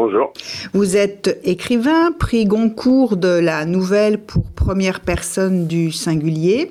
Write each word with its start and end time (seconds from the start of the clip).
Bonjour. 0.00 0.32
Vous 0.74 0.96
êtes 0.96 1.40
écrivain, 1.42 2.12
prix 2.12 2.44
Goncourt 2.44 3.16
de 3.16 3.40
la 3.40 3.64
nouvelle 3.64 4.18
pour 4.18 4.44
première 4.44 5.00
personne 5.00 5.66
du 5.66 5.90
singulier. 5.90 6.70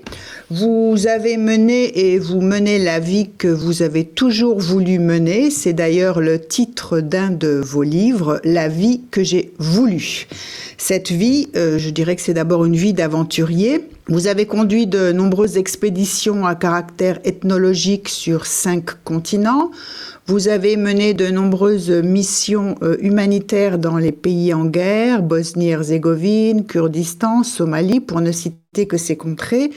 Vous 0.49 1.07
avez 1.07 1.35
mené 1.35 2.13
et 2.13 2.19
vous 2.19 2.39
menez 2.39 2.79
la 2.79 2.99
vie 2.99 3.29
que 3.37 3.49
vous 3.49 3.81
avez 3.81 4.05
toujours 4.05 4.59
voulu 4.59 4.97
mener. 4.97 5.51
C'est 5.51 5.73
d'ailleurs 5.73 6.21
le 6.21 6.39
titre 6.39 7.01
d'un 7.01 7.29
de 7.29 7.59
vos 7.61 7.83
livres, 7.83 8.39
La 8.45 8.69
vie 8.69 9.01
que 9.11 9.25
j'ai 9.25 9.51
voulu. 9.59 10.27
Cette 10.77 11.11
vie, 11.11 11.49
euh, 11.57 11.77
je 11.77 11.89
dirais 11.89 12.15
que 12.15 12.21
c'est 12.21 12.33
d'abord 12.33 12.63
une 12.63 12.77
vie 12.77 12.93
d'aventurier. 12.93 13.81
Vous 14.07 14.27
avez 14.27 14.45
conduit 14.45 14.87
de 14.87 15.11
nombreuses 15.11 15.57
expéditions 15.57 16.45
à 16.45 16.55
caractère 16.55 17.19
ethnologique 17.25 18.07
sur 18.07 18.45
cinq 18.45 19.03
continents. 19.03 19.71
Vous 20.29 20.49
avez 20.49 20.75
mené 20.75 21.13
de 21.13 21.27
nombreuses 21.27 21.89
missions 21.89 22.75
euh, 22.81 22.97
humanitaires 22.99 23.79
dans 23.79 23.97
les 23.97 24.11
pays 24.11 24.53
en 24.53 24.65
guerre, 24.65 25.23
Bosnie-Herzégovine, 25.23 26.65
Kurdistan, 26.65 27.43
Somalie, 27.43 28.01
pour 28.01 28.19
ne 28.19 28.33
citer 28.33 28.87
que 28.87 28.97
ces 28.97 29.15
contrées. 29.15 29.71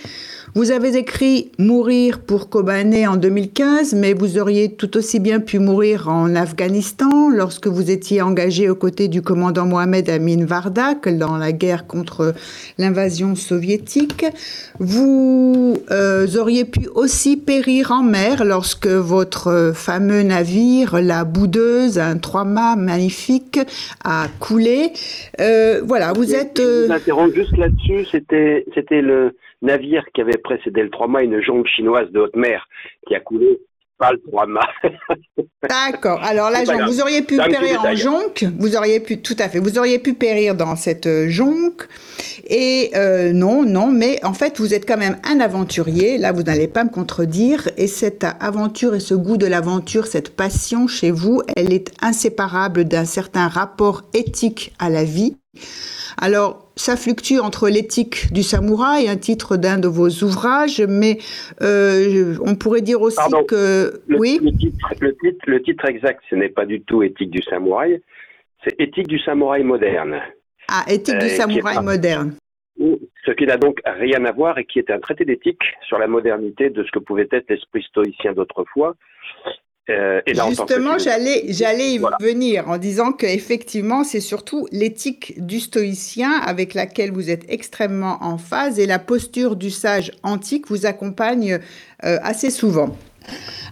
Vous 0.54 0.72
avez 0.72 0.96
écrit 0.96 1.52
Mourir 1.58 2.18
pour 2.20 2.50
Kobané 2.50 3.06
en 3.06 3.16
2015, 3.16 3.94
mais 3.94 4.14
vous 4.14 4.36
auriez 4.36 4.74
tout 4.74 4.96
aussi 4.96 5.20
bien 5.20 5.38
pu 5.38 5.60
mourir 5.60 6.08
en 6.08 6.34
Afghanistan 6.34 7.30
lorsque 7.32 7.68
vous 7.68 7.92
étiez 7.92 8.20
engagé 8.20 8.68
aux 8.68 8.74
côtés 8.74 9.06
du 9.06 9.22
commandant 9.22 9.64
Mohamed 9.64 10.10
Amin 10.10 10.44
Vardak 10.44 11.08
dans 11.16 11.36
la 11.36 11.52
guerre 11.52 11.86
contre 11.86 12.34
l'invasion 12.78 13.36
soviétique. 13.36 14.26
Vous 14.80 15.76
euh, 15.92 16.26
auriez 16.36 16.64
pu 16.64 16.88
aussi 16.96 17.36
périr 17.36 17.92
en 17.92 18.02
mer 18.02 18.44
lorsque 18.44 18.88
votre 18.88 19.70
fameux 19.72 20.22
navire, 20.22 21.00
la 21.00 21.22
Boudeuse, 21.22 22.00
un 22.00 22.18
trois-mâts 22.18 22.74
magnifique, 22.74 23.60
a 24.02 24.26
coulé. 24.40 24.90
Euh, 25.40 25.80
voilà, 25.84 26.12
vous 26.12 26.34
êtes. 26.34 26.58
Euh... 26.58 26.88
Je 26.88 27.34
juste 27.36 27.56
là-dessus. 27.56 28.04
C'était, 28.10 28.64
c'était 28.74 29.00
le 29.00 29.32
navire 29.62 30.04
qui 30.14 30.20
avait 30.20 30.38
précédé 30.38 30.82
le 30.82 30.90
trois-mâts, 30.90 31.22
une 31.22 31.42
jonque 31.42 31.66
chinoise 31.66 32.10
de 32.10 32.20
haute 32.20 32.36
mer 32.36 32.66
qui 33.06 33.14
a 33.14 33.20
coulé 33.20 33.60
pas 34.00 34.12
le 34.12 34.20
trois-mâts. 34.28 34.60
D'accord. 35.68 36.20
Alors 36.22 36.50
la 36.50 36.64
jonque, 36.64 36.88
vous 36.88 37.00
auriez 37.02 37.20
pu 37.20 37.36
périr 37.36 37.84
en 37.84 37.94
jonque, 37.94 38.46
vous 38.58 38.74
auriez 38.74 38.98
pu, 38.98 39.20
tout 39.20 39.36
à 39.38 39.48
fait, 39.48 39.58
vous 39.58 39.78
auriez 39.78 39.98
pu 39.98 40.14
périr 40.14 40.54
dans 40.54 40.74
cette 40.74 41.06
euh, 41.06 41.28
jonque. 41.28 41.86
Et 42.48 42.90
euh, 42.96 43.32
non, 43.32 43.62
non, 43.62 43.88
mais 43.88 44.18
en 44.24 44.32
fait, 44.32 44.58
vous 44.58 44.72
êtes 44.72 44.88
quand 44.88 44.96
même 44.96 45.18
un 45.22 45.38
aventurier. 45.38 46.16
Là, 46.16 46.32
vous 46.32 46.42
n'allez 46.42 46.66
pas 46.66 46.82
me 46.82 46.90
contredire. 46.90 47.68
Et 47.76 47.86
cette 47.86 48.26
aventure 48.40 48.94
et 48.94 49.00
ce 49.00 49.14
goût 49.14 49.36
de 49.36 49.46
l'aventure, 49.46 50.06
cette 50.06 50.34
passion 50.34 50.88
chez 50.88 51.10
vous, 51.10 51.42
elle 51.54 51.72
est 51.72 51.92
inséparable 52.02 52.84
d'un 52.84 53.04
certain 53.04 53.48
rapport 53.48 54.02
éthique 54.14 54.72
à 54.78 54.88
la 54.88 55.04
vie. 55.04 55.36
Alors, 56.16 56.69
ça 56.80 56.96
fluctue 56.96 57.38
entre 57.38 57.68
l'éthique 57.68 58.32
du 58.32 58.42
samouraï, 58.42 59.06
un 59.08 59.18
titre 59.18 59.58
d'un 59.58 59.78
de 59.78 59.86
vos 59.86 60.08
ouvrages, 60.24 60.80
mais 60.88 61.18
euh, 61.60 62.36
on 62.44 62.54
pourrait 62.54 62.80
dire 62.80 63.02
aussi 63.02 63.20
que... 63.48 64.00
Le, 64.08 64.18
oui? 64.18 64.40
le 64.42 64.50
titre, 64.50 64.88
le, 65.00 65.14
titre, 65.16 65.44
le 65.46 65.62
titre 65.62 65.84
exact, 65.86 66.22
ce 66.30 66.36
n'est 66.36 66.48
pas 66.48 66.64
du 66.64 66.80
tout 66.80 67.02
éthique 67.02 67.30
du 67.30 67.42
samouraï, 67.42 68.00
c'est 68.64 68.80
éthique 68.80 69.08
du 69.08 69.18
samouraï 69.18 69.62
moderne. 69.62 70.22
Ah, 70.68 70.84
éthique 70.88 71.18
du 71.18 71.28
samouraï 71.28 71.82
moderne. 71.84 72.36
Ce 73.26 73.32
qui 73.32 73.44
n'a 73.44 73.58
donc 73.58 73.78
rien 73.84 74.24
à 74.24 74.32
voir 74.32 74.56
et 74.56 74.64
qui 74.64 74.78
est 74.78 74.90
un 74.90 75.00
traité 75.00 75.26
d'éthique 75.26 75.62
sur 75.86 75.98
la 75.98 76.06
modernité 76.06 76.70
de 76.70 76.82
ce 76.82 76.90
que 76.92 76.98
pouvait 76.98 77.28
être 77.30 77.50
l'esprit 77.50 77.82
stoïcien 77.82 78.32
d'autrefois 78.32 78.96
euh, 79.90 80.20
Justement, 80.26 80.98
j'allais, 80.98 81.44
j'allais 81.48 81.94
y 81.94 82.00
venir 82.20 82.68
en 82.68 82.78
disant 82.78 83.12
qu'effectivement, 83.12 84.04
c'est 84.04 84.20
surtout 84.20 84.66
l'éthique 84.72 85.34
du 85.44 85.60
stoïcien 85.60 86.32
avec 86.32 86.74
laquelle 86.74 87.12
vous 87.12 87.30
êtes 87.30 87.44
extrêmement 87.48 88.18
en 88.20 88.38
phase 88.38 88.78
et 88.78 88.86
la 88.86 88.98
posture 88.98 89.56
du 89.56 89.70
sage 89.70 90.12
antique 90.22 90.68
vous 90.68 90.86
accompagne 90.86 91.58
euh, 92.04 92.18
assez 92.22 92.50
souvent. 92.50 92.96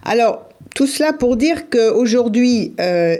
Alors, 0.03 0.47
tout 0.75 0.87
cela 0.87 1.13
pour 1.13 1.35
dire 1.35 1.69
qu'aujourd'hui, 1.69 2.73
euh, 2.79 3.17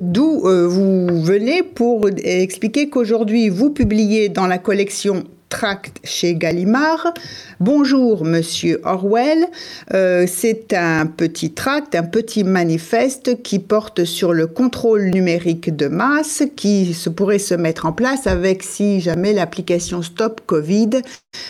d'où 0.00 0.40
vous 0.40 1.22
venez 1.22 1.62
pour 1.62 2.08
expliquer 2.22 2.88
qu'aujourd'hui, 2.88 3.48
vous 3.48 3.70
publiez 3.70 4.28
dans 4.28 4.46
la 4.46 4.58
collection 4.58 5.24
tract 5.50 5.98
chez 6.04 6.34
Gallimard. 6.34 7.12
Bonjour, 7.58 8.24
monsieur 8.24 8.80
Orwell. 8.84 9.46
Euh, 9.92 10.24
c'est 10.26 10.72
un 10.72 11.04
petit 11.04 11.52
tract, 11.52 11.94
un 11.94 12.04
petit 12.04 12.44
manifeste 12.44 13.42
qui 13.42 13.58
porte 13.58 14.04
sur 14.04 14.32
le 14.32 14.46
contrôle 14.46 15.10
numérique 15.10 15.76
de 15.76 15.88
masse 15.88 16.44
qui 16.56 16.94
se 16.94 17.10
pourrait 17.10 17.38
se 17.38 17.54
mettre 17.54 17.84
en 17.84 17.92
place 17.92 18.26
avec 18.26 18.62
si 18.62 19.00
jamais 19.00 19.34
l'application 19.34 20.00
Stop 20.00 20.40
Covid 20.46 21.02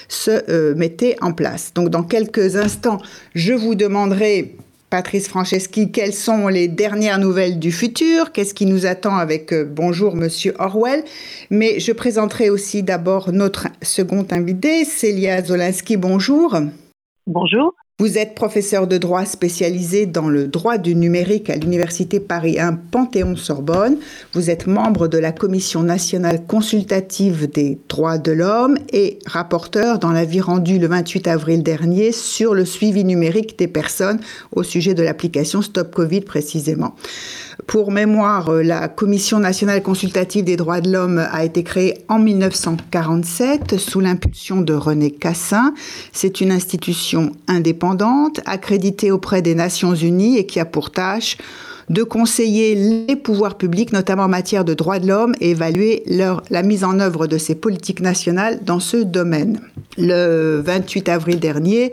se 0.09 0.43
euh, 0.51 0.75
mettait 0.75 1.15
en 1.21 1.33
place. 1.33 1.73
Donc, 1.75 1.91
dans 1.91 2.03
quelques 2.03 2.57
instants, 2.57 2.99
je 3.35 3.53
vous 3.53 3.77
demanderai 3.77 4.57
Patrice 4.91 5.29
Franceschi, 5.29 5.93
quelles 5.93 6.13
sont 6.13 6.49
les 6.49 6.67
dernières 6.67 7.19
nouvelles 7.21 7.61
du 7.61 7.71
futur? 7.71 8.33
Qu'est-ce 8.33 8.55
qui 8.55 8.67
nous 8.67 8.87
attend 8.87 9.17
avec 9.17 9.53
euh, 9.53 9.65
Bonjour 9.65 10.17
Monsieur 10.17 10.53
Orwell? 10.59 11.05
Mais 11.49 11.79
je 11.79 11.93
présenterai 11.93 12.51
aussi 12.51 12.83
d'abord 12.83 13.31
notre 13.31 13.69
second 13.83 14.27
invité, 14.33 14.85
Célia 14.85 15.45
Zolinski. 15.45 15.97
Bonjour. 15.97 16.57
Bonjour. 17.29 17.73
Vous 18.01 18.17
êtes 18.17 18.35
professeur 18.35 18.87
de 18.87 18.97
droit 18.97 19.27
spécialisé 19.27 20.07
dans 20.07 20.31
le 20.31 20.49
droit 20.49 20.79
du 20.79 20.95
numérique 20.95 21.51
à 21.51 21.57
l'Université 21.57 22.19
Paris 22.19 22.59
1 22.59 22.73
Panthéon-Sorbonne. 22.91 23.99
Vous 24.33 24.49
êtes 24.49 24.67
membre 24.67 25.07
de 25.07 25.19
la 25.19 25.33
Commission 25.33 25.83
nationale 25.83 26.47
consultative 26.47 27.51
des 27.51 27.79
droits 27.91 28.17
de 28.17 28.33
l'homme 28.33 28.79
et 28.91 29.19
rapporteur 29.27 29.99
dans 29.99 30.13
l'avis 30.13 30.41
rendu 30.41 30.79
le 30.79 30.87
28 30.87 31.29
avril 31.29 31.63
dernier 31.63 32.11
sur 32.13 32.55
le 32.55 32.65
suivi 32.65 33.05
numérique 33.05 33.59
des 33.59 33.69
personnes 33.69 34.21
au 34.51 34.63
sujet 34.63 34.95
de 34.95 35.03
l'application 35.03 35.61
Stop 35.61 35.95
Covid 35.95 36.23
précisément. 36.23 36.95
Pour 37.67 37.91
mémoire, 37.91 38.49
euh, 38.49 38.63
la 38.63 38.89
Commission 38.89 39.39
nationale 39.39 39.83
consultative 39.83 40.45
des 40.45 40.57
droits 40.57 40.81
de 40.81 40.91
l'homme 40.91 41.19
a 41.19 41.45
été 41.45 41.63
créée 41.63 41.99
en 42.09 42.19
1947 42.19 43.77
sous 43.79 44.01
l'impulsion 44.01 44.61
de 44.61 44.75
René 44.75 45.11
Cassin. 45.11 45.75
C'est 46.13 46.41
une 46.41 46.53
institution 46.53 47.33
indépendante, 47.49 48.41
accréditée 48.47 49.11
auprès 49.11 49.43
des 49.43 49.55
Nations 49.55 49.95
Unies 49.95 50.39
et 50.39 50.47
qui 50.47 50.61
a 50.61 50.65
pour 50.65 50.91
tâche 50.91 51.37
de 51.91 52.05
conseiller 52.05 52.77
les 53.09 53.17
pouvoirs 53.17 53.59
publics, 53.59 53.93
notamment 53.93 54.23
en 54.23 54.29
matière 54.29 54.65
de 54.65 54.75
droits 54.75 55.01
de 55.01 55.09
l'homme, 55.09 55.35
et 55.41 55.51
évaluer 55.51 56.05
la 56.07 56.63
mise 56.63 56.85
en 56.85 57.01
œuvre 57.01 57.27
de 57.27 57.37
ces 57.37 57.57
politiques 57.57 58.01
nationales 58.01 58.61
dans 58.65 58.79
ce 58.79 58.99
domaine. 58.99 59.61
Le 59.99 60.63
28 60.65 61.09
avril 61.09 61.41
dernier, 61.41 61.91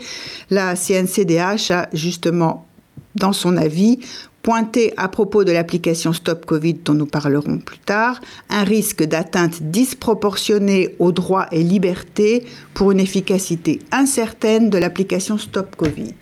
la 0.52 0.76
CNCDH 0.76 1.72
a 1.72 1.90
justement, 1.94 2.68
dans 3.16 3.34
son 3.34 3.58
avis, 3.58 4.00
pointé 4.48 4.94
à 4.96 5.10
propos 5.10 5.44
de 5.44 5.52
l'application 5.52 6.14
Stop 6.14 6.46
Covid 6.46 6.76
dont 6.76 6.94
nous 6.94 7.06
parlerons 7.06 7.58
plus 7.58 7.80
tard, 7.80 8.22
un 8.50 8.64
risque 8.64 9.04
d'atteinte 9.04 9.62
disproportionnée 9.62 10.96
aux 11.00 11.12
droits 11.12 11.48
et 11.52 11.64
libertés 11.64 12.46
pour 12.74 12.94
une 12.94 13.02
efficacité 13.02 13.80
incertaine 13.92 14.70
de 14.70 14.78
l'application 14.78 15.38
Stop 15.38 15.76
Covid. 15.76 16.16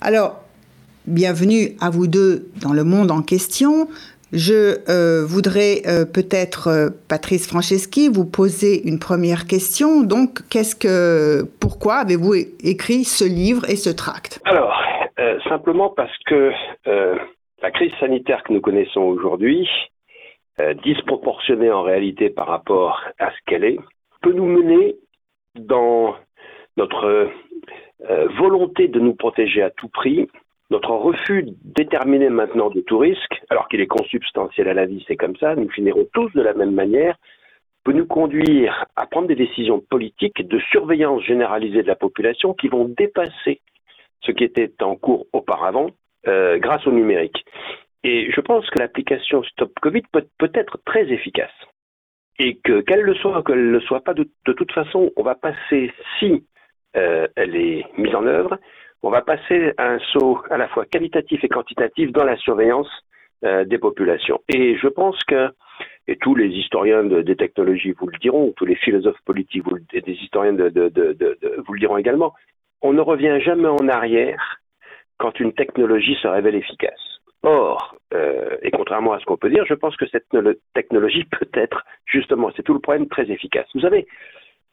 Alors, 0.00 0.40
bienvenue 1.06 1.76
à 1.80 1.88
vous 1.88 2.08
deux 2.08 2.48
dans 2.62 2.72
le 2.72 2.82
monde 2.82 3.12
en 3.12 3.22
question. 3.22 3.88
Je 4.32 4.78
euh, 4.88 5.24
voudrais 5.24 5.82
euh, 5.86 6.04
peut-être, 6.04 6.66
euh, 6.66 6.88
Patrice 7.06 7.46
Franceschi, 7.46 8.08
vous 8.08 8.24
poser 8.24 8.88
une 8.88 8.98
première 8.98 9.46
question. 9.46 10.00
Donc, 10.00 10.40
qu'est-ce 10.48 10.74
que, 10.74 11.46
pourquoi 11.60 11.98
avez-vous 11.98 12.34
écrit 12.64 13.04
ce 13.04 13.24
livre 13.24 13.70
et 13.70 13.76
ce 13.76 13.90
tract? 13.90 14.40
Alors, 14.46 14.72
simplement 15.48 15.90
parce 15.90 16.16
que 16.26 16.52
la 16.86 17.70
crise 17.70 17.92
sanitaire 18.00 18.42
que 18.42 18.52
nous 18.52 18.60
connaissons 18.60 19.02
aujourd'hui, 19.02 19.68
disproportionnée 20.82 21.70
en 21.70 21.82
réalité 21.82 22.30
par 22.30 22.46
rapport 22.46 23.02
à 23.18 23.30
ce 23.30 23.36
qu'elle 23.46 23.64
est, 23.64 23.78
peut 24.22 24.32
nous 24.32 24.46
mener 24.46 24.96
dans 25.54 26.14
notre 26.76 27.30
volonté 28.38 28.88
de 28.88 29.00
nous 29.00 29.14
protéger 29.14 29.62
à 29.62 29.70
tout 29.70 29.88
prix 29.88 30.28
notre 30.70 30.90
refus 30.90 31.46
déterminé 31.64 32.28
maintenant 32.28 32.70
de 32.70 32.80
tout 32.80 32.98
risque, 32.98 33.42
alors 33.50 33.68
qu'il 33.68 33.80
est 33.80 33.88
consubstantiel 33.88 34.68
à 34.68 34.74
la 34.74 34.86
vie, 34.86 35.04
c'est 35.08 35.16
comme 35.16 35.36
ça, 35.36 35.56
nous 35.56 35.68
finirons 35.70 36.06
tous 36.12 36.32
de 36.32 36.42
la 36.42 36.54
même 36.54 36.72
manière, 36.72 37.16
peut 37.84 37.92
peut 37.92 37.98
nous 37.98 38.06
conduire 38.06 38.84
à 38.94 39.06
prendre 39.06 39.26
des 39.26 39.34
décisions 39.34 39.80
politiques 39.80 40.46
de 40.46 40.58
surveillance 40.70 41.22
généralisée 41.24 41.82
de 41.82 41.88
la 41.88 41.96
population 41.96 42.54
qui 42.54 42.68
vont 42.68 42.84
dépasser 42.84 43.60
ce 44.22 44.32
qui 44.32 44.44
était 44.44 44.72
en 44.82 44.96
cours 44.96 45.26
auparavant 45.32 45.90
euh, 46.28 46.58
grâce 46.58 46.86
au 46.86 46.92
numérique. 46.92 47.44
Et 48.04 48.30
je 48.30 48.40
pense 48.40 48.68
que 48.70 48.78
l'application 48.78 49.42
Stop 49.42 49.72
Covid 49.80 50.02
peut, 50.12 50.50
être 50.54 50.78
très 50.84 51.10
efficace. 51.10 51.52
Et 52.38 52.56
que 52.56 52.80
qu'elle 52.80 53.02
le 53.02 53.14
soit 53.14 53.42
qu'elle 53.42 53.66
ne 53.66 53.72
le 53.72 53.80
soit 53.80 54.02
pas, 54.02 54.14
de, 54.14 54.26
toute 54.44 54.72
façon, 54.72 55.10
on 55.16 55.22
va 55.22 55.34
passer, 55.34 55.92
si 56.18 56.44
euh, 56.96 57.26
elle 57.36 57.56
est 57.56 57.84
mise 57.98 58.14
en 58.14 58.26
œuvre, 58.26 58.58
on 59.02 59.10
va 59.10 59.22
passer 59.22 59.72
à 59.76 59.92
un 59.92 59.98
saut 60.12 60.42
à 60.50 60.56
la 60.56 60.68
fois 60.68 60.86
qualitatif 60.86 61.42
et 61.44 61.48
quantitatif 61.48 62.12
dans 62.12 62.24
la 62.24 62.36
surveillance 62.36 62.90
euh, 63.44 63.64
des 63.64 63.78
populations. 63.78 64.40
Et 64.48 64.76
je 64.76 64.88
pense 64.88 65.18
que, 65.24 65.50
et 66.06 66.16
tous 66.16 66.34
les 66.34 66.48
historiens 66.48 67.04
de, 67.04 67.22
des 67.22 67.36
technologies 67.36 67.92
vous 67.92 68.08
le 68.08 68.18
diront, 68.18 68.52
tous 68.56 68.66
les 68.66 68.76
philosophes 68.76 69.20
politiques 69.24 69.64
et 69.92 70.00
des 70.00 70.12
historiens 70.12 70.52
vous 70.52 71.72
le 71.72 71.78
diront 71.78 71.96
également, 71.98 72.34
on 72.82 72.92
ne 72.92 73.00
revient 73.00 73.38
jamais 73.40 73.68
en 73.68 73.88
arrière 73.88 74.60
quand 75.18 75.38
une 75.38 75.52
technologie 75.52 76.16
se 76.22 76.28
révèle 76.28 76.54
efficace. 76.54 77.20
Or, 77.42 77.96
euh, 78.12 78.56
et 78.62 78.70
contrairement 78.70 79.12
à 79.12 79.18
ce 79.18 79.24
qu'on 79.24 79.36
peut 79.36 79.50
dire, 79.50 79.64
je 79.66 79.74
pense 79.74 79.96
que 79.96 80.06
cette 80.08 80.26
technologie 80.74 81.24
peut 81.38 81.48
être, 81.54 81.84
justement, 82.06 82.50
c'est 82.56 82.62
tout 82.62 82.74
le 82.74 82.80
problème, 82.80 83.08
très 83.08 83.30
efficace. 83.30 83.66
Vous 83.74 83.80
savez, 83.80 84.06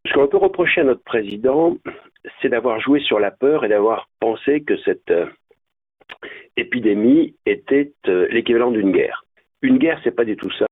ce 0.05 0.13
qu'on 0.13 0.27
peut 0.27 0.37
reprocher 0.37 0.81
à 0.81 0.83
notre 0.83 1.03
président, 1.03 1.77
c'est 2.41 2.49
d'avoir 2.49 2.79
joué 2.79 2.99
sur 2.99 3.19
la 3.19 3.31
peur 3.31 3.65
et 3.65 3.69
d'avoir 3.69 4.09
pensé 4.19 4.61
que 4.63 4.77
cette 4.77 5.11
euh, 5.11 5.27
épidémie 6.55 7.35
était 7.45 7.91
euh, 8.07 8.27
l'équivalent 8.29 8.71
d'une 8.71 8.91
guerre. 8.91 9.25
Une 9.61 9.77
guerre, 9.77 9.99
c'est 10.03 10.15
pas 10.15 10.25
du 10.25 10.35
tout 10.35 10.51
ça. 10.51 10.67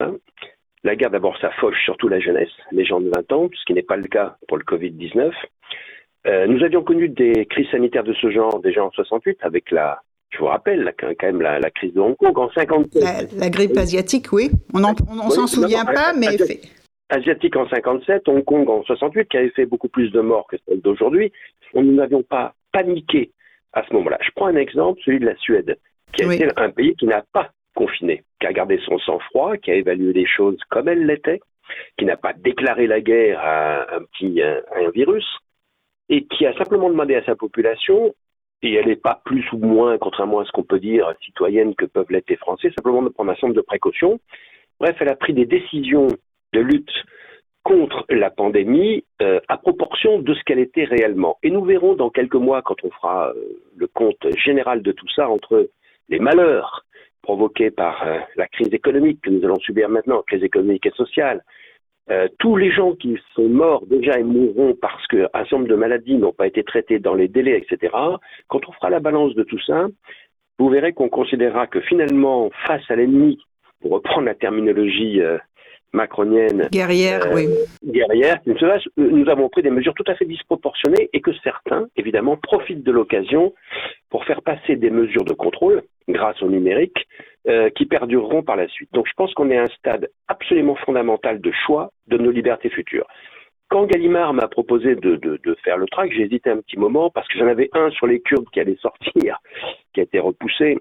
La 0.84 0.96
guerre, 0.96 1.10
d'abord, 1.10 1.38
ça 1.40 1.52
fauche 1.52 1.82
surtout 1.84 2.08
la 2.08 2.20
jeunesse, 2.20 2.52
les 2.72 2.86
gens 2.86 3.02
de 3.02 3.10
20 3.10 3.32
ans, 3.32 3.50
ce 3.54 3.66
qui 3.66 3.74
n'est 3.74 3.82
pas 3.82 3.98
le 3.98 4.08
cas 4.08 4.36
pour 4.48 4.58
le 4.58 4.64
Covid-19. 4.64 5.32
Euh, 6.26 6.48
nous 6.48 6.64
avions 6.64 6.84
connu 6.84 7.10
des 7.10 7.46
crises 7.46 7.70
sanitaires 7.70 8.04
de 8.04 8.14
ce 8.14 8.32
genre 8.32 8.60
déjà 8.60 8.84
en 8.84 8.92
68 8.92 9.38
avec 9.42 9.70
la, 9.72 10.02
je 10.32 10.40
vous 10.40 10.46
rappelle, 10.46 10.94
quand 10.98 11.14
même 11.22 11.42
la, 11.42 11.60
la 11.60 11.70
crise 11.70 11.94
de 11.94 12.00
Hong 12.00 12.16
Kong 12.18 12.38
en 12.38 12.50
57. 12.52 13.04
La, 13.04 13.22
la 13.38 13.50
grippe 13.50 13.78
asiatique, 13.78 14.28
oui. 14.32 14.50
On 14.74 14.84
on, 14.84 15.30
s'en 15.30 15.48
souvient 15.48 15.86
pas, 15.86 16.14
mais 16.14 16.28
asiatique, 16.28 16.72
asiatique 17.10 17.56
en 17.56 17.70
57, 17.70 18.28
Hong 18.28 18.44
Kong 18.44 18.70
en 18.70 18.84
68, 18.84 19.30
qui 19.30 19.38
avait 19.38 19.50
fait 19.52 19.66
beaucoup 19.66 19.88
plus 19.88 20.10
de 20.12 20.22
morts 20.22 20.48
que 20.48 20.58
celle 20.68 20.82
d'aujourd'hui. 20.82 21.32
Nous 21.76 21.94
n'avions 21.94 22.24
pas 22.24 22.54
paniqué 22.72 23.32
à 23.74 23.84
ce 23.88 23.94
moment-là. 23.94 24.18
Je 24.22 24.32
prends 24.36 24.48
un 24.48 24.56
exemple, 24.56 25.00
celui 25.06 25.20
de 25.20 25.26
la 25.26 25.36
Suède, 25.38 25.78
qui 26.14 26.24
a 26.24 26.28
oui. 26.28 26.36
été 26.36 26.48
un 26.56 26.70
pays 26.70 26.96
qui 26.96 27.06
n'a 27.06 27.24
pas 27.34 27.52
confiné, 27.76 28.24
qui 28.40 28.48
a 28.48 28.54
gardé 28.54 28.80
son 28.86 28.98
sang-froid, 29.00 29.58
qui 29.58 29.70
a 29.72 29.76
évalué 29.76 30.14
les 30.14 30.26
choses 30.26 30.58
comme 30.70 30.88
elles 30.88 31.06
l'étaient, 31.06 31.42
qui 31.98 32.06
n'a 32.06 32.18
pas 32.18 32.34
déclaré 32.34 32.88
la 32.88 33.02
guerre 33.02 33.40
à 33.40 33.96
un 33.96 34.02
petit 34.04 34.42
à 34.42 34.62
un 34.78 34.90
virus, 34.92 35.26
et 36.10 36.26
qui 36.26 36.46
a 36.46 36.56
simplement 36.58 36.90
demandé 36.90 37.16
à 37.16 37.24
sa 37.26 37.36
population, 37.36 38.14
et 38.62 38.74
elle 38.74 38.88
n'est 38.88 38.96
pas 38.96 39.22
plus 39.26 39.46
ou 39.54 39.58
moins, 39.58 39.98
contrairement 39.98 40.40
à 40.40 40.46
ce 40.46 40.52
qu'on 40.52 40.64
peut 40.64 40.80
dire, 40.80 41.14
citoyenne 41.24 41.76
que 41.76 41.86
peuvent 41.86 42.10
l'être 42.10 42.30
les 42.30 42.38
Français, 42.38 42.72
simplement 42.76 43.02
de 43.02 43.10
prendre 43.10 43.32
un 43.32 43.36
certain 43.36 43.54
de 43.54 43.62
précautions. 43.62 44.20
Bref, 44.80 44.96
elle 45.00 45.10
a 45.10 45.16
pris 45.16 45.34
des 45.34 45.46
décisions 45.46 46.08
de 46.54 46.60
lutte 46.60 46.92
contre 47.64 48.06
la 48.10 48.30
pandémie 48.30 49.04
euh, 49.22 49.40
à 49.48 49.58
proportion 49.58 50.20
de 50.20 50.34
ce 50.36 50.44
qu'elle 50.44 50.60
était 50.60 50.84
réellement. 50.84 51.38
Et 51.42 51.50
nous 51.50 51.64
verrons 51.64 51.96
dans 51.96 52.12
quelques 52.12 52.36
mois, 52.36 52.62
quand 52.62 52.84
on 52.84 52.92
fera 52.92 53.30
euh, 53.30 53.60
le 53.76 53.88
compte 53.88 54.26
général 54.38 54.84
de 54.84 54.92
tout 54.92 55.10
ça, 55.16 55.28
entre 55.30 55.70
les 56.10 56.20
malheurs 56.20 56.86
provoqués 57.24 57.72
par 57.72 58.04
euh, 58.04 58.20
la 58.36 58.48
crise 58.48 58.72
économique 58.72 59.20
que 59.22 59.32
nous 59.32 59.44
allons 59.44 59.60
subir 59.60 59.90
maintenant, 59.90 60.22
crise 60.22 60.44
économique 60.44 60.86
et 60.86 60.92
sociale, 60.92 61.44
euh, 62.12 62.28
tous 62.38 62.56
les 62.56 62.72
gens 62.72 62.94
qui 62.94 63.18
sont 63.34 63.50
morts 63.50 63.86
déjà 63.88 64.20
et 64.20 64.24
mourront 64.24 64.76
parce 64.80 65.06
qu'un 65.08 65.28
certain 65.34 65.58
nombre 65.58 65.70
de 65.70 65.76
maladies 65.76 66.16
n'ont 66.16 66.34
pas 66.34 66.46
été 66.46 66.64
traitées 66.64 67.00
dans 67.00 67.16
les 67.16 67.28
délais, 67.28 67.58
etc., 67.58 67.94
quand 68.48 68.68
on 68.68 68.72
fera 68.74 68.92
la 68.92 69.00
balance 69.00 69.34
de 69.34 69.44
tout 69.44 69.60
ça, 69.66 69.88
vous 70.60 70.70
verrez 70.70 70.94
qu'on 70.94 71.10
considérera 71.10 71.66
que 71.68 71.82
finalement, 71.82 72.52
face 72.68 72.84
à 72.90 72.96
l'ennemi, 72.96 73.40
pour 73.82 73.92
reprendre 73.92 74.26
la 74.26 74.36
terminologie 74.36 75.20
euh, 75.20 75.38
macronienne, 75.94 76.70
guerrière, 76.72 77.26
euh, 77.26 77.36
oui. 77.36 77.48
guerrière, 77.84 78.40
nous 78.98 79.30
avons 79.30 79.50
pris 79.50 79.64
des 79.64 79.72
mesures 79.72 79.94
tout 79.96 80.04
à 80.08 80.16
fait 80.16 80.26
disproportionnées 80.26 81.10
et 81.12 81.22
que 81.22 81.32
certains, 81.44 81.88
évidemment, 81.96 82.38
profitent 82.38 82.84
de 82.84 82.92
l'occasion 82.92 83.54
pour 84.10 84.26
faire 84.26 84.44
passer 84.44 84.76
des 84.76 84.92
mesures 84.92 85.26
de 85.26 85.34
contrôle 85.34 85.82
grâce 86.08 86.42
au 86.42 86.50
numérique 86.50 87.08
euh, 87.48 87.70
qui 87.70 87.86
perdureront 87.86 88.44
par 88.44 88.56
la 88.56 88.68
suite. 88.68 88.90
Donc 88.94 89.08
je 89.08 89.14
pense 89.16 89.34
qu'on 89.34 89.50
est 89.50 89.58
à 89.58 89.64
un 89.64 89.78
stade 89.78 90.10
absolument 90.28 90.76
fondamental 90.76 91.42
de 91.42 91.52
choix 91.66 91.92
de 92.08 92.18
nos 92.18 92.32
libertés 92.32 92.70
futures. 92.70 93.08
Quand 93.70 93.86
Gallimard 93.86 94.34
m'a 94.34 94.48
proposé 94.48 94.96
de, 94.96 95.40
faire 95.64 95.78
le 95.78 95.88
track, 95.88 96.12
j'ai 96.12 96.24
hésité 96.24 96.52
un 96.52 96.58
petit 96.58 96.78
moment 96.78 97.10
parce 97.10 97.28
que 97.28 97.40
j'en 97.40 97.48
avais 97.48 97.70
un 97.74 97.90
sur 97.92 98.06
les 98.06 98.22
Kurdes 98.22 98.50
qui 98.54 98.60
allait 98.60 98.78
sortir, 98.78 99.40
qui 99.94 100.00
a 100.02 100.04
été 100.04 100.20
repoussé, 100.20 100.78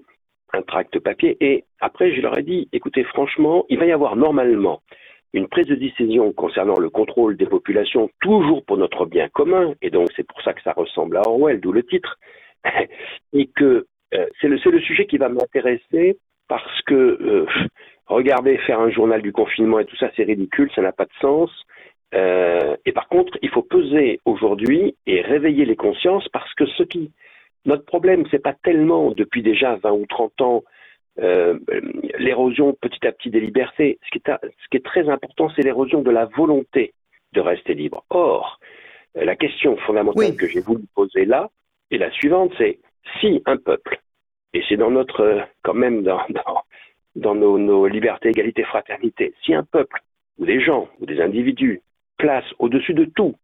un 0.53 0.61
tract 0.61 0.99
papier. 0.99 1.35
Et 1.41 1.65
après, 1.79 2.13
je 2.15 2.21
leur 2.21 2.37
ai 2.37 2.43
dit, 2.43 2.69
écoutez, 2.71 3.03
franchement, 3.03 3.65
il 3.69 3.79
va 3.79 3.85
y 3.85 3.91
avoir 3.91 4.15
normalement 4.15 4.81
une 5.33 5.47
prise 5.47 5.67
de 5.67 5.75
décision 5.75 6.31
concernant 6.31 6.79
le 6.79 6.89
contrôle 6.89 7.35
des 7.35 7.45
populations, 7.47 8.09
toujours 8.21 8.63
pour 8.63 8.77
notre 8.77 9.05
bien 9.05 9.27
commun, 9.29 9.73
et 9.81 9.89
donc 9.89 10.07
c'est 10.15 10.25
pour 10.25 10.41
ça 10.41 10.53
que 10.53 10.61
ça 10.61 10.71
ressemble 10.71 11.17
à 11.17 11.27
Orwell, 11.27 11.59
d'où 11.59 11.73
le 11.73 11.83
titre, 11.83 12.17
et 13.33 13.47
que 13.47 13.85
euh, 14.15 14.25
c'est 14.39 14.47
le, 14.47 14.57
le 14.63 14.81
sujet 14.81 15.05
qui 15.05 15.17
va 15.17 15.29
m'intéresser 15.29 16.17
parce 16.47 16.81
que 16.83 16.93
euh, 16.93 17.45
regardez 18.05 18.57
faire 18.59 18.79
un 18.79 18.89
journal 18.89 19.21
du 19.21 19.31
confinement 19.31 19.79
et 19.79 19.85
tout 19.85 19.95
ça, 19.97 20.11
c'est 20.15 20.23
ridicule, 20.23 20.69
ça 20.75 20.81
n'a 20.81 20.91
pas 20.91 21.05
de 21.05 21.13
sens. 21.21 21.49
Euh, 22.13 22.75
et 22.85 22.91
par 22.91 23.07
contre, 23.07 23.37
il 23.41 23.49
faut 23.49 23.63
peser 23.63 24.19
aujourd'hui 24.25 24.95
et 25.05 25.21
réveiller 25.21 25.65
les 25.65 25.75
consciences 25.75 26.27
parce 26.29 26.53
que 26.53 26.65
ce 26.65 26.83
qui 26.83 27.11
notre 27.65 27.85
problème, 27.85 28.25
c'est 28.29 28.43
pas 28.43 28.53
tellement 28.53 29.11
depuis 29.11 29.41
déjà 29.41 29.75
20 29.77 29.91
ou 29.91 30.05
30 30.05 30.41
ans 30.41 30.63
euh, 31.17 31.57
l'érosion 32.19 32.77
petit 32.79 33.07
à 33.07 33.11
petit 33.11 33.31
des 33.31 33.39
libertés. 33.39 33.97
Ce 34.05 34.11
qui 34.11 34.19
est, 34.19 34.31
ce 34.41 34.67
qui 34.69 34.77
est 34.77 34.85
très 34.85 35.09
important, 35.09 35.49
c'est 35.55 35.63
l'érosion 35.63 36.03
de 36.03 36.11
la 36.11 36.25
volonté 36.25 36.93
de 37.33 37.41
rester 37.41 37.73
libre. 37.73 38.05
Or, 38.11 38.59
la 39.15 39.35
question 39.35 39.77
fondamentale 39.77 40.31
oui. 40.31 40.37
que 40.37 40.47
j'ai 40.47 40.61
voulu 40.61 40.83
poser 40.93 41.25
là 41.25 41.49
est 41.89 41.97
la 41.97 42.11
suivante, 42.11 42.51
c'est 42.59 42.77
si 43.19 43.41
un 43.45 43.57
peuple, 43.57 43.99
et 44.55 44.63
c'est 44.69 44.77
dans 44.77 44.89
notre, 44.89 45.41
quand 45.63 45.73
même 45.73 46.01
dans, 46.03 46.25
nos, 47.35 47.87
libertés, 47.87 48.29
égalité, 48.29 48.63
fraternité, 48.63 49.33
si 49.43 49.53
un 49.53 49.63
peuple, 49.63 50.01
ou 50.39 50.45
des 50.45 50.61
gens, 50.61 50.87
ou 50.99 51.05
des 51.05 51.19
individus, 51.19 51.81
placent 52.17 52.53
au-dessus 52.57 52.93
de 52.93 53.03
tout 53.03 53.35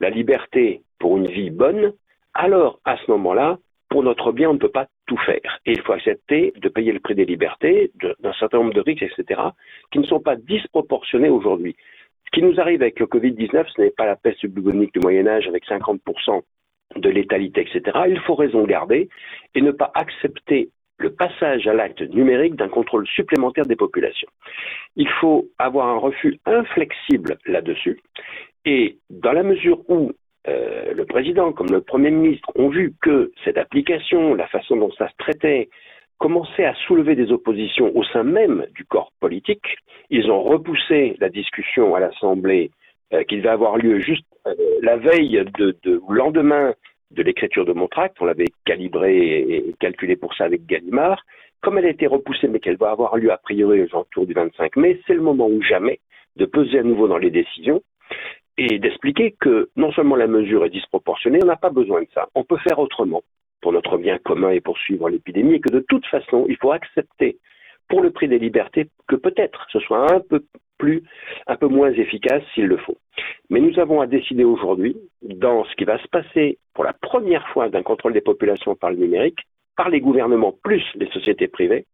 la 0.00 0.08
liberté 0.08 0.82
pour 0.98 1.18
une 1.18 1.28
vie 1.28 1.50
bonne, 1.50 1.92
alors 2.32 2.80
à 2.86 2.96
ce 2.96 3.10
moment-là, 3.10 3.58
pour 3.90 4.02
notre 4.02 4.32
bien, 4.32 4.48
on 4.48 4.54
ne 4.54 4.58
peut 4.58 4.70
pas 4.70 4.88
tout 5.06 5.18
faire. 5.18 5.60
Et 5.66 5.72
il 5.72 5.80
faut 5.82 5.92
accepter 5.92 6.54
de 6.56 6.68
payer 6.70 6.92
le 6.92 7.00
prix 7.00 7.14
des 7.14 7.26
libertés, 7.26 7.92
d'un 8.20 8.32
certain 8.32 8.58
nombre 8.58 8.74
de 8.74 8.80
risques, 8.80 9.02
etc., 9.02 9.40
qui 9.92 9.98
ne 9.98 10.04
sont 10.04 10.20
pas 10.20 10.36
disproportionnés 10.36 11.28
aujourd'hui. 11.28 11.76
Ce 12.24 12.30
qui 12.30 12.42
nous 12.42 12.58
arrive 12.58 12.80
avec 12.80 12.98
le 12.98 13.06
Covid-19, 13.06 13.66
ce 13.74 13.80
n'est 13.80 13.90
pas 13.90 14.06
la 14.06 14.16
peste 14.16 14.44
bubonique 14.46 14.94
du 14.94 15.00
Moyen 15.00 15.26
Âge 15.26 15.46
avec 15.48 15.66
50% 15.66 16.42
de 16.94 17.08
létalité, 17.08 17.62
etc. 17.62 17.98
Il 18.08 18.20
faut 18.20 18.34
raison 18.34 18.64
garder 18.64 19.08
et 19.54 19.60
ne 19.60 19.72
pas 19.72 19.90
accepter 19.94 20.70
le 20.98 21.12
passage 21.12 21.66
à 21.66 21.74
l'acte 21.74 22.00
numérique 22.00 22.56
d'un 22.56 22.68
contrôle 22.68 23.06
supplémentaire 23.06 23.66
des 23.66 23.76
populations. 23.76 24.28
Il 24.96 25.08
faut 25.08 25.48
avoir 25.58 25.88
un 25.88 25.98
refus 25.98 26.38
inflexible 26.46 27.36
là-dessus 27.44 28.00
et 28.64 28.98
dans 29.10 29.32
la 29.32 29.42
mesure 29.42 29.78
où 29.88 30.12
euh, 30.48 30.94
le 30.94 31.04
président 31.04 31.52
comme 31.52 31.70
le 31.70 31.80
Premier 31.80 32.10
ministre 32.10 32.50
ont 32.54 32.68
vu 32.68 32.94
que 33.02 33.32
cette 33.44 33.58
application, 33.58 34.34
la 34.34 34.46
façon 34.46 34.76
dont 34.76 34.92
ça 34.92 35.08
se 35.08 35.14
traitait, 35.18 35.68
commençait 36.18 36.64
à 36.64 36.74
soulever 36.86 37.14
des 37.14 37.30
oppositions 37.30 37.94
au 37.94 38.02
sein 38.04 38.22
même 38.22 38.66
du 38.74 38.84
corps 38.84 39.12
politique. 39.20 39.76
Ils 40.08 40.30
ont 40.30 40.42
repoussé 40.42 41.16
la 41.20 41.28
discussion 41.28 41.94
à 41.94 42.00
l'Assemblée 42.00 42.70
euh, 43.12 43.22
qui 43.24 43.36
devait 43.36 43.50
avoir 43.50 43.76
lieu 43.76 44.00
juste 44.00 44.24
la 44.82 44.96
veille 44.96 45.44
de, 45.58 46.00
lendemain 46.08 46.74
de 47.10 47.22
l'écriture 47.22 47.64
de 47.64 47.72
mon 47.72 47.88
tract. 47.88 48.16
On 48.20 48.24
l'avait 48.24 48.46
calibré 48.64 49.38
et 49.38 49.74
calculé 49.80 50.16
pour 50.16 50.34
ça 50.34 50.44
avec 50.44 50.66
Gallimard. 50.66 51.22
Comme 51.62 51.78
elle 51.78 51.86
a 51.86 51.90
été 51.90 52.06
repoussée, 52.06 52.48
mais 52.48 52.60
qu'elle 52.60 52.76
va 52.76 52.90
avoir 52.90 53.16
lieu 53.16 53.32
a 53.32 53.38
priori 53.38 53.82
autour 53.92 54.26
du 54.26 54.34
25 54.34 54.76
mai, 54.76 55.00
c'est 55.06 55.14
le 55.14 55.22
moment 55.22 55.48
ou 55.48 55.62
jamais 55.62 56.00
de 56.36 56.44
peser 56.44 56.78
à 56.78 56.82
nouveau 56.82 57.08
dans 57.08 57.18
les 57.18 57.30
décisions 57.30 57.82
et 58.58 58.78
d'expliquer 58.78 59.34
que 59.38 59.68
non 59.76 59.92
seulement 59.92 60.16
la 60.16 60.26
mesure 60.26 60.64
est 60.64 60.70
disproportionnée, 60.70 61.40
on 61.42 61.46
n'a 61.46 61.56
pas 61.56 61.70
besoin 61.70 62.02
de 62.02 62.08
ça. 62.14 62.28
On 62.34 62.44
peut 62.44 62.56
faire 62.58 62.78
autrement 62.78 63.22
pour 63.60 63.72
notre 63.72 63.98
bien 63.98 64.18
commun 64.18 64.50
et 64.50 64.60
poursuivre 64.60 65.08
l'épidémie, 65.08 65.54
et 65.54 65.60
que 65.60 65.72
de 65.72 65.84
toute 65.88 66.06
façon, 66.06 66.46
il 66.48 66.56
faut 66.56 66.72
accepter 66.72 67.38
pour 67.88 68.00
le 68.00 68.10
prix 68.10 68.28
des 68.28 68.38
libertés 68.38 68.88
que 69.08 69.16
peut-être 69.16 69.66
ce 69.70 69.80
soit 69.80 70.12
un 70.12 70.20
peu 70.20 70.44
plus, 70.78 71.02
un 71.46 71.56
peu 71.56 71.68
moins 71.68 71.92
efficace 71.92 72.42
s'il 72.54 72.66
le 72.66 72.76
faut. 72.76 72.98
Mais 73.50 73.60
nous 73.60 73.78
avons 73.78 74.00
à 74.00 74.06
décider 74.06 74.44
aujourd'hui, 74.44 74.96
dans 75.22 75.64
ce 75.64 75.74
qui 75.76 75.84
va 75.84 75.98
se 75.98 76.08
passer 76.08 76.58
pour 76.74 76.84
la 76.84 76.92
première 76.92 77.48
fois 77.48 77.68
d'un 77.68 77.82
contrôle 77.82 78.12
des 78.12 78.20
populations 78.20 78.74
par 78.74 78.90
le 78.90 78.96
numérique, 78.96 79.40
par 79.76 79.88
les 79.88 80.00
gouvernements 80.00 80.52
plus 80.52 80.82
les 80.94 81.08
sociétés 81.10 81.48
privées, 81.48 81.86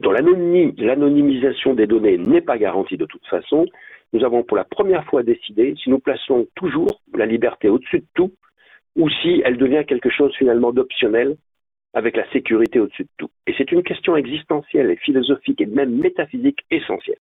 dont 0.00 0.12
l'anonymisation 0.12 1.74
des 1.74 1.86
données 1.86 2.18
n'est 2.18 2.40
pas 2.40 2.58
garantie 2.58 2.96
de 2.96 3.06
toute 3.06 3.26
façon, 3.26 3.66
nous 4.12 4.24
avons 4.24 4.42
pour 4.42 4.56
la 4.56 4.64
première 4.64 5.04
fois 5.04 5.22
décidé 5.22 5.74
si 5.82 5.90
nous 5.90 5.98
plaçons 5.98 6.46
toujours 6.54 7.00
la 7.14 7.26
liberté 7.26 7.68
au-dessus 7.68 8.00
de 8.00 8.06
tout 8.14 8.32
ou 8.96 9.08
si 9.08 9.42
elle 9.44 9.56
devient 9.56 9.84
quelque 9.86 10.10
chose 10.10 10.34
finalement 10.36 10.72
d'optionnel 10.72 11.36
avec 11.94 12.16
la 12.16 12.28
sécurité 12.30 12.80
au-dessus 12.80 13.04
de 13.04 13.10
tout. 13.18 13.30
Et 13.46 13.54
c'est 13.56 13.70
une 13.72 13.82
question 13.82 14.16
existentielle 14.16 14.90
et 14.90 14.96
philosophique 14.96 15.60
et 15.60 15.66
même 15.66 15.96
métaphysique 15.96 16.60
essentielle. 16.70 17.18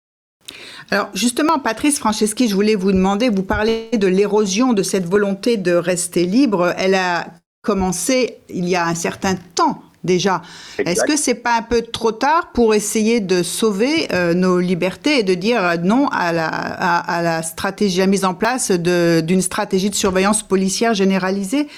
Alors 0.91 1.09
justement, 1.15 1.59
Patrice 1.59 1.99
Franceschi, 1.99 2.49
je 2.49 2.55
voulais 2.55 2.75
vous 2.75 2.93
demander, 2.93 3.29
vous 3.29 3.43
parlez 3.43 3.89
de 3.93 4.07
l'érosion 4.07 4.73
de 4.73 4.83
cette 4.83 5.07
volonté 5.07 5.57
de 5.57 5.73
rester 5.73 6.25
libre. 6.25 6.75
Elle 6.77 6.95
a 6.95 7.27
commencé 7.63 8.39
il 8.49 8.69
y 8.69 8.77
a 8.77 8.87
un 8.87 8.95
certain 8.95 9.37
temps 9.55 9.83
déjà. 10.05 10.43
Est-ce 10.79 11.05
que 11.05 11.17
c'est 11.17 11.43
pas 11.43 11.59
un 11.59 11.63
peu 11.63 11.83
trop 11.83 12.13
tard 12.13 12.51
pour 12.53 12.75
essayer 12.75 13.21
de 13.21 13.43
sauver 13.43 14.13
euh, 14.13 14.35
nos 14.35 14.59
libertés 14.59 15.21
et 15.21 15.23
de 15.23 15.35
dire 15.35 15.63
non 15.83 16.09
à 16.09 16.33
la, 16.33 16.49
à, 16.49 17.23
la 17.23 17.43
stratégie, 17.43 18.01
à 18.01 18.05
la 18.05 18.11
mise 18.11 18.25
en 18.25 18.35
place 18.35 18.71
d'une 18.71 19.41
stratégie 19.41 19.91
de 19.91 19.95
surveillance 19.95 20.43
policière 20.43 20.95
généralisée 20.95 21.69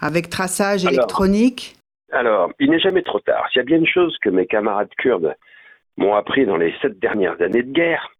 avec 0.00 0.30
traçage 0.30 0.84
électronique? 0.84 1.76
Alors, 2.12 2.50
il 2.60 2.70
n'est 2.70 2.80
jamais 2.80 3.02
trop 3.02 3.20
tard. 3.20 3.46
S'il 3.50 3.60
y 3.60 3.62
a 3.62 3.64
bien 3.64 3.78
une 3.78 3.86
chose 3.86 4.16
que 4.22 4.28
mes 4.28 4.46
camarades 4.46 4.90
kurdes 4.98 5.34
m'ont 5.96 6.14
appris 6.14 6.46
dans 6.46 6.56
les 6.56 6.74
sept 6.82 6.98
dernières 7.00 7.40
années 7.40 7.62
de 7.62 7.72
guerre, 7.72 8.10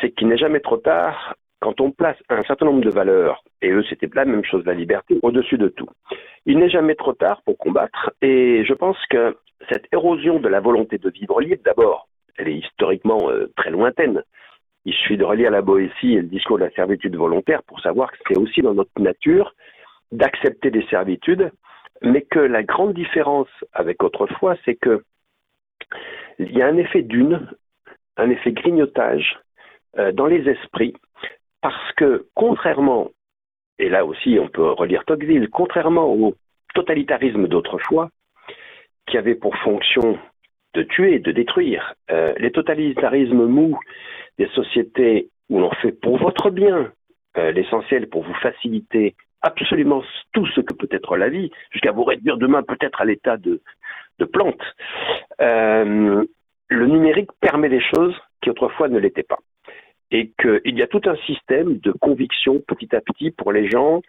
c'est 0.00 0.10
qu'il 0.10 0.28
n'est 0.28 0.38
jamais 0.38 0.60
trop 0.60 0.76
tard 0.76 1.34
quand 1.60 1.80
on 1.80 1.90
place 1.90 2.16
un 2.28 2.42
certain 2.42 2.66
nombre 2.66 2.84
de 2.84 2.90
valeurs, 2.90 3.42
et 3.62 3.70
eux 3.70 3.82
c'était 3.88 4.08
la 4.14 4.26
même 4.26 4.44
chose, 4.44 4.64
la 4.66 4.74
liberté, 4.74 5.18
au-dessus 5.22 5.56
de 5.56 5.68
tout. 5.68 5.88
Il 6.44 6.58
n'est 6.58 6.68
jamais 6.68 6.94
trop 6.94 7.14
tard 7.14 7.40
pour 7.42 7.56
combattre, 7.56 8.12
et 8.20 8.64
je 8.66 8.74
pense 8.74 8.98
que 9.08 9.36
cette 9.70 9.86
érosion 9.92 10.40
de 10.40 10.48
la 10.48 10.60
volonté 10.60 10.98
de 10.98 11.08
vivre 11.08 11.40
libre, 11.40 11.62
d'abord, 11.64 12.08
elle 12.36 12.48
est 12.48 12.56
historiquement 12.56 13.30
euh, 13.30 13.50
très 13.56 13.70
lointaine. 13.70 14.22
Il 14.84 14.92
suffit 14.92 15.16
de 15.16 15.24
relire 15.24 15.50
la 15.50 15.62
Boétie 15.62 16.14
et 16.14 16.20
le 16.20 16.28
discours 16.28 16.58
de 16.58 16.64
la 16.64 16.70
servitude 16.72 17.16
volontaire 17.16 17.62
pour 17.62 17.80
savoir 17.80 18.12
que 18.12 18.18
c'est 18.28 18.38
aussi 18.38 18.60
dans 18.60 18.74
notre 18.74 19.00
nature 19.00 19.54
d'accepter 20.12 20.70
des 20.70 20.84
servitudes, 20.86 21.50
mais 22.02 22.22
que 22.22 22.38
la 22.38 22.62
grande 22.62 22.92
différence 22.92 23.48
avec 23.72 24.02
autrefois, 24.02 24.56
c'est 24.64 24.74
que 24.74 25.02
il 26.38 26.52
y 26.52 26.60
a 26.60 26.66
un 26.66 26.76
effet 26.76 27.02
d'une, 27.02 27.48
un 28.16 28.30
effet 28.30 28.52
grignotage 28.52 29.38
euh, 29.98 30.12
dans 30.12 30.26
les 30.26 30.48
esprits, 30.48 30.94
parce 31.60 31.92
que 31.92 32.26
contrairement, 32.34 33.10
et 33.78 33.88
là 33.88 34.04
aussi 34.04 34.38
on 34.40 34.48
peut 34.48 34.70
relire 34.70 35.04
Tocqueville, 35.04 35.48
contrairement 35.50 36.12
au 36.12 36.34
totalitarisme 36.74 37.46
d'autrefois, 37.46 38.10
qui 39.06 39.18
avait 39.18 39.34
pour 39.34 39.56
fonction 39.58 40.18
de 40.74 40.82
tuer, 40.82 41.18
de 41.20 41.30
détruire, 41.30 41.94
euh, 42.10 42.34
les 42.38 42.50
totalitarismes 42.50 43.46
mous 43.46 43.78
des 44.38 44.48
sociétés 44.48 45.28
où 45.48 45.60
l'on 45.60 45.70
fait 45.70 45.92
pour 45.92 46.18
votre 46.18 46.50
bien 46.50 46.90
euh, 47.36 47.52
l'essentiel 47.52 48.08
pour 48.08 48.24
vous 48.24 48.34
faciliter 48.34 49.14
absolument 49.42 50.02
tout 50.32 50.46
ce 50.46 50.60
que 50.60 50.74
peut 50.74 50.88
être 50.90 51.16
la 51.16 51.28
vie, 51.28 51.50
jusqu'à 51.70 51.92
vous 51.92 52.04
réduire 52.04 52.38
demain 52.38 52.62
peut-être 52.62 53.00
à 53.00 53.04
l'état 53.04 53.36
de, 53.36 53.60
plante. 54.32 54.62
Le 56.68 56.86
numérique 56.86 57.30
permet 57.40 57.68
des 57.68 57.82
choses 57.94 58.16
qui 58.42 58.50
autrefois 58.50 58.88
ne 58.88 58.98
l'étaient 58.98 59.22
pas. 59.22 59.38
Et 60.14 60.30
qu'il 60.40 60.78
y 60.78 60.82
a 60.82 60.86
tout 60.86 61.02
un 61.06 61.16
système 61.26 61.78
de 61.78 61.90
conviction 61.90 62.62
petit 62.68 62.94
à 62.94 63.00
petit 63.00 63.32
pour 63.32 63.50
les 63.50 63.68
gens. 63.68 64.00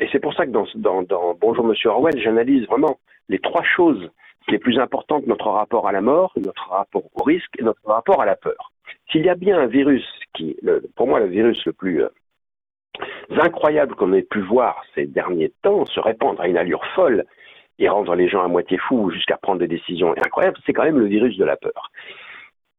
Et 0.00 0.08
c'est 0.10 0.18
pour 0.18 0.32
ça 0.32 0.46
que 0.46 0.50
dans, 0.50 1.34
Bonjour 1.38 1.66
Monsieur 1.66 1.90
Orwell, 1.90 2.18
j'analyse 2.18 2.66
vraiment 2.66 2.98
les 3.28 3.38
trois 3.38 3.62
choses 3.62 4.10
les 4.48 4.58
plus 4.58 4.78
importantes 4.78 5.26
notre 5.26 5.50
rapport 5.50 5.86
à 5.86 5.92
la 5.92 6.00
mort, 6.00 6.32
notre 6.36 6.70
rapport 6.70 7.04
au 7.14 7.22
risque 7.22 7.52
et 7.58 7.62
notre 7.62 7.84
rapport 7.84 8.22
à 8.22 8.24
la 8.24 8.34
peur. 8.34 8.72
S'il 9.12 9.24
y 9.26 9.28
a 9.28 9.34
bien 9.34 9.58
un 9.58 9.66
virus 9.66 10.06
qui, 10.34 10.56
pour 10.96 11.06
moi, 11.06 11.20
le 11.20 11.26
virus 11.26 11.62
le 11.66 11.74
plus 11.74 12.02
euh, 12.02 12.08
incroyable 13.30 13.94
qu'on 13.94 14.14
ait 14.14 14.22
pu 14.22 14.40
voir 14.40 14.82
ces 14.94 15.04
derniers 15.04 15.52
temps 15.62 15.84
se 15.84 16.00
répandre 16.00 16.40
à 16.40 16.48
une 16.48 16.56
allure 16.56 16.84
folle 16.94 17.24
et 17.78 17.88
rendre 17.88 18.14
les 18.14 18.28
gens 18.28 18.42
à 18.42 18.48
moitié 18.48 18.78
fous 18.78 19.10
jusqu'à 19.10 19.36
prendre 19.36 19.60
des 19.60 19.68
décisions 19.68 20.12
incroyables, 20.12 20.56
c'est 20.64 20.72
quand 20.72 20.84
même 20.84 20.98
le 20.98 21.06
virus 21.06 21.36
de 21.36 21.44
la 21.44 21.56
peur. 21.56 21.90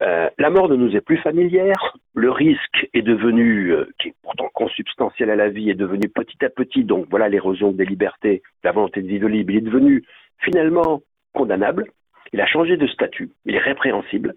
Euh, 0.02 0.30
la 0.40 0.50
mort 0.50 0.68
ne 0.68 0.76
nous 0.76 0.96
est 0.96 1.02
plus 1.02 1.18
familière, 1.18 1.96
le 2.16 2.32
risque 2.32 2.90
est 2.94 3.04
devenu, 3.04 3.72
euh, 3.72 3.88
qui 4.00 4.10
est 4.10 4.16
pourtant 4.24 4.50
consubstantiel 4.54 5.30
à 5.30 5.36
la 5.36 5.50
vie, 5.50 5.70
est 5.70 5.76
devenu 5.76 6.10
petit 6.10 6.44
à 6.44 6.50
petit, 6.50 6.84
donc 6.84 7.06
voilà 7.10 7.30
l'érosion 7.30 7.72
des 7.72 7.86
libertés, 7.86 8.42
la 8.64 8.72
volonté 8.72 9.04
de 9.04 9.08
vivre 9.08 9.28
libre, 9.28 9.52
il 9.52 9.58
est 9.58 9.62
devenu 9.62 10.04
finalement 10.40 11.02
condamnable, 11.34 11.92
il 12.34 12.42
a 12.42 12.48
changé 12.48 12.78
de 12.78 12.88
statut, 12.88 13.30
il 13.46 13.54
est 13.54 13.60
répréhensible, 13.60 14.34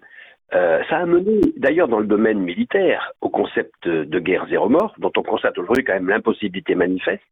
euh, 0.52 0.82
ça 0.90 0.98
a 0.98 1.06
mené, 1.06 1.40
d'ailleurs, 1.56 1.88
dans 1.88 2.00
le 2.00 2.06
domaine 2.06 2.40
militaire, 2.40 3.12
au 3.22 3.30
concept 3.30 3.88
de 3.88 4.18
guerre 4.18 4.46
zéro 4.50 4.68
mort, 4.68 4.94
dont 4.98 5.12
on 5.16 5.22
constate 5.22 5.56
aujourd'hui 5.56 5.84
quand 5.84 5.94
même 5.94 6.10
l'impossibilité 6.10 6.74
manifeste, 6.74 7.22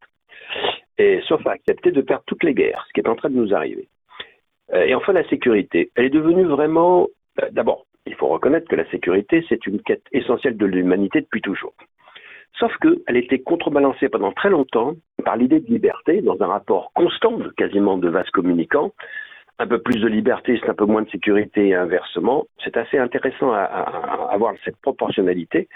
et 0.97 1.21
sauf 1.29 1.47
à 1.47 1.53
accepter 1.53 1.91
de 1.91 2.01
perdre 2.01 2.25
toutes 2.27 2.45
les 2.45 2.55
guerres, 2.55 2.83
ce 2.89 2.95
qui 2.95 3.01
est 3.01 3.09
en 3.09 3.15
train 3.15 3.29
de 3.29 3.37
nous 3.37 3.55
arriver. 3.55 3.89
Et 4.75 4.95
enfin, 4.95 5.13
la 5.13 5.29
sécurité. 5.29 5.91
Elle 5.95 6.07
est 6.07 6.11
devenue 6.11 6.45
vraiment, 6.45 7.09
d'abord, 7.51 7.85
il 8.07 8.15
faut 8.15 8.29
reconnaître 8.29 8.69
que 8.69 8.77
la 8.77 8.89
sécurité, 8.91 9.45
c'est 9.49 9.67
une 9.67 9.81
quête 9.81 10.05
essentielle 10.13 10.57
de 10.57 10.67
l'humanité 10.67 11.21
depuis 11.21 11.41
toujours. 11.41 11.75
Sauf 12.59 12.73
qu'elle 12.79 13.17
était 13.17 13.39
contrebalancée 13.39 14.09
pendant 14.09 14.33
très 14.33 14.51
longtemps 14.51 14.95
par 15.25 15.37
l'idée 15.37 15.61
de 15.61 15.67
liberté, 15.67 16.21
dans 16.21 16.41
un 16.41 16.47
rapport 16.47 16.93
constant, 16.95 17.39
quasiment 17.57 17.97
de 17.97 18.09
vases 18.09 18.31
communicants, 18.31 18.93
un 19.59 19.67
peu 19.67 19.79
plus 19.79 20.01
de 20.01 20.09
liberté, 20.09 20.59
c'est 20.61 20.69
un 20.69 20.75
peu 20.75 20.85
moins 20.85 21.03
de 21.03 21.11
sécurité 21.11 21.69
et 21.69 21.75
inversement. 21.75 22.47
C'est 22.65 22.77
assez 22.77 22.99
intéressant 22.99 23.53
à, 23.53 23.65
avoir 24.31 24.55
cette 24.65 24.77
proportionnalité, 24.79 25.69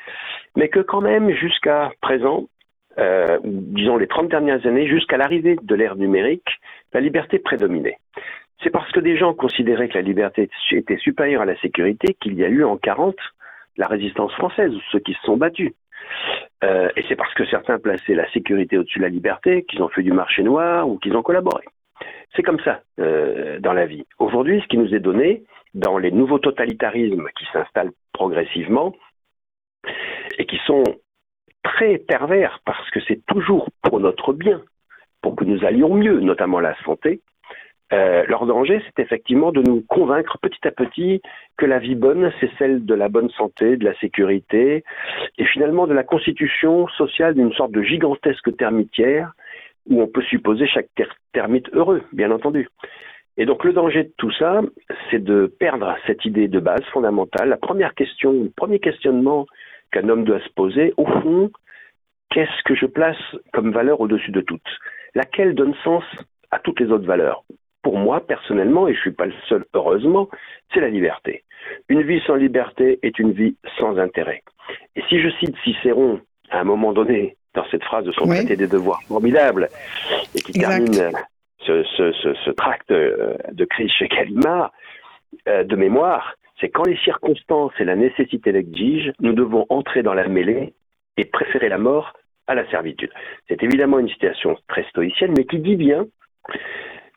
mais 0.56 0.68
que 0.68 0.80
quand 0.80 1.00
même 1.00 1.30
jusqu'à 1.30 1.92
présent, 2.00 2.48
euh, 2.98 3.38
disons 3.44 3.96
les 3.96 4.06
30 4.06 4.28
dernières 4.28 4.66
années, 4.66 4.88
jusqu'à 4.88 5.16
l'arrivée 5.16 5.56
de 5.62 5.74
l'ère 5.74 5.96
numérique, 5.96 6.48
la 6.92 7.00
liberté 7.00 7.38
prédominait. 7.38 7.98
C'est 8.62 8.70
parce 8.70 8.90
que 8.92 9.00
des 9.00 9.16
gens 9.16 9.34
considéraient 9.34 9.88
que 9.88 9.94
la 9.94 10.02
liberté 10.02 10.48
était 10.70 10.96
supérieure 10.96 11.42
à 11.42 11.46
la 11.46 11.58
sécurité 11.60 12.14
qu'il 12.14 12.34
y 12.34 12.44
a 12.44 12.48
eu 12.48 12.64
en 12.64 12.76
40 12.76 13.16
la 13.76 13.86
résistance 13.86 14.32
française, 14.32 14.72
ceux 14.90 15.00
qui 15.00 15.12
se 15.12 15.22
sont 15.22 15.36
battus. 15.36 15.72
Euh, 16.64 16.88
et 16.96 17.04
c'est 17.08 17.16
parce 17.16 17.34
que 17.34 17.44
certains 17.46 17.78
plaçaient 17.78 18.14
la 18.14 18.30
sécurité 18.30 18.78
au-dessus 18.78 18.98
de 18.98 19.04
la 19.04 19.10
liberté 19.10 19.64
qu'ils 19.64 19.82
ont 19.82 19.88
fait 19.88 20.02
du 20.02 20.12
marché 20.12 20.42
noir 20.42 20.88
ou 20.88 20.98
qu'ils 20.98 21.16
ont 21.16 21.22
collaboré. 21.22 21.64
C'est 22.34 22.42
comme 22.42 22.60
ça 22.60 22.80
euh, 22.98 23.58
dans 23.60 23.72
la 23.72 23.86
vie. 23.86 24.06
Aujourd'hui, 24.18 24.60
ce 24.62 24.66
qui 24.66 24.78
nous 24.78 24.94
est 24.94 25.00
donné 25.00 25.44
dans 25.74 25.98
les 25.98 26.10
nouveaux 26.10 26.38
totalitarismes 26.38 27.28
qui 27.38 27.44
s'installent 27.52 27.92
progressivement 28.12 28.94
et 30.38 30.46
qui 30.46 30.58
sont 30.66 30.82
très 31.62 31.98
pervers 31.98 32.60
parce 32.64 32.88
que 32.90 33.00
c'est 33.06 33.24
toujours 33.26 33.68
pour 33.82 34.00
notre 34.00 34.32
bien, 34.32 34.62
pour 35.20 35.36
que 35.36 35.44
nous 35.44 35.64
allions 35.64 35.94
mieux, 35.94 36.20
notamment 36.20 36.60
la 36.60 36.76
santé, 36.84 37.20
euh, 37.92 38.24
leur 38.26 38.46
danger, 38.46 38.82
c'est 38.84 39.02
effectivement 39.02 39.52
de 39.52 39.62
nous 39.62 39.82
convaincre 39.88 40.38
petit 40.38 40.66
à 40.66 40.72
petit 40.72 41.22
que 41.56 41.66
la 41.66 41.78
vie 41.78 41.94
bonne, 41.94 42.32
c'est 42.40 42.50
celle 42.58 42.84
de 42.84 42.94
la 42.94 43.08
bonne 43.08 43.30
santé, 43.30 43.76
de 43.76 43.84
la 43.84 43.94
sécurité, 43.98 44.82
et 45.38 45.44
finalement 45.44 45.86
de 45.86 45.94
la 45.94 46.02
constitution 46.02 46.88
sociale 46.88 47.34
d'une 47.34 47.52
sorte 47.52 47.72
de 47.72 47.82
gigantesque 47.82 48.56
termitière 48.56 49.32
où 49.88 50.02
on 50.02 50.08
peut 50.08 50.22
supposer 50.22 50.66
chaque 50.66 50.88
termite 51.32 51.68
heureux, 51.72 52.02
bien 52.12 52.32
entendu. 52.32 52.68
Et 53.36 53.44
donc 53.44 53.64
le 53.64 53.72
danger 53.72 54.04
de 54.04 54.12
tout 54.16 54.32
ça, 54.32 54.62
c'est 55.10 55.22
de 55.22 55.46
perdre 55.60 55.94
cette 56.06 56.24
idée 56.24 56.48
de 56.48 56.58
base 56.58 56.82
fondamentale. 56.92 57.48
La 57.48 57.56
première 57.56 57.94
question, 57.94 58.32
le 58.32 58.50
premier 58.50 58.80
questionnement 58.80 59.46
qu'un 59.92 60.08
homme 60.08 60.24
doit 60.24 60.40
se 60.40 60.48
poser, 60.54 60.92
au 60.96 61.06
fond, 61.06 61.50
qu'est-ce 62.30 62.62
que 62.64 62.74
je 62.74 62.86
place 62.86 63.18
comme 63.52 63.72
valeur 63.72 64.00
au-dessus 64.00 64.32
de 64.32 64.40
toutes? 64.40 64.60
Laquelle 65.14 65.54
donne 65.54 65.74
sens 65.84 66.04
à 66.50 66.58
toutes 66.58 66.80
les 66.80 66.90
autres 66.90 67.06
valeurs? 67.06 67.44
Pour 67.86 67.98
moi, 67.98 68.18
personnellement, 68.18 68.88
et 68.88 68.94
je 68.94 68.98
ne 68.98 69.02
suis 69.02 69.10
pas 69.12 69.26
le 69.26 69.34
seul, 69.48 69.64
heureusement, 69.72 70.28
c'est 70.74 70.80
la 70.80 70.88
liberté. 70.88 71.44
Une 71.88 72.02
vie 72.02 72.20
sans 72.26 72.34
liberté 72.34 72.98
est 73.04 73.16
une 73.20 73.30
vie 73.30 73.54
sans 73.78 73.96
intérêt. 73.96 74.42
Et 74.96 75.02
si 75.08 75.20
je 75.20 75.28
cite 75.38 75.54
Cicéron, 75.62 76.20
à 76.50 76.58
un 76.58 76.64
moment 76.64 76.92
donné, 76.92 77.36
dans 77.54 77.64
cette 77.70 77.84
phrase 77.84 78.04
de 78.04 78.10
son 78.10 78.26
traité 78.26 78.56
des 78.56 78.66
devoirs 78.66 79.00
formidable, 79.04 79.68
et 80.34 80.40
qui 80.40 80.50
termine 80.54 81.12
ce, 81.64 81.84
ce, 81.84 82.50
tract 82.50 82.90
euh, 82.90 83.36
de 83.52 83.64
crise 83.64 83.92
chez 83.92 84.08
Kalima, 84.08 84.72
euh, 85.46 85.62
de 85.62 85.76
mémoire, 85.76 86.34
c'est 86.60 86.70
quand 86.70 86.88
les 86.88 86.98
circonstances 87.04 87.70
et 87.78 87.84
la 87.84 87.94
nécessité 87.94 88.50
l'exigent, 88.50 89.12
nous 89.20 89.32
devons 89.32 89.64
entrer 89.68 90.02
dans 90.02 90.14
la 90.14 90.26
mêlée 90.26 90.74
et 91.18 91.24
préférer 91.24 91.68
la 91.68 91.78
mort 91.78 92.14
à 92.48 92.56
la 92.56 92.68
servitude. 92.68 93.12
C'est 93.46 93.62
évidemment 93.62 94.00
une 94.00 94.08
situation 94.08 94.56
très 94.66 94.82
stoïcienne, 94.88 95.34
mais 95.36 95.44
qui 95.44 95.60
dit 95.60 95.76
bien, 95.76 96.04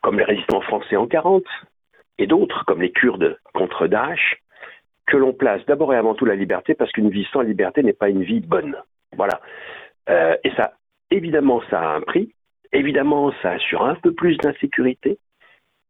comme 0.02 0.18
les 0.18 0.24
résistants 0.24 0.60
français 0.60 0.96
en 0.96 1.06
40, 1.06 1.44
et 2.18 2.26
d'autres, 2.26 2.64
comme 2.66 2.82
les 2.82 2.92
Kurdes 2.92 3.38
contre 3.54 3.86
Daesh, 3.86 4.40
que 5.06 5.16
l'on 5.16 5.32
place 5.32 5.64
d'abord 5.66 5.92
et 5.92 5.96
avant 5.96 6.14
tout 6.14 6.24
la 6.24 6.36
liberté, 6.36 6.74
parce 6.74 6.92
qu'une 6.92 7.10
vie 7.10 7.26
sans 7.32 7.40
liberté 7.40 7.82
n'est 7.82 7.92
pas 7.92 8.08
une 8.08 8.22
vie 8.22 8.40
bonne. 8.40 8.76
Voilà. 9.16 9.40
Euh, 10.08 10.36
et 10.44 10.50
ça, 10.52 10.74
évidemment, 11.10 11.62
ça 11.70 11.80
a 11.80 11.96
un 11.96 12.00
prix. 12.00 12.32
Évidemment, 12.72 13.32
ça 13.42 13.52
assure 13.52 13.84
un 13.84 13.96
peu 13.96 14.12
plus 14.12 14.36
d'insécurité. 14.36 15.18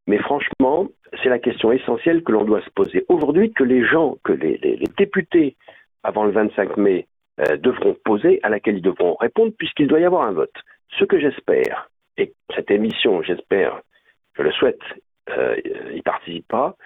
Mais 0.07 0.19
franchement, 0.19 0.89
c'est 1.23 1.29
la 1.29 1.39
question 1.39 1.71
essentielle 1.73 2.23
que 2.23 2.33
l'on 2.33 2.45
doit 2.45 2.63
se 2.63 2.71
poser 2.71 3.05
aujourd'hui, 3.09 3.53
que 3.53 3.65
les 3.65 3.85
gens, 3.85 4.17
que 4.25 4.33
les, 4.33 4.59
députés, 4.97 5.57
avant 6.03 6.25
le 6.25 6.33
25 6.33 6.77
mai, 6.79 7.07
euh, 7.41 7.57
devront 7.59 7.95
poser, 8.05 8.41
à 8.43 8.49
laquelle 8.49 8.79
ils 8.79 8.83
devront 8.83 9.15
répondre, 9.17 9.53
puisqu'il 9.59 9.87
doit 9.87 10.01
y 10.01 10.05
avoir 10.05 10.23
un 10.23 10.33
vote. 10.33 10.55
Ce 10.99 11.05
que 11.05 11.21
j'espère, 11.21 11.91
et 12.17 12.33
cette 12.57 12.71
émission, 12.71 13.23
j'espère, 13.23 13.83
je 13.83 14.00
le 14.43 14.53
souhaite, 14.53 14.81
euh, 15.29 15.57
y 15.93 16.03
participera, 16.03 16.77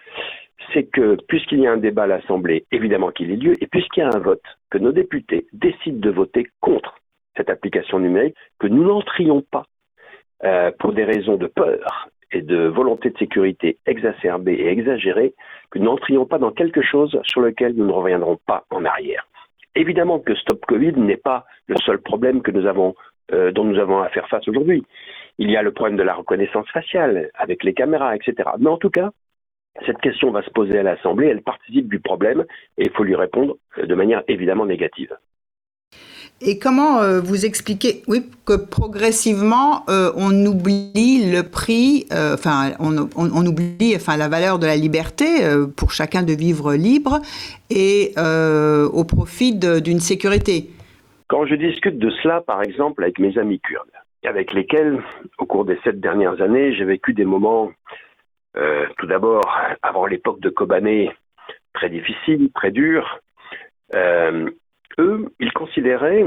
c'est 0.73 0.85
que 0.85 1.17
puisqu'il 1.29 1.61
y 1.61 1.67
a 1.67 1.73
un 1.73 1.77
débat 1.77 2.05
à 2.05 2.07
l'Assemblée, 2.07 2.65
évidemment 2.73 3.11
qu'il 3.11 3.31
ait 3.31 3.37
lieu, 3.37 3.53
et 3.61 3.67
puisqu'il 3.67 4.01
y 4.01 4.03
a 4.03 4.11
un 4.15 4.19
vote, 4.19 4.43
que 4.71 4.79
nos 4.79 4.93
députés 4.93 5.47
décident 5.53 6.01
de 6.01 6.11
voter 6.11 6.47
contre 6.61 6.95
cette 7.37 7.51
application 7.51 7.99
numérique, 7.99 8.37
que 8.59 8.67
nous 8.67 8.85
n'entrions 8.85 9.43
pas 9.43 9.65
euh, 10.45 10.71
pour 10.79 10.93
des 10.93 11.05
raisons 11.05 11.37
de 11.37 11.47
peur 11.47 12.09
et 12.33 12.43
de 12.43 12.67
volonté 12.67 13.11
de 13.11 13.19
sécurité 13.19 13.79
exacerbée 13.87 14.55
et 14.55 14.69
exagérée, 14.69 15.35
que 15.71 15.79
nous 15.79 15.87
n'entrions 15.87 16.27
pas 16.27 16.39
dans 16.39 16.51
quelque 16.51 16.83
chose 16.83 17.19
sur 17.25 17.41
lequel 17.41 17.75
nous 17.75 17.87
ne 17.87 17.93
reviendrons 17.93 18.39
pas 18.47 18.65
en 18.71 18.85
arrière. 18.85 19.27
Évidemment 19.77 20.19
que 20.19 20.35
Stop 20.35 20.65
Covid 20.67 20.93
n'est 20.93 21.17
pas 21.17 21.45
le 21.67 21.77
seul 21.77 21.99
problème 21.99 22.43
euh, 23.33 23.53
dont 23.53 23.65
nous 23.65 23.79
avons 23.79 24.01
à 24.01 24.09
faire 24.09 24.29
face 24.29 24.47
aujourd'hui. 24.49 24.85
Il 25.39 25.51
y 25.51 25.57
a 25.57 25.63
le 25.63 25.73
problème 25.73 25.97
de 25.97 26.03
la 26.03 26.15
reconnaissance 26.15 26.69
faciale 26.71 27.31
avec 27.35 27.65
les 27.65 27.75
caméras, 27.75 28.15
etc. 28.15 28.51
Mais 28.59 28.71
en 28.71 28.79
tout 28.79 28.91
cas, 28.91 29.11
cette 29.87 29.99
question 29.99 30.31
va 30.31 30.43
se 30.43 30.51
poser 30.51 30.79
à 30.79 30.83
l'Assemblée, 30.83 31.27
elle 31.27 31.43
participe 31.43 31.89
du 31.89 31.99
problème 31.99 32.45
et 32.79 32.85
il 32.85 32.91
faut 32.91 33.05
lui 33.05 33.17
répondre 33.17 33.57
de 33.77 33.95
manière 33.95 34.23
évidemment 34.29 34.67
négative. 34.67 35.17
Et 36.41 36.59
comment 36.59 37.01
euh, 37.01 37.21
vous 37.21 37.47
expliquez, 37.47 38.03
oui, 38.09 38.23
que 38.45 38.57
progressivement 38.57 39.85
euh, 39.89 40.11
on 40.17 40.33
oublie 40.47 41.31
le 41.31 41.43
prix, 41.43 42.07
euh, 42.13 42.35
enfin 42.35 42.73
on, 42.81 43.47
oublie, 43.47 43.95
enfin 43.97 44.17
la 44.17 44.29
valeur 44.29 44.59
de 44.59 44.67
la 44.67 44.77
liberté 44.77 45.27
pour 45.77 45.93
chacun 45.93 46.23
de 46.23 46.33
vivre 46.33 46.75
libre 46.75 47.21
et 47.71 48.15
au 48.17 49.05
profit 49.05 49.55
d'une 49.55 50.01
sécurité? 50.01 50.71
Quand 51.29 51.47
je 51.47 51.55
discute 51.55 51.99
de 51.99 52.11
cela, 52.23 52.43
par 52.43 52.63
exemple, 52.63 53.03
avec 53.03 53.19
mes 53.19 53.39
amis 53.39 53.61
kurdes, 53.61 53.89
avec 54.25 54.53
lesquels, 54.53 55.03
au 55.39 55.47
cours 55.47 55.65
des 55.65 55.79
sept 55.85 56.01
dernières 56.01 56.41
années, 56.41 56.75
j'ai 56.75 56.85
vécu 56.85 57.13
des 57.13 57.25
moments 57.25 57.71
euh, 58.57 58.87
tout 58.99 59.07
d'abord, 59.07 59.43
avant 59.83 60.07
l'époque 60.07 60.41
de 60.41 60.49
Kobané, 60.49 61.11
très 61.73 61.91
difficile, 61.91 62.51
très 62.55 62.71
dur, 62.71 63.19
euh, 63.95 64.49
eux, 64.99 65.27
ils 65.41 65.53
considéraient, 65.53 66.25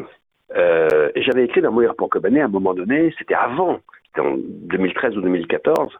euh, 0.55 1.09
et 1.15 1.21
j'avais 1.23 1.45
écrit 1.45 1.61
dans 1.61 1.71
Mourir 1.71 1.95
pour 1.95 2.09
Kobané 2.09 2.41
à 2.41 2.45
un 2.45 2.49
moment 2.49 2.73
donné, 2.73 3.13
c'était 3.17 3.33
avant, 3.33 3.79
en 4.17 4.35
2013 4.37 5.17
ou 5.17 5.21
2014, 5.21 5.93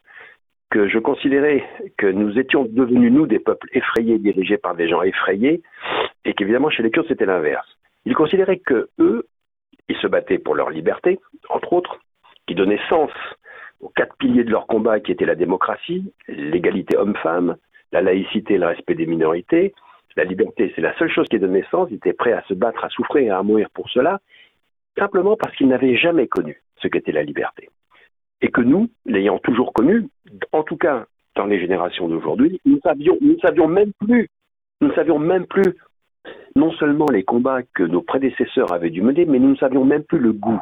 que 0.70 0.90
je 0.90 1.00
considérais 1.00 1.64
que 1.98 2.08
nous 2.08 2.38
étions 2.38 2.66
devenus, 2.66 3.12
nous, 3.12 3.26
des 3.26 3.40
peuples 3.40 3.70
effrayés, 3.72 4.20
dirigés 4.20 4.58
par 4.58 4.76
des 4.76 4.90
gens 4.90 5.02
effrayés, 5.02 5.62
et 6.26 6.34
qu'évidemment, 6.34 6.70
chez 6.70 6.84
les 6.84 6.92
Kurdes, 6.92 7.08
c'était 7.08 7.26
l'inverse. 7.26 7.68
Ils 8.06 8.16
considéraient 8.16 8.60
que 8.60 8.90
eux, 9.00 9.28
ils 9.90 9.98
se 9.98 10.08
battaient 10.08 10.40
pour 10.40 10.56
leur 10.56 10.70
liberté, 10.70 11.20
entre 11.50 11.74
autres, 11.74 12.00
qui 12.48 12.56
donnaient 12.56 12.80
sens 12.90 13.12
aux 13.80 13.90
quatre 13.90 14.16
piliers 14.18 14.44
de 14.44 14.52
leur 14.52 14.68
combat 14.68 15.00
qui 15.00 15.12
étaient 15.12 15.26
la 15.26 15.36
démocratie, 15.36 16.12
l'égalité 16.28 16.98
homme-femme, 16.98 17.58
la 17.92 18.02
laïcité 18.02 18.56
et 18.56 18.58
le 18.58 18.68
respect 18.68 18.96
des 18.96 19.06
minorités. 19.06 19.74
La 20.16 20.24
liberté, 20.24 20.72
c'est 20.76 20.82
la 20.82 20.98
seule 20.98 21.12
chose 21.12 21.28
qui 21.30 21.38
donne 21.38 21.52
naissance. 21.52 21.90
Ils 21.92 21.98
étaient 21.98 22.14
prêts 22.14 22.34
à 22.34 22.42
se 22.44 22.54
battre, 22.54 22.84
à 22.84 22.90
souffrir 22.90 23.24
et 23.24 23.30
à 23.30 23.44
mourir 23.44 23.70
pour 23.72 23.90
cela, 23.90 24.20
simplement 24.98 25.38
parce 25.38 25.56
qu'ils 25.56 25.68
n'avaient 25.68 25.96
jamais 25.96 26.28
connu 26.28 26.62
ce 26.82 26.88
qu'était 26.88 27.12
la 27.12 27.24
liberté. 27.24 27.70
Et 28.42 28.50
que 28.50 28.62
nous, 28.62 28.90
l'ayant 29.06 29.40
toujours 29.40 29.74
connu, 29.74 30.08
en 30.52 30.64
tout 30.64 30.78
cas 30.78 31.06
dans 31.36 31.46
les 31.46 31.60
générations 31.60 32.08
d'aujourd'hui, 32.08 32.60
nous 32.66 32.80
nous 33.22 33.40
savions 33.40 33.68
même 33.68 33.92
plus, 34.00 34.28
nous 34.82 34.88
ne 34.88 34.94
savions 34.94 35.20
même 35.20 35.46
plus 35.46 35.76
non 36.56 36.72
seulement 36.74 37.08
les 37.12 37.24
combats 37.24 37.64
que 37.74 37.84
nos 37.84 38.02
prédécesseurs 38.02 38.72
avaient 38.74 38.90
dû 38.90 39.02
mener, 39.02 39.26
mais 39.26 39.40
nous 39.40 39.52
ne 39.52 39.58
savions 39.58 39.86
même 39.86 40.04
plus 40.04 40.20
le 40.20 40.34
goût 40.34 40.60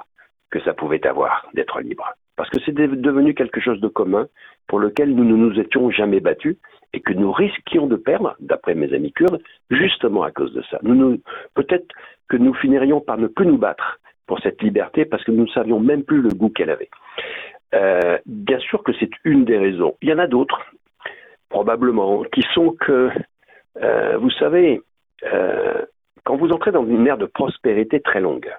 que 0.52 0.60
ça 0.62 0.74
pouvait 0.74 1.06
avoir 1.06 1.48
d'être 1.54 1.82
libre 1.82 2.16
parce 2.36 2.50
que 2.50 2.60
c'est 2.66 2.74
devenu 2.74 3.34
quelque 3.34 3.62
chose 3.62 3.80
de 3.80 3.88
commun 3.88 4.28
pour 4.68 4.80
lequel 4.80 5.14
nous 5.14 5.24
ne 5.24 5.36
nous 5.36 5.60
étions 5.60 5.90
jamais 5.90 6.20
battus 6.20 6.58
et 6.94 7.02
que 7.02 7.14
nous 7.14 7.32
risquions 7.32 7.88
de 7.88 7.96
perdre, 7.96 8.36
d'après 8.40 8.76
mes 8.76 8.94
amis 8.94 9.12
kurdes, 9.12 9.42
justement 9.70 10.24
à 10.24 10.32
cause 10.32 10.54
de 10.54 10.62
ça. 10.70 10.80
Nous, 10.84 11.22
peut-être 11.54 11.88
que 12.30 12.38
nous 12.38 12.54
finirions 12.54 13.02
par 13.02 13.18
ne 13.18 13.28
plus 13.28 13.46
nous 13.46 13.58
battre 13.58 14.00
pour 14.28 14.40
cette 14.40 14.62
liberté 14.62 15.06
parce 15.06 15.24
que 15.24 15.32
nous 15.32 15.44
ne 15.44 15.50
savions 15.50 15.80
même 15.80 16.04
plus 16.04 16.22
le 16.22 16.30
goût 16.30 16.50
qu'elle 16.50 16.70
avait. 16.70 16.90
Euh, 17.74 18.18
bien 18.26 18.60
sûr 18.60 18.84
que 18.84 18.92
c'est 19.00 19.12
une 19.24 19.46
des 19.46 19.58
raisons. 19.58 19.96
Il 20.02 20.10
y 20.10 20.14
en 20.14 20.20
a 20.20 20.28
d'autres, 20.28 20.60
probablement, 21.50 22.24
qui 22.24 22.42
sont 22.54 22.72
que, 22.72 23.10
euh, 23.82 24.18
vous 24.18 24.32
savez, 24.32 24.82
euh, 25.24 25.82
quand 26.24 26.36
vous 26.36 26.52
entrez 26.52 26.72
dans 26.72 26.86
une 26.86 27.08
ère 27.08 27.18
de 27.18 27.26
prospérité 27.26 28.00
très 28.00 28.20
longue, 28.20 28.50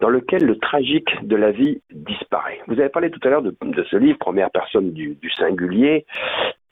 dans 0.00 0.08
lequel 0.08 0.44
le 0.44 0.58
tragique 0.58 1.08
de 1.22 1.36
la 1.36 1.50
vie 1.50 1.80
disparaît. 1.90 2.60
Vous 2.66 2.78
avez 2.78 2.88
parlé 2.88 3.10
tout 3.10 3.20
à 3.24 3.30
l'heure 3.30 3.42
de, 3.42 3.54
ce 3.90 3.96
livre, 3.96 4.18
Première 4.18 4.50
personne 4.50 4.92
du, 4.92 5.16
singulier, 5.36 6.04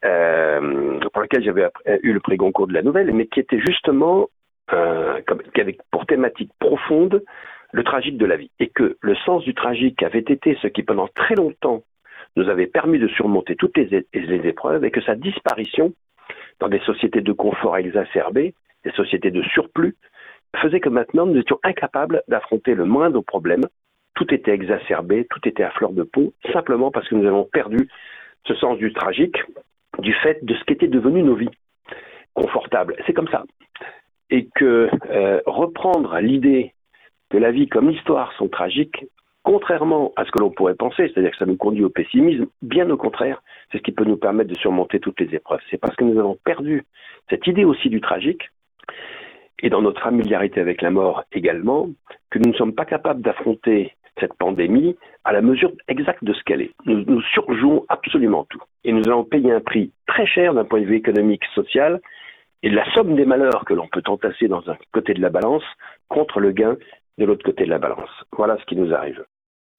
euh, 0.04 0.98
pour 1.12 1.22
lequel 1.22 1.42
j'avais 1.42 1.68
eu 2.02 2.12
le 2.12 2.20
prix 2.20 2.36
Goncourt 2.36 2.66
de 2.66 2.74
la 2.74 2.82
nouvelle, 2.82 3.12
mais 3.14 3.26
qui 3.26 3.40
était 3.40 3.60
justement, 3.60 4.28
euh, 4.72 5.20
qui 5.54 5.60
avait 5.60 5.78
pour 5.90 6.04
thématique 6.04 6.50
profonde 6.58 7.22
le 7.72 7.82
tragique 7.82 8.18
de 8.18 8.26
la 8.26 8.36
vie. 8.36 8.50
Et 8.60 8.68
que 8.68 8.96
le 9.00 9.14
sens 9.16 9.42
du 9.44 9.54
tragique 9.54 10.02
avait 10.02 10.18
été 10.18 10.58
ce 10.60 10.66
qui, 10.66 10.82
pendant 10.82 11.08
très 11.08 11.34
longtemps, 11.34 11.82
nous 12.36 12.48
avait 12.48 12.66
permis 12.66 12.98
de 12.98 13.08
surmonter 13.08 13.56
toutes 13.56 13.76
les, 13.78 14.06
les 14.12 14.48
épreuves, 14.48 14.84
et 14.84 14.90
que 14.90 15.00
sa 15.00 15.14
disparition, 15.14 15.92
dans 16.60 16.68
des 16.68 16.80
sociétés 16.80 17.20
de 17.20 17.32
confort 17.32 17.76
exacerbé, 17.76 18.54
des 18.84 18.92
sociétés 18.92 19.30
de 19.30 19.42
surplus, 19.42 19.96
faisait 20.60 20.80
que 20.80 20.88
maintenant 20.88 21.26
nous 21.26 21.38
étions 21.38 21.58
incapables 21.62 22.22
d'affronter 22.28 22.74
le 22.74 22.84
moindre 22.84 23.20
problème. 23.20 23.64
Tout 24.14 24.32
était 24.32 24.52
exacerbé, 24.52 25.26
tout 25.28 25.40
était 25.48 25.64
à 25.64 25.70
fleur 25.70 25.92
de 25.92 26.04
peau, 26.04 26.32
simplement 26.52 26.90
parce 26.90 27.08
que 27.08 27.14
nous 27.14 27.26
avons 27.26 27.44
perdu 27.44 27.88
ce 28.46 28.54
sens 28.54 28.78
du 28.78 28.92
tragique, 28.92 29.36
du 29.98 30.12
fait 30.14 30.44
de 30.44 30.54
ce 30.54 30.64
qu'étaient 30.64 30.88
devenues 30.88 31.22
nos 31.22 31.34
vies 31.34 31.50
confortables. 32.34 32.96
C'est 33.06 33.12
comme 33.12 33.28
ça. 33.28 33.44
Et 34.30 34.48
que 34.54 34.88
euh, 35.10 35.40
reprendre 35.46 36.18
l'idée 36.20 36.72
que 37.30 37.38
la 37.38 37.50
vie 37.50 37.68
comme 37.68 37.88
l'histoire 37.88 38.32
sont 38.34 38.48
tragiques, 38.48 39.04
contrairement 39.42 40.12
à 40.16 40.24
ce 40.24 40.30
que 40.30 40.38
l'on 40.38 40.50
pourrait 40.50 40.74
penser, 40.74 41.08
c'est-à-dire 41.08 41.32
que 41.32 41.36
ça 41.36 41.46
nous 41.46 41.56
conduit 41.56 41.84
au 41.84 41.90
pessimisme, 41.90 42.46
bien 42.62 42.88
au 42.90 42.96
contraire, 42.96 43.42
c'est 43.70 43.78
ce 43.78 43.82
qui 43.82 43.92
peut 43.92 44.04
nous 44.04 44.16
permettre 44.16 44.50
de 44.50 44.58
surmonter 44.58 45.00
toutes 45.00 45.20
les 45.20 45.34
épreuves. 45.34 45.60
C'est 45.70 45.78
parce 45.78 45.96
que 45.96 46.04
nous 46.04 46.18
avons 46.18 46.38
perdu 46.44 46.84
cette 47.30 47.46
idée 47.46 47.64
aussi 47.64 47.88
du 47.88 48.00
tragique 48.00 48.50
et 49.62 49.70
dans 49.70 49.82
notre 49.82 50.02
familiarité 50.02 50.60
avec 50.60 50.82
la 50.82 50.90
mort 50.90 51.24
également, 51.32 51.88
que 52.30 52.38
nous 52.38 52.50
ne 52.50 52.56
sommes 52.56 52.74
pas 52.74 52.84
capables 52.84 53.22
d'affronter 53.22 53.94
cette 54.20 54.34
pandémie 54.34 54.96
à 55.24 55.32
la 55.32 55.40
mesure 55.40 55.72
exacte 55.88 56.22
de 56.22 56.32
ce 56.32 56.42
qu'elle 56.44 56.60
est. 56.60 56.74
Nous, 56.86 57.22
surjouons 57.22 57.84
absolument 57.88 58.44
tout. 58.48 58.60
Et 58.84 58.92
nous 58.92 59.02
allons 59.06 59.24
payer 59.24 59.52
un 59.52 59.60
prix 59.60 59.90
très 60.06 60.26
cher 60.26 60.54
d'un 60.54 60.64
point 60.64 60.80
de 60.80 60.86
vue 60.86 60.96
économique, 60.96 61.44
social, 61.54 62.00
et 62.62 62.70
la 62.70 62.84
somme 62.92 63.14
des 63.14 63.24
malheurs 63.24 63.64
que 63.64 63.74
l'on 63.74 63.88
peut 63.88 64.02
entasser 64.06 64.48
dans 64.48 64.68
un 64.70 64.76
côté 64.92 65.14
de 65.14 65.20
la 65.20 65.30
balance 65.30 65.64
contre 66.08 66.40
le 66.40 66.52
gain 66.52 66.76
de 67.18 67.24
l'autre 67.24 67.44
côté 67.44 67.64
de 67.64 67.70
la 67.70 67.78
balance. 67.78 68.10
Voilà 68.36 68.56
ce 68.58 68.64
qui 68.64 68.76
nous 68.76 68.92
arrive. 68.92 69.24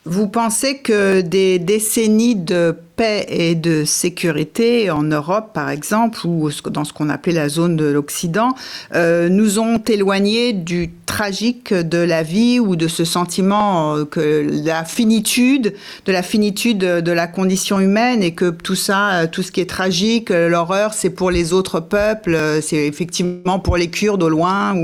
Vous 0.07 0.29
pensez 0.29 0.83
que 0.83 1.21
des 1.21 1.57
décennies 1.57 2.35
de 2.35 2.77
paix 2.95 3.25
et 3.27 3.55
de 3.55 3.85
sécurité 3.85 4.91
en 4.91 5.01
Europe, 5.01 5.51
par 5.51 5.71
exemple, 5.71 6.19
ou 6.27 6.47
dans 6.69 6.83
ce 6.83 6.93
qu'on 6.93 7.09
appelait 7.09 7.33
la 7.33 7.49
zone 7.49 7.75
de 7.75 7.85
l'Occident, 7.85 8.53
euh, 8.93 9.29
nous 9.29 9.57
ont 9.57 9.79
éloignés 9.79 10.53
du 10.53 10.91
tragique 11.07 11.73
de 11.73 11.97
la 11.97 12.21
vie 12.21 12.59
ou 12.59 12.75
de 12.75 12.87
ce 12.87 13.03
sentiment 13.03 13.95
euh, 13.95 14.05
que 14.05 14.45
la 14.63 14.83
finitude, 14.83 15.73
de 16.05 16.11
la 16.11 16.21
finitude 16.21 16.77
de 16.77 17.11
la 17.11 17.25
condition 17.25 17.79
humaine 17.79 18.21
et 18.21 18.35
que 18.35 18.51
tout 18.51 18.75
ça, 18.75 19.23
euh, 19.23 19.27
tout 19.27 19.41
ce 19.41 19.51
qui 19.51 19.59
est 19.59 19.69
tragique, 19.69 20.29
l'horreur, 20.29 20.93
c'est 20.93 21.15
pour 21.15 21.31
les 21.31 21.51
autres 21.51 21.79
peuples, 21.79 22.37
c'est 22.61 22.85
effectivement 22.85 23.57
pour 23.57 23.75
les 23.75 23.89
Kurdes 23.89 24.21
au 24.21 24.29
loin. 24.29 24.75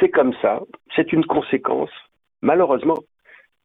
C'est 0.00 0.08
comme 0.08 0.32
ça, 0.40 0.60
c'est 0.96 1.12
une 1.12 1.26
conséquence. 1.26 1.90
Malheureusement, 2.40 2.96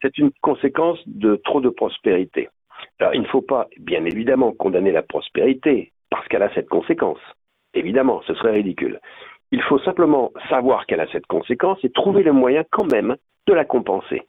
c'est 0.05 0.17
une 0.19 0.31
conséquence 0.41 0.99
de 1.07 1.35
trop 1.37 1.61
de 1.61 1.69
prospérité. 1.69 2.49
Alors, 2.99 3.15
il 3.15 3.21
ne 3.21 3.27
faut 3.27 3.41
pas, 3.41 3.67
bien 3.79 4.05
évidemment, 4.05 4.51
condamner 4.51 4.91
la 4.91 5.01
prospérité 5.01 5.91
parce 6.11 6.27
qu'elle 6.27 6.43
a 6.43 6.53
cette 6.53 6.69
conséquence. 6.69 7.19
Évidemment, 7.73 8.21
ce 8.27 8.35
serait 8.35 8.51
ridicule. 8.51 8.99
Il 9.51 9.61
faut 9.63 9.79
simplement 9.79 10.31
savoir 10.49 10.85
qu'elle 10.85 10.99
a 10.99 11.11
cette 11.11 11.25
conséquence 11.25 11.79
et 11.83 11.89
trouver 11.89 12.23
le 12.23 12.33
moyen 12.33 12.63
quand 12.71 12.89
même 12.91 13.15
de 13.47 13.53
la 13.53 13.65
compenser. 13.65 14.21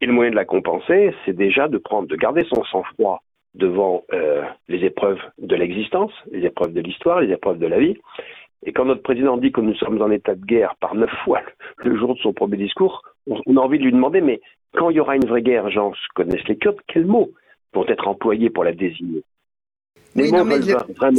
Et 0.00 0.06
le 0.06 0.12
moyen 0.12 0.30
de 0.30 0.36
la 0.36 0.44
compenser, 0.44 1.14
c'est 1.24 1.36
déjà 1.36 1.68
de 1.68 1.78
prendre, 1.78 2.08
de 2.08 2.16
garder 2.16 2.44
son 2.52 2.64
sang-froid 2.64 3.22
devant 3.54 4.02
euh, 4.12 4.42
les 4.68 4.84
épreuves 4.84 5.20
de 5.38 5.54
l'existence, 5.54 6.12
les 6.32 6.44
épreuves 6.44 6.72
de 6.72 6.80
l'histoire, 6.80 7.20
les 7.20 7.32
épreuves 7.32 7.58
de 7.58 7.66
la 7.66 7.78
vie. 7.78 7.96
Et 8.64 8.72
quand 8.72 8.84
notre 8.84 9.02
président 9.02 9.36
dit 9.36 9.52
que 9.52 9.60
nous 9.60 9.74
sommes 9.74 10.00
en 10.00 10.10
état 10.10 10.34
de 10.34 10.44
guerre 10.44 10.74
par 10.80 10.94
neuf 10.94 11.10
fois 11.24 11.42
le 11.76 11.96
jour 11.96 12.14
de 12.14 12.20
son 12.20 12.32
premier 12.32 12.56
discours, 12.56 13.02
on 13.26 13.56
a 13.56 13.60
envie 13.60 13.78
de 13.78 13.84
lui 13.84 13.92
demander, 13.92 14.20
mais 14.20 14.40
quand 14.74 14.90
il 14.90 14.96
y 14.96 15.00
aura 15.00 15.16
une 15.16 15.26
vraie 15.26 15.42
guerre, 15.42 15.70
gens 15.70 15.92
connaissent 16.14 16.46
les 16.48 16.56
Kurdes, 16.56 16.80
quels 16.86 17.06
mots 17.06 17.30
vont 17.72 17.86
être 17.88 18.08
employés 18.08 18.50
pour 18.50 18.64
la 18.64 18.72
désigner? 18.72 19.22
Oui, 20.14 20.30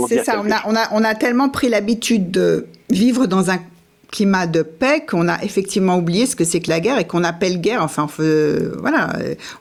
c'est 0.08 0.24
ça. 0.24 0.40
On 0.44 0.52
a, 0.52 0.62
on, 0.68 0.76
a, 0.76 0.88
on 0.94 1.04
a, 1.04 1.16
tellement 1.16 1.50
pris 1.50 1.68
l'habitude 1.70 2.30
de 2.30 2.68
vivre 2.92 3.26
dans 3.26 3.50
un 3.50 3.58
climat 4.12 4.46
de 4.46 4.62
paix 4.62 5.04
qu'on 5.08 5.28
a 5.28 5.44
effectivement 5.44 5.98
oublié 5.98 6.28
ce 6.28 6.36
que 6.36 6.44
c'est 6.44 6.60
que 6.62 6.70
la 6.70 6.80
guerre 6.80 7.00
et 7.00 7.08
qu'on 7.08 7.24
appelle 7.24 7.60
guerre. 7.60 7.82
Enfin, 7.82 8.06
voilà, 8.80 9.10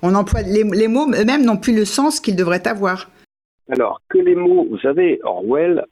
on 0.02 0.14
emploie 0.14 0.42
les, 0.42 0.64
les 0.64 0.88
mots 0.88 1.06
eux-mêmes 1.08 1.46
n'ont 1.46 1.56
plus 1.56 1.74
le 1.74 1.86
sens 1.86 2.20
qu'ils 2.20 2.36
devraient 2.36 2.66
avoir. 2.68 3.08
Alors, 3.70 4.02
que 4.10 4.18
les 4.18 4.34
mots, 4.34 4.66
vous 4.68 4.78
savez, 4.78 5.20
Orwell, 5.22 5.86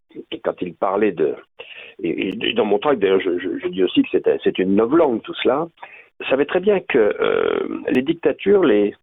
quand 0.45 0.61
il 0.61 0.75
parlait 0.75 1.13
de. 1.13 1.35
Et, 2.03 2.33
dans 2.55 2.65
mon 2.65 2.79
travail, 2.79 2.99
d'ailleurs, 2.99 3.21
je, 3.21 3.69
dis 3.69 3.83
aussi 3.83 4.03
que 4.03 4.09
c'est 4.45 4.59
une 4.59 4.77
langue 4.77 5.23
tout 5.23 5.35
cela, 5.43 5.67
savait 6.29 6.47
très 6.47 6.61
bien 6.61 6.81
que 6.81 6.99
euh, 6.99 7.83
les 7.89 8.03
dictatures, 8.03 8.65
les, 8.65 8.95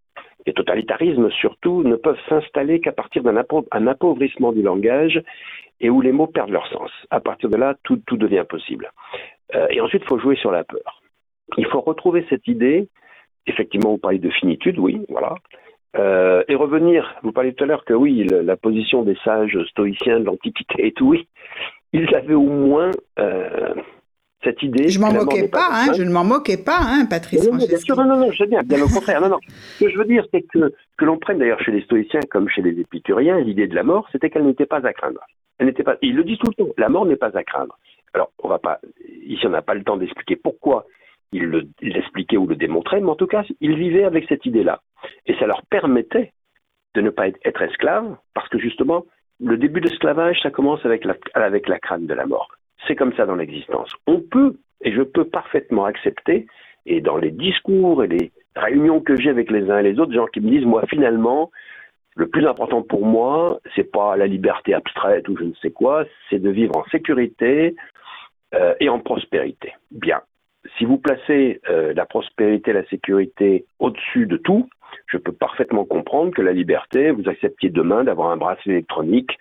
totalitarismes 0.56 1.30
surtout, 1.32 1.84
ne 1.84 1.96
peuvent 1.96 2.20
s'installer 2.30 2.80
qu'à 2.80 2.94
partir 2.94 3.22
d'un 3.22 3.36
appauvrissement 3.88 4.54
du 4.54 4.62
langage 4.62 5.22
et 5.82 5.90
où 5.90 6.00
les 6.00 6.14
mots 6.14 6.28
perdent 6.28 6.52
leur 6.52 6.68
sens. 6.68 6.90
À 7.10 7.20
partir 7.20 7.50
de 7.50 7.58
là, 7.58 7.76
tout, 7.84 8.02
devient 8.12 8.46
possible. 8.48 8.92
Euh, 9.56 9.68
et 9.70 9.82
ensuite, 9.82 10.04
il 10.04 10.08
faut 10.08 10.20
jouer 10.20 10.38
sur 10.38 10.52
la 10.52 10.64
peur. 10.64 11.02
Il 11.58 11.66
faut 11.66 11.82
retrouver 11.82 12.26
cette 12.30 12.48
idée. 12.48 12.88
Effectivement, 13.46 13.92
vous 13.92 13.98
parlez 13.98 14.20
de 14.20 14.30
finitude, 14.30 14.80
oui, 14.80 15.02
voilà. 15.10 15.36
Euh, 15.98 16.44
et 16.48 16.56
revenir, 16.56 17.16
vous 17.24 17.32
parliez 17.32 17.54
tout 17.54 17.64
à 17.64 17.68
l'heure 17.68 17.86
que 17.86 17.94
oui, 17.94 18.26
la 18.26 18.56
position 18.56 19.04
des 19.04 19.18
sages 19.24 19.58
stoïciens 19.70 20.20
de 20.20 20.26
l'Antiquité 20.26 20.88
et 20.88 20.92
tout, 20.92 21.10
oui, 21.10 21.28
ils 21.94 22.14
avaient 22.14 22.34
au 22.34 22.44
moins 22.44 22.92
euh, 23.20 23.74
cette 24.44 24.62
idée. 24.64 24.90
Je 24.90 25.00
m'en 25.00 25.12
moquais 25.12 25.48
pas, 25.48 25.70
hein, 25.72 25.94
je 25.94 26.04
ne 26.04 26.12
m'en 26.12 26.24
moquais 26.24 26.58
pas, 26.58 26.80
hein, 26.82 27.06
Patrice. 27.10 27.50
Non, 27.50 27.58
bien 27.58 27.78
sûr, 27.78 27.96
non, 27.98 28.06
non, 28.06 28.18
non, 28.18 28.32
je 28.32 28.38
sais 28.38 28.48
bien, 28.48 28.62
bien 28.64 28.84
au 28.84 28.88
contraire. 28.88 29.22
Non, 29.22 29.30
non. 29.30 29.40
Ce 29.80 29.86
que 29.86 29.90
je 29.90 29.98
veux 29.98 30.06
dire, 30.06 30.26
c'est 30.32 30.42
que, 30.42 30.74
que 30.98 31.06
l'on 31.06 31.18
prenne 31.18 31.40
d'ailleurs 31.40 31.62
chez 31.62 31.72
les 31.72 31.82
stoïciens 31.82 32.22
comme 32.30 32.50
chez 32.50 32.62
les 32.62 32.80
épicuriens, 32.80 33.40
l'idée 33.40 33.68
de 33.68 33.76
la 33.76 33.84
mort, 33.84 34.08
c'était 34.12 34.30
qu'elle 34.30 34.46
n'était 34.46 34.66
pas 34.66 34.86
à 34.86 34.94
craindre. 34.94 35.22
Elle 35.60 35.68
n'était 35.68 35.84
pas, 35.84 35.98
ils 36.02 36.16
le 36.16 36.24
disent 36.24 36.38
tout 36.38 36.52
le 36.56 36.66
temps, 36.66 36.72
la 36.78 36.90
mort 36.90 37.06
n'est 37.06 37.16
pas 37.16 37.36
à 37.36 37.44
craindre. 37.44 37.78
Alors, 38.14 38.32
on 38.44 38.48
va 38.48 38.60
pas, 38.60 38.80
ici 39.26 39.46
on 39.46 39.50
n'a 39.50 39.62
pas 39.62 39.74
le 39.74 39.84
temps 39.84 39.98
d'expliquer 39.98 40.36
pourquoi 40.36 40.86
ils 41.34 41.68
l'expliquaient 41.82 42.38
ou 42.38 42.48
le 42.48 42.56
démontraient, 42.56 43.02
mais 43.02 43.10
en 43.10 43.16
tout 43.16 43.28
cas, 43.28 43.44
ils 43.60 43.76
vivaient 43.76 44.06
avec 44.06 44.26
cette 44.30 44.46
idée-là. 44.46 44.82
Et 45.26 45.36
ça 45.36 45.46
leur 45.46 45.62
permettait 45.64 46.32
de 46.96 47.02
ne 47.02 47.10
pas 47.10 47.28
être, 47.28 47.62
esclaves, 47.62 48.16
parce 48.34 48.48
que 48.50 48.60
justement, 48.60 49.06
le 49.40 49.58
début 49.58 49.82
de 49.82 49.90
l'esclavage, 49.90 50.40
ça 50.42 50.52
commence 50.52 50.84
avec 50.86 51.06
la, 51.06 51.16
avec 51.34 51.68
la 51.68 51.80
crainte 51.80 52.08
de 52.08 52.14
la 52.14 52.26
mort. 52.26 52.50
C'est 52.86 52.96
comme 52.96 53.14
ça 53.14 53.26
dans 53.26 53.36
l'existence. 53.36 53.92
On 54.06 54.20
peut, 54.20 54.58
et 54.82 54.92
je 54.92 55.02
peux 55.02 55.26
parfaitement 55.26 55.86
accepter, 55.86 56.48
et 56.86 57.02
dans 57.02 57.18
les 57.18 57.32
discours 57.32 58.04
et 58.04 58.08
les 58.08 58.32
réunions 58.56 59.02
que 59.02 59.16
j'ai 59.16 59.30
avec 59.30 59.52
les 59.52 59.70
uns 59.70 59.80
et 59.80 59.84
les 59.84 60.00
autres, 60.00 60.14
gens 60.14 60.28
qui 60.28 60.40
me 60.40 60.50
disent, 60.50 60.66
moi, 60.66 60.84
finalement, 60.88 61.52
le 62.16 62.28
plus 62.28 62.46
important 62.48 62.82
pour 62.82 63.06
moi, 63.06 63.60
c'est 63.76 63.92
pas 63.92 64.16
la 64.16 64.28
liberté 64.28 64.74
abstraite 64.74 65.28
ou 65.30 65.38
je 65.38 65.44
ne 65.44 65.54
sais 65.62 65.72
quoi, 65.72 66.06
c'est 66.30 66.40
de 66.40 66.50
vivre 66.50 66.76
en 66.76 66.86
sécurité 66.86 67.76
euh, 68.54 68.74
et 68.80 68.90
en 68.90 69.00
prospérité. 69.00 69.74
Bien 69.92 70.22
si 70.78 70.86
vous 70.86 70.98
placez 70.98 71.62
euh, 71.70 71.94
la 71.94 72.06
prospérité, 72.06 72.74
la 72.74 72.86
sécurité 72.86 73.66
au-dessus 73.80 74.26
de 74.26 74.38
tout, 74.38 74.70
je 75.08 75.18
peux 75.18 75.32
parfaitement 75.32 75.86
comprendre 75.86 76.34
que 76.34 76.42
la 76.42 76.52
liberté, 76.52 77.12
vous 77.12 77.28
acceptiez 77.28 77.70
demain 77.70 78.04
d'avoir 78.04 78.32
un 78.32 78.38
bracelet 78.38 78.74
électronique 78.74 79.38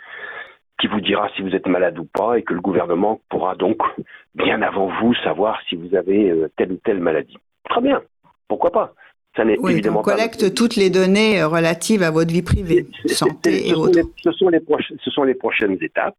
qui 0.79 0.89
vous 0.89 1.01
dira 1.01 1.29
si 1.35 1.43
vous 1.43 1.55
êtes 1.55 1.67
malade 1.67 1.99
ou 1.99 2.05
pas 2.05 2.39
et 2.39 2.43
que 2.43 2.55
le 2.55 2.61
gouvernement 2.61 3.21
pourra 3.31 3.55
donc, 3.55 3.81
bien 4.35 4.61
avant 4.63 4.91
vous, 5.01 5.15
savoir 5.25 5.59
si 5.69 5.77
vous 5.77 5.95
avez 5.95 6.31
euh, 6.31 6.51
telle 6.57 6.73
ou 6.73 6.77
telle 6.85 7.01
maladie. 7.01 7.39
Très 7.69 7.81
bien, 7.81 8.03
pourquoi 8.49 8.71
pas? 8.71 8.95
Ça 9.37 9.45
n'est 9.45 9.59
oui, 9.59 9.73
évidemment 9.73 10.01
on 10.01 10.03
collecte 10.03 10.55
toutes 10.55 10.77
les 10.77 10.89
données 10.89 11.41
euh, 11.41 11.49
relatives 11.49 12.03
à 12.03 12.11
votre 12.11 12.33
vie 12.33 12.43
privée, 12.43 12.87
santé 13.07 13.69
et 13.69 13.75
autres. 13.75 14.01
ce, 14.23 14.33
sont 14.33 14.49
les 14.49 14.61
ce 15.03 15.11
sont 15.11 15.25
les 15.25 15.35
prochaines 15.35 15.77
étapes 15.83 16.17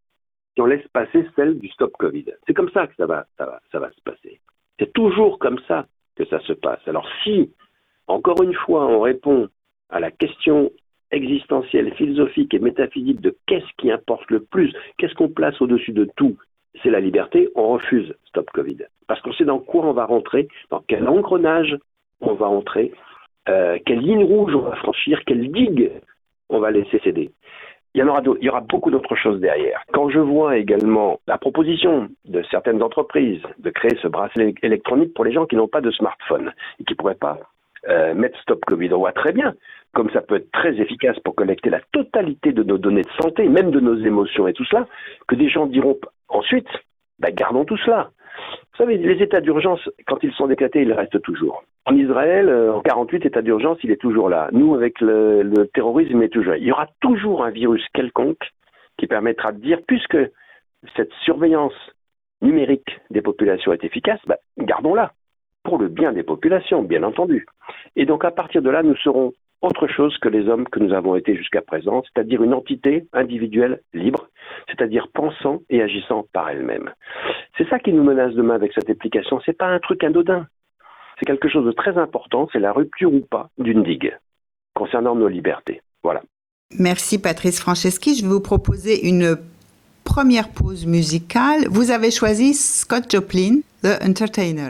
et 0.55 0.61
on 0.61 0.65
laisse 0.65 0.87
passer 0.93 1.25
celle 1.35 1.57
du 1.57 1.67
stop 1.69 1.93
Covid. 1.97 2.25
C'est 2.45 2.53
comme 2.53 2.69
ça 2.71 2.85
que 2.87 2.95
ça 2.95 3.05
va, 3.05 3.25
ça 3.37 3.45
va, 3.45 3.59
ça 3.71 3.79
va 3.79 3.89
se 3.89 4.01
passer. 4.03 4.39
C'est 4.79 4.93
toujours 4.93 5.39
comme 5.39 5.59
ça 5.67 5.87
que 6.15 6.25
ça 6.25 6.39
se 6.41 6.53
passe. 6.53 6.79
Alors 6.87 7.07
si, 7.23 7.51
encore 8.07 8.41
une 8.43 8.53
fois, 8.53 8.85
on 8.85 9.01
répond 9.01 9.49
à 9.89 9.99
la 9.99 10.11
question 10.11 10.71
existentielle, 11.11 11.93
philosophique 11.93 12.53
et 12.53 12.59
métaphysique 12.59 13.21
de 13.21 13.35
qu'est-ce 13.45 13.65
qui 13.77 13.91
importe 13.91 14.29
le 14.29 14.41
plus, 14.41 14.73
qu'est-ce 14.97 15.13
qu'on 15.13 15.29
place 15.29 15.59
au-dessus 15.61 15.93
de 15.93 16.09
tout, 16.15 16.37
c'est 16.83 16.89
la 16.89 16.99
liberté, 16.99 17.49
on 17.55 17.69
refuse 17.69 18.13
Stop 18.25 18.49
Covid. 18.51 18.77
Parce 19.07 19.21
qu'on 19.21 19.33
sait 19.33 19.45
dans 19.45 19.59
quoi 19.59 19.85
on 19.85 19.93
va 19.93 20.05
rentrer, 20.05 20.47
dans 20.69 20.83
quel 20.87 21.07
engrenage 21.07 21.77
on 22.21 22.33
va 22.33 22.47
entrer, 22.47 22.91
euh, 23.49 23.77
quelle 23.85 23.99
ligne 23.99 24.23
rouge 24.23 24.53
on 24.55 24.61
va 24.61 24.75
franchir, 24.75 25.21
quelle 25.25 25.51
digue 25.51 25.91
on 26.49 26.59
va 26.59 26.71
laisser 26.71 26.99
céder 26.99 27.31
il 27.95 28.01
y, 28.01 28.03
aura 28.03 28.21
il 28.39 28.45
y 28.45 28.49
aura 28.49 28.61
beaucoup 28.61 28.91
d'autres 28.91 29.15
choses 29.15 29.39
derrière. 29.39 29.81
Quand 29.91 30.09
je 30.09 30.19
vois 30.19 30.57
également 30.57 31.19
la 31.25 31.39
proposition 31.39 32.09
de 32.25 32.43
certaines 32.51 32.83
entreprises 32.83 33.41
de 33.57 33.71
créer 33.71 33.97
ce 34.03 34.07
bracelet 34.07 34.53
électronique 34.61 35.15
pour 35.15 35.25
les 35.25 35.31
gens 35.31 35.47
qui 35.47 35.55
n'ont 35.55 35.67
pas 35.67 35.81
de 35.81 35.89
smartphone 35.89 36.53
et 36.79 36.83
qui 36.83 36.93
ne 36.93 36.95
pourraient 36.95 37.15
pas 37.15 37.39
euh, 37.89 38.29
Stop 38.41 38.63
Covid, 38.65 38.93
on 38.93 38.99
voit 38.99 39.13
très 39.13 39.31
bien 39.31 39.53
comme 39.97 40.11
ça 40.11 40.21
peut 40.21 40.35
être 40.35 40.51
très 40.51 40.79
efficace 40.79 41.17
pour 41.21 41.33
collecter 41.33 41.71
la 41.71 41.81
totalité 41.91 42.51
de 42.51 42.61
nos 42.61 42.77
données 42.77 43.01
de 43.01 43.21
santé, 43.21 43.49
même 43.49 43.71
de 43.71 43.79
nos 43.79 43.97
émotions 43.97 44.47
et 44.47 44.53
tout 44.53 44.63
cela, 44.65 44.87
que 45.27 45.33
des 45.33 45.49
gens 45.49 45.65
diront 45.65 45.97
ensuite, 46.27 46.67
bah, 47.17 47.31
gardons 47.31 47.65
tout 47.65 47.77
cela. 47.77 48.11
Vous 48.37 48.77
savez, 48.77 48.97
les 48.97 49.23
états 49.23 49.41
d'urgence, 49.41 49.89
quand 50.05 50.21
ils 50.21 50.31
sont 50.33 50.45
décrétés, 50.45 50.83
ils 50.83 50.93
restent 50.93 51.21
toujours. 51.23 51.63
En 51.85 51.95
Israël, 51.95 52.47
euh, 52.47 52.73
en 52.73 52.81
48, 52.81 53.25
état 53.25 53.41
d'urgence, 53.41 53.79
il 53.83 53.89
est 53.89 53.99
toujours 53.99 54.29
là. 54.29 54.49
Nous, 54.51 54.75
avec 54.75 55.01
le, 55.01 55.67
terrorisme, 55.73 56.21
il 56.21 56.25
est 56.25 56.29
toujours 56.29 56.51
là. 56.51 56.57
Il 56.59 56.65
y 56.65 56.71
aura 56.71 56.87
toujours 57.01 57.43
un 57.43 57.49
virus 57.49 57.83
quelconque 57.93 58.51
qui 58.99 59.07
permettra 59.07 59.51
de 59.51 59.59
dire, 59.59 59.79
puisque 59.87 60.17
cette 60.95 61.11
surveillance 61.23 61.73
numérique 62.43 62.99
des 63.09 63.21
populations 63.21 63.73
est 63.73 63.83
efficace, 63.83 64.19
bah, 64.27 64.37
gardons-la 64.59 65.13
pour 65.67 65.77
le 65.77 65.89
bien 65.89 66.13
des 66.13 66.23
populations, 66.23 66.81
bien 66.81 67.03
entendu. 67.03 67.45
Et 67.97 68.05
donc, 68.05 68.23
à 68.23 68.31
partir 68.31 68.61
de 68.61 68.69
là, 68.69 68.83
nous 68.83 68.95
serons 68.95 69.33
autre 69.61 69.87
chose 69.87 70.17
que 70.19 70.29
les 70.29 70.47
hommes 70.47 70.65
que 70.65 70.79
nous 70.79 70.93
avons 70.93 71.17
été 71.17 71.35
jusqu'à 71.35 71.61
présent, 71.61 72.03
c'est-à-dire 72.03 72.41
une 72.41 72.53
entité 72.53 73.05
individuelle 73.11 73.81
libre, 73.93 74.29
c'est-à-dire 74.69 75.09
pensant 75.13 75.59
et 75.69 75.81
agissant 75.81 76.25
par 76.31 76.49
elle-même. 76.49 76.91
C'est 77.57 77.67
ça 77.67 77.79
qui 77.79 77.91
nous 77.91 78.03
menace 78.03 78.33
demain 78.33 78.55
avec 78.55 78.71
cette 78.73 78.89
application. 78.89 79.41
C'est 79.45 79.57
pas 79.57 79.67
un 79.67 79.79
truc 79.79 80.05
anodin. 80.05 80.47
C'est 81.19 81.25
quelque 81.25 81.49
chose 81.49 81.65
de 81.65 81.73
très 81.73 81.97
important. 81.97 82.47
C'est 82.53 82.59
la 82.59 82.71
rupture 82.71 83.13
ou 83.13 83.19
pas 83.19 83.49
d'une 83.57 83.83
digue 83.83 84.15
concernant 84.73 85.15
nos 85.15 85.27
libertés. 85.27 85.81
Voilà. 86.01 86.21
Merci 86.79 87.19
Patrice 87.21 87.59
Franceschi. 87.59 88.15
Je 88.15 88.21
vais 88.21 88.31
vous 88.31 88.39
proposer 88.39 89.05
une 89.05 89.37
première 90.05 90.47
pause 90.47 90.85
musicale. 90.85 91.67
Vous 91.69 91.91
avez 91.91 92.11
choisi 92.11 92.53
Scott 92.53 93.11
Joplin, 93.11 93.59
The 93.83 94.01
Entertainer. 94.01 94.69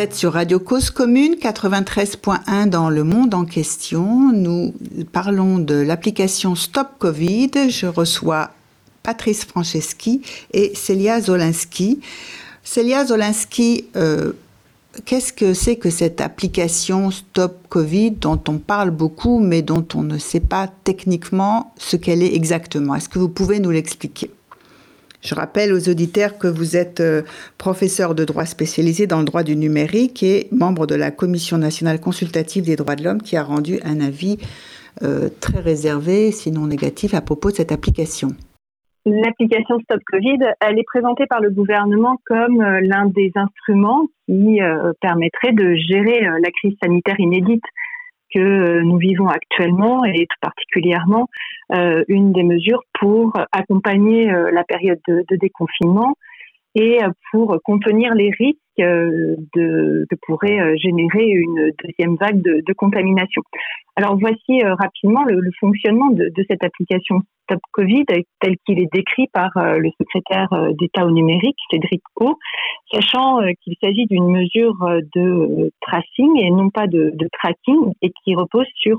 Êtes 0.00 0.14
sur 0.14 0.32
Radio 0.32 0.58
Cause 0.58 0.88
Commune 0.88 1.34
93.1 1.34 2.70
dans 2.70 2.88
le 2.88 3.04
monde 3.04 3.34
en 3.34 3.44
question. 3.44 4.32
Nous 4.32 4.72
parlons 5.12 5.58
de 5.58 5.74
l'application 5.74 6.54
Stop 6.54 6.88
Covid. 6.98 7.50
Je 7.68 7.84
reçois 7.84 8.50
Patrice 9.02 9.44
Franceschi 9.44 10.22
et 10.54 10.74
Célia 10.74 11.20
Zolinski. 11.20 12.00
Célia 12.64 13.04
Zolinski, 13.04 13.88
euh, 13.96 14.32
qu'est-ce 15.04 15.34
que 15.34 15.52
c'est 15.52 15.76
que 15.76 15.90
cette 15.90 16.22
application 16.22 17.10
Stop 17.10 17.58
Covid 17.68 18.12
dont 18.12 18.40
on 18.48 18.56
parle 18.56 18.90
beaucoup 18.90 19.38
mais 19.38 19.60
dont 19.60 19.86
on 19.94 20.02
ne 20.02 20.16
sait 20.16 20.40
pas 20.40 20.70
techniquement 20.82 21.74
ce 21.76 21.96
qu'elle 21.96 22.22
est 22.22 22.34
exactement? 22.34 22.94
Est-ce 22.94 23.10
que 23.10 23.18
vous 23.18 23.28
pouvez 23.28 23.60
nous 23.60 23.70
l'expliquer? 23.70 24.30
Je 25.22 25.34
rappelle 25.34 25.72
aux 25.72 25.88
auditeurs 25.88 26.38
que 26.38 26.48
vous 26.48 26.76
êtes 26.76 27.00
euh, 27.00 27.22
professeur 27.58 28.14
de 28.14 28.24
droit 28.24 28.46
spécialisé 28.46 29.06
dans 29.06 29.18
le 29.18 29.24
droit 29.24 29.42
du 29.42 29.54
numérique 29.54 30.22
et 30.22 30.48
membre 30.50 30.86
de 30.86 30.94
la 30.94 31.10
Commission 31.10 31.58
nationale 31.58 32.00
consultative 32.00 32.64
des 32.64 32.76
droits 32.76 32.96
de 32.96 33.04
l'homme 33.04 33.20
qui 33.20 33.36
a 33.36 33.42
rendu 33.42 33.78
un 33.84 34.00
avis 34.00 34.38
euh, 35.02 35.28
très 35.40 35.60
réservé, 35.60 36.32
sinon 36.32 36.66
négatif, 36.66 37.14
à 37.14 37.20
propos 37.20 37.50
de 37.50 37.56
cette 37.56 37.72
application. 37.72 38.28
L'application 39.06 39.78
Stop 39.80 40.00
Covid, 40.10 40.38
elle 40.60 40.78
est 40.78 40.84
présentée 40.84 41.26
par 41.26 41.40
le 41.40 41.50
gouvernement 41.50 42.18
comme 42.26 42.60
euh, 42.60 42.80
l'un 42.82 43.06
des 43.06 43.30
instruments 43.34 44.06
qui 44.26 44.60
permettrait 45.00 45.52
de 45.52 45.74
gérer 45.74 46.20
la 46.20 46.50
crise 46.52 46.76
sanitaire 46.80 47.18
inédite 47.18 47.64
que 48.34 48.80
nous 48.82 48.96
vivons 48.96 49.28
actuellement 49.28 50.04
et 50.04 50.26
tout 50.26 50.38
particulièrement 50.40 51.28
euh, 51.72 52.04
une 52.08 52.32
des 52.32 52.42
mesures 52.42 52.82
pour 52.98 53.32
accompagner 53.52 54.30
euh, 54.30 54.50
la 54.50 54.64
période 54.64 55.00
de, 55.06 55.24
déconfinement 55.36 56.14
et 56.74 56.98
pour 57.30 57.58
contenir 57.64 58.14
les 58.14 58.30
risques 58.30 58.58
euh, 58.69 58.69
de, 58.80 60.06
que 60.08 60.16
pourrait 60.26 60.76
générer 60.76 61.26
une 61.26 61.70
deuxième 61.84 62.16
vague 62.16 62.42
de, 62.42 62.62
de 62.66 62.72
contamination. 62.72 63.42
Alors 63.96 64.16
voici 64.18 64.62
rapidement 64.62 65.24
le, 65.24 65.40
fonctionnement 65.58 66.10
de, 66.10 66.30
de, 66.34 66.44
cette 66.48 66.64
application 66.64 67.22
Stop 67.44 67.60
Covid 67.72 68.04
tel 68.40 68.54
qu'il 68.64 68.80
est 68.80 68.92
décrit 68.92 69.26
par 69.32 69.50
le 69.56 69.90
secrétaire 69.98 70.48
d'État 70.78 71.04
au 71.04 71.10
numérique, 71.10 71.56
Cédric 71.70 72.02
O, 72.16 72.36
sachant 72.92 73.40
qu'il 73.62 73.74
s'agit 73.82 74.06
d'une 74.06 74.30
mesure 74.30 74.76
de 75.14 75.72
tracing 75.80 76.38
et 76.38 76.50
non 76.50 76.70
pas 76.70 76.86
de, 76.86 77.10
de 77.14 77.28
tracking 77.32 77.92
et 78.02 78.10
qui 78.22 78.34
repose 78.36 78.66
sur 78.76 78.98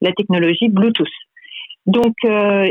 la 0.00 0.12
technologie 0.12 0.68
Bluetooth. 0.68 1.08
Donc, 1.86 2.14
euh, 2.24 2.70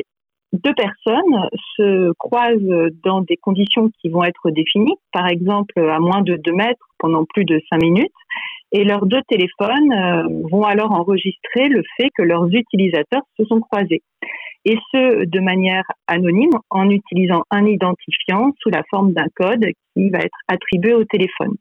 deux 0.53 0.73
personnes 0.73 1.49
se 1.77 2.11
croisent 2.17 2.91
dans 3.03 3.21
des 3.21 3.37
conditions 3.37 3.89
qui 4.01 4.09
vont 4.09 4.23
être 4.23 4.49
définies, 4.49 4.95
par 5.13 5.27
exemple 5.27 5.79
à 5.79 5.99
moins 5.99 6.21
de 6.21 6.35
2 6.35 6.51
mètres 6.53 6.87
pendant 6.97 7.23
plus 7.25 7.45
de 7.45 7.61
5 7.69 7.81
minutes, 7.81 8.11
et 8.71 8.83
leurs 8.83 9.05
deux 9.05 9.21
téléphones 9.27 9.91
euh, 9.91 10.23
vont 10.51 10.63
alors 10.63 10.91
enregistrer 10.91 11.69
le 11.69 11.83
fait 11.97 12.09
que 12.15 12.23
leurs 12.23 12.47
utilisateurs 12.53 13.23
se 13.37 13.45
sont 13.45 13.59
croisés, 13.59 14.01
et 14.65 14.77
ce 14.91 15.25
de 15.25 15.39
manière 15.39 15.83
anonyme 16.07 16.57
en 16.69 16.89
utilisant 16.89 17.43
un 17.51 17.65
identifiant 17.65 18.51
sous 18.59 18.69
la 18.69 18.83
forme 18.89 19.13
d'un 19.13 19.27
code 19.35 19.65
qui 19.93 20.09
va 20.09 20.19
être 20.19 20.37
attribué 20.47 20.93
au 20.93 21.03
téléphone. 21.05 21.55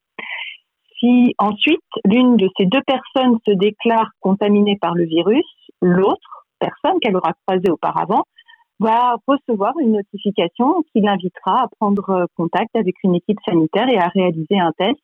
Si 0.98 1.34
ensuite 1.38 1.80
l'une 2.04 2.36
de 2.36 2.48
ces 2.56 2.66
deux 2.66 2.82
personnes 2.86 3.38
se 3.46 3.52
déclare 3.52 4.10
contaminée 4.20 4.76
par 4.80 4.94
le 4.94 5.04
virus, 5.04 5.46
l'autre 5.80 6.46
personne 6.58 6.98
qu'elle 7.00 7.16
aura 7.16 7.34
croisée 7.46 7.70
auparavant 7.70 8.24
va 8.80 9.16
recevoir 9.26 9.72
une 9.80 9.92
notification 9.92 10.82
qui 10.92 11.00
l'invitera 11.00 11.64
à 11.64 11.68
prendre 11.78 12.26
contact 12.36 12.74
avec 12.76 12.94
une 13.04 13.14
équipe 13.14 13.38
sanitaire 13.44 13.88
et 13.88 13.98
à 13.98 14.08
réaliser 14.08 14.58
un 14.58 14.72
test 14.78 15.00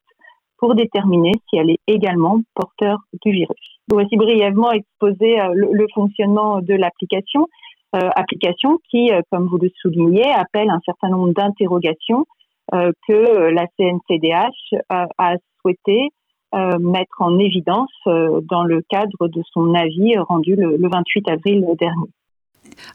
pour 0.59 0.75
déterminer 0.75 1.33
si 1.49 1.57
elle 1.57 1.71
est 1.71 1.81
également 1.87 2.41
porteur 2.55 2.99
du 3.23 3.33
virus. 3.33 3.81
Voici 3.91 4.17
brièvement 4.17 4.71
exposer 4.71 5.41
euh, 5.41 5.53
le, 5.53 5.87
fonctionnement 5.93 6.61
de 6.61 6.75
l'application, 6.75 7.49
euh, 7.97 8.09
application 8.17 8.79
qui, 8.91 9.13
euh, 9.13 9.21
comme 9.31 9.49
vous 9.49 9.59
le 9.59 9.71
soulignez, 9.83 10.33
appelle 10.33 10.71
un 10.71 10.81
certain 10.85 11.09
nombre 11.09 11.33
d'interrogations 11.33 12.25
que 12.73 13.51
la 13.51 13.67
CNCDH 13.77 14.75
a 14.89 15.37
souhaité 15.61 16.09
euh, 16.55 16.79
mettre 16.79 17.21
en 17.21 17.37
évidence 17.41 17.91
euh, 18.07 18.41
dans 18.49 18.63
le 18.63 18.81
cadre 18.89 19.27
de 19.27 19.43
son 19.53 19.75
avis 19.75 20.17
rendu 20.19 20.55
le, 20.55 20.77
28 20.89 21.29
avril 21.29 21.67
dernier. 21.77 22.09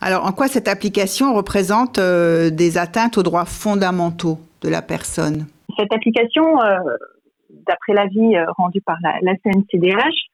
Alors, 0.02 0.26
en 0.26 0.32
quoi 0.32 0.48
cette 0.48 0.68
application 0.68 1.34
représente 1.34 1.98
euh, 1.98 2.50
des 2.50 2.78
atteintes 2.78 3.18
aux 3.18 3.24
droits 3.24 3.46
fondamentaux 3.46 4.38
de 4.62 4.70
la 4.70 4.82
personne? 4.82 5.48
Cette 5.78 5.94
application, 5.94 6.44
d'après 7.66 7.94
l'avis 7.94 8.36
rendu 8.58 8.82
par 8.82 8.98
la, 9.02 9.14
la, 9.22 9.34
CNCDH, 9.38 10.30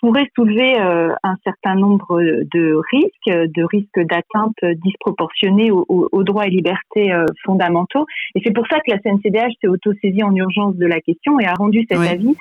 pourrait 0.00 0.28
soulever 0.34 0.78
un 0.78 1.36
certain 1.44 1.74
nombre 1.74 2.22
de 2.22 2.80
risques, 2.92 3.50
de 3.52 3.64
risques 3.64 4.00
d'atteinte 4.00 4.56
disproportionnée 4.82 5.70
aux, 5.70 5.84
aux, 5.88 6.24
droits 6.24 6.46
et 6.46 6.50
libertés 6.50 7.12
fondamentaux. 7.44 8.06
Et 8.34 8.40
c'est 8.42 8.54
pour 8.54 8.66
ça 8.68 8.78
que 8.80 8.90
la 8.90 8.98
CNCDH 9.00 9.52
s'est 9.60 9.68
autosaisie 9.68 10.22
en 10.22 10.34
urgence 10.34 10.76
de 10.76 10.86
la 10.86 11.00
question 11.00 11.38
et 11.40 11.44
a 11.44 11.52
rendu 11.54 11.84
cet 11.90 11.98
avis 11.98 12.36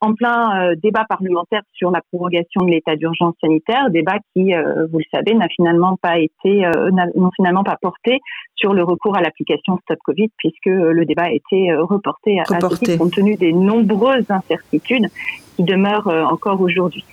en 0.00 0.14
plein 0.14 0.60
euh, 0.60 0.74
débat 0.82 1.04
parlementaire 1.08 1.62
sur 1.72 1.90
la 1.90 2.00
prorogation 2.12 2.62
de 2.62 2.70
l'état 2.70 2.96
d'urgence 2.96 3.34
sanitaire, 3.40 3.90
débat 3.90 4.18
qui, 4.32 4.54
euh, 4.54 4.86
vous 4.92 4.98
le 4.98 5.04
savez, 5.12 5.34
n'a 5.34 5.48
finalement 5.48 5.96
pas 5.96 6.18
été, 6.18 6.66
euh, 6.66 6.90
n'ont 7.14 7.30
finalement 7.34 7.64
pas 7.64 7.76
porté 7.80 8.20
sur 8.54 8.74
le 8.74 8.82
recours 8.82 9.16
à 9.16 9.22
l'application 9.22 9.78
Stop 9.82 9.98
Covid, 10.04 10.28
puisque 10.36 10.66
le 10.66 11.04
débat 11.04 11.24
a 11.24 11.30
été 11.30 11.74
reporté, 11.74 12.40
reporté. 12.48 12.94
à 12.94 12.98
compte 12.98 13.12
tenu 13.12 13.36
des 13.36 13.52
nombreuses 13.52 14.30
incertitudes 14.30 15.08
qui 15.56 15.62
demeurent 15.62 16.08
encore 16.30 16.60
aujourd'hui. 16.60 17.04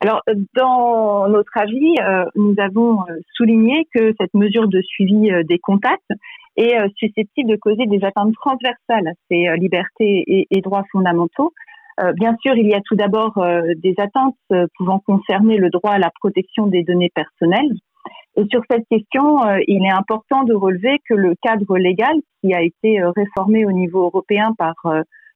Alors, 0.00 0.22
dans 0.54 1.28
notre 1.28 1.56
avis, 1.56 1.94
nous 2.36 2.54
avons 2.58 2.98
souligné 3.34 3.86
que 3.94 4.14
cette 4.18 4.34
mesure 4.34 4.68
de 4.68 4.80
suivi 4.82 5.30
des 5.44 5.58
contacts 5.58 6.10
est 6.56 6.76
susceptible 6.96 7.50
de 7.50 7.56
causer 7.56 7.86
des 7.86 8.04
atteintes 8.04 8.34
transversales 8.34 9.08
à 9.08 9.12
ces 9.30 9.46
libertés 9.56 10.24
et, 10.26 10.46
et 10.50 10.60
droits 10.60 10.84
fondamentaux, 10.92 11.52
euh, 11.52 11.69
bien 12.16 12.36
sûr, 12.40 12.54
il 12.56 12.66
y 12.66 12.74
a 12.74 12.80
tout 12.80 12.96
d'abord 12.96 13.38
euh, 13.38 13.62
des 13.76 13.94
atteintes 13.98 14.36
euh, 14.52 14.66
pouvant 14.76 14.98
concerner 15.00 15.56
le 15.56 15.70
droit 15.70 15.92
à 15.92 15.98
la 15.98 16.10
protection 16.20 16.66
des 16.66 16.82
données 16.82 17.10
personnelles. 17.14 17.72
Et 18.36 18.44
sur 18.50 18.62
cette 18.70 18.86
question, 18.88 19.40
il 19.66 19.84
est 19.84 19.92
important 19.92 20.44
de 20.44 20.54
relever 20.54 20.98
que 21.08 21.14
le 21.14 21.34
cadre 21.42 21.76
légal 21.76 22.14
qui 22.40 22.54
a 22.54 22.62
été 22.62 23.02
réformé 23.16 23.66
au 23.66 23.72
niveau 23.72 24.04
européen 24.04 24.54
par 24.56 24.74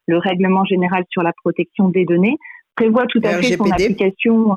le 0.06 0.18
règlement 0.18 0.64
général 0.64 1.02
sur 1.10 1.22
la 1.22 1.32
protection 1.32 1.88
des 1.88 2.04
données 2.04 2.38
prévoit 2.76 3.06
tout 3.06 3.20
à 3.24 3.30
fait 3.42 3.56
son 3.56 3.70
application. 3.70 4.56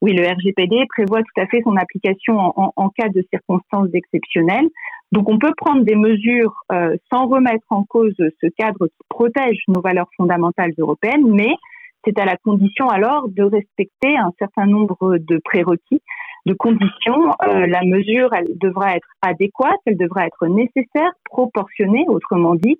Oui, 0.00 0.12
le 0.12 0.26
RGPD 0.26 0.86
prévoit 0.88 1.22
tout 1.22 1.40
à 1.40 1.46
fait 1.46 1.62
son 1.62 1.76
application 1.76 2.38
en, 2.38 2.72
en 2.76 2.88
cas 2.90 3.08
de 3.08 3.24
circonstances 3.30 3.88
exceptionnelles. 3.92 4.68
Donc 5.12 5.28
on 5.28 5.38
peut 5.38 5.52
prendre 5.56 5.82
des 5.82 5.96
mesures 5.96 6.54
euh, 6.72 6.96
sans 7.12 7.26
remettre 7.26 7.66
en 7.70 7.84
cause 7.84 8.14
ce 8.18 8.46
cadre 8.56 8.86
qui 8.86 9.04
protège 9.08 9.58
nos 9.68 9.80
valeurs 9.80 10.08
fondamentales 10.16 10.72
européennes, 10.78 11.26
mais 11.26 11.54
c'est 12.04 12.18
à 12.18 12.24
la 12.24 12.36
condition 12.36 12.88
alors 12.88 13.28
de 13.28 13.42
respecter 13.42 14.16
un 14.16 14.32
certain 14.38 14.66
nombre 14.66 15.18
de 15.18 15.40
prérequis, 15.44 16.00
de 16.46 16.54
conditions. 16.54 17.32
Euh, 17.46 17.66
la 17.66 17.82
mesure, 17.84 18.32
elle 18.32 18.56
devra 18.58 18.96
être 18.96 19.08
adéquate, 19.20 19.80
elle 19.84 19.96
devra 19.96 20.26
être 20.26 20.46
nécessaire, 20.46 21.10
proportionnée, 21.24 22.04
autrement 22.08 22.54
dit, 22.54 22.78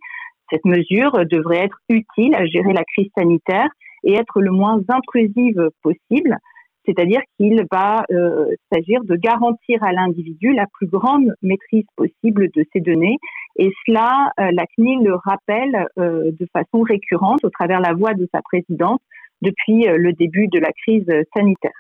cette 0.51 0.65
mesure 0.65 1.13
devrait 1.27 1.65
être 1.65 1.79
utile 1.89 2.35
à 2.35 2.47
gérer 2.47 2.73
la 2.73 2.85
crise 2.85 3.11
sanitaire 3.17 3.69
et 4.05 4.15
être 4.15 4.41
le 4.41 4.51
moins 4.51 4.81
intrusive 4.89 5.69
possible 5.83 6.39
c'est-à-dire 6.87 7.21
qu'il 7.37 7.65
va 7.71 8.05
euh, 8.11 8.47
s'agir 8.73 9.03
de 9.05 9.17
garantir 9.17 9.83
à 9.83 9.93
l'individu 9.93 10.53
la 10.53 10.67
plus 10.73 10.87
grande 10.87 11.35
maîtrise 11.43 11.85
possible 11.97 12.49
de 12.55 12.65
ses 12.73 12.81
données. 12.81 13.19
Et 13.57 13.71
cela, 13.87 14.33
euh, 14.41 14.51
la 14.53 14.65
CNIL 14.75 15.05
le 15.05 15.15
rappelle 15.15 15.87
euh, 15.99 16.31
de 16.33 16.47
façon 16.53 16.83
récurrente 16.83 17.45
au 17.45 17.51
travers 17.51 17.81
la 17.81 17.93
voix 17.93 18.15
de 18.15 18.27
sa 18.33 18.41
présidente 18.43 19.01
depuis 19.43 19.87
le 19.87 20.13
début 20.13 20.49
de 20.49 20.59
la 20.59 20.71
crise 20.71 21.07
sanitaire. 21.35 21.73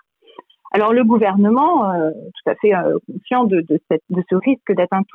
Alors 0.72 0.94
le 0.94 1.04
gouvernement, 1.04 1.92
tout 1.92 2.50
à 2.50 2.54
fait 2.54 2.72
conscient 3.06 3.44
de, 3.44 3.62
ce 3.68 4.34
risque 4.34 4.72
d'atteinte 4.72 5.06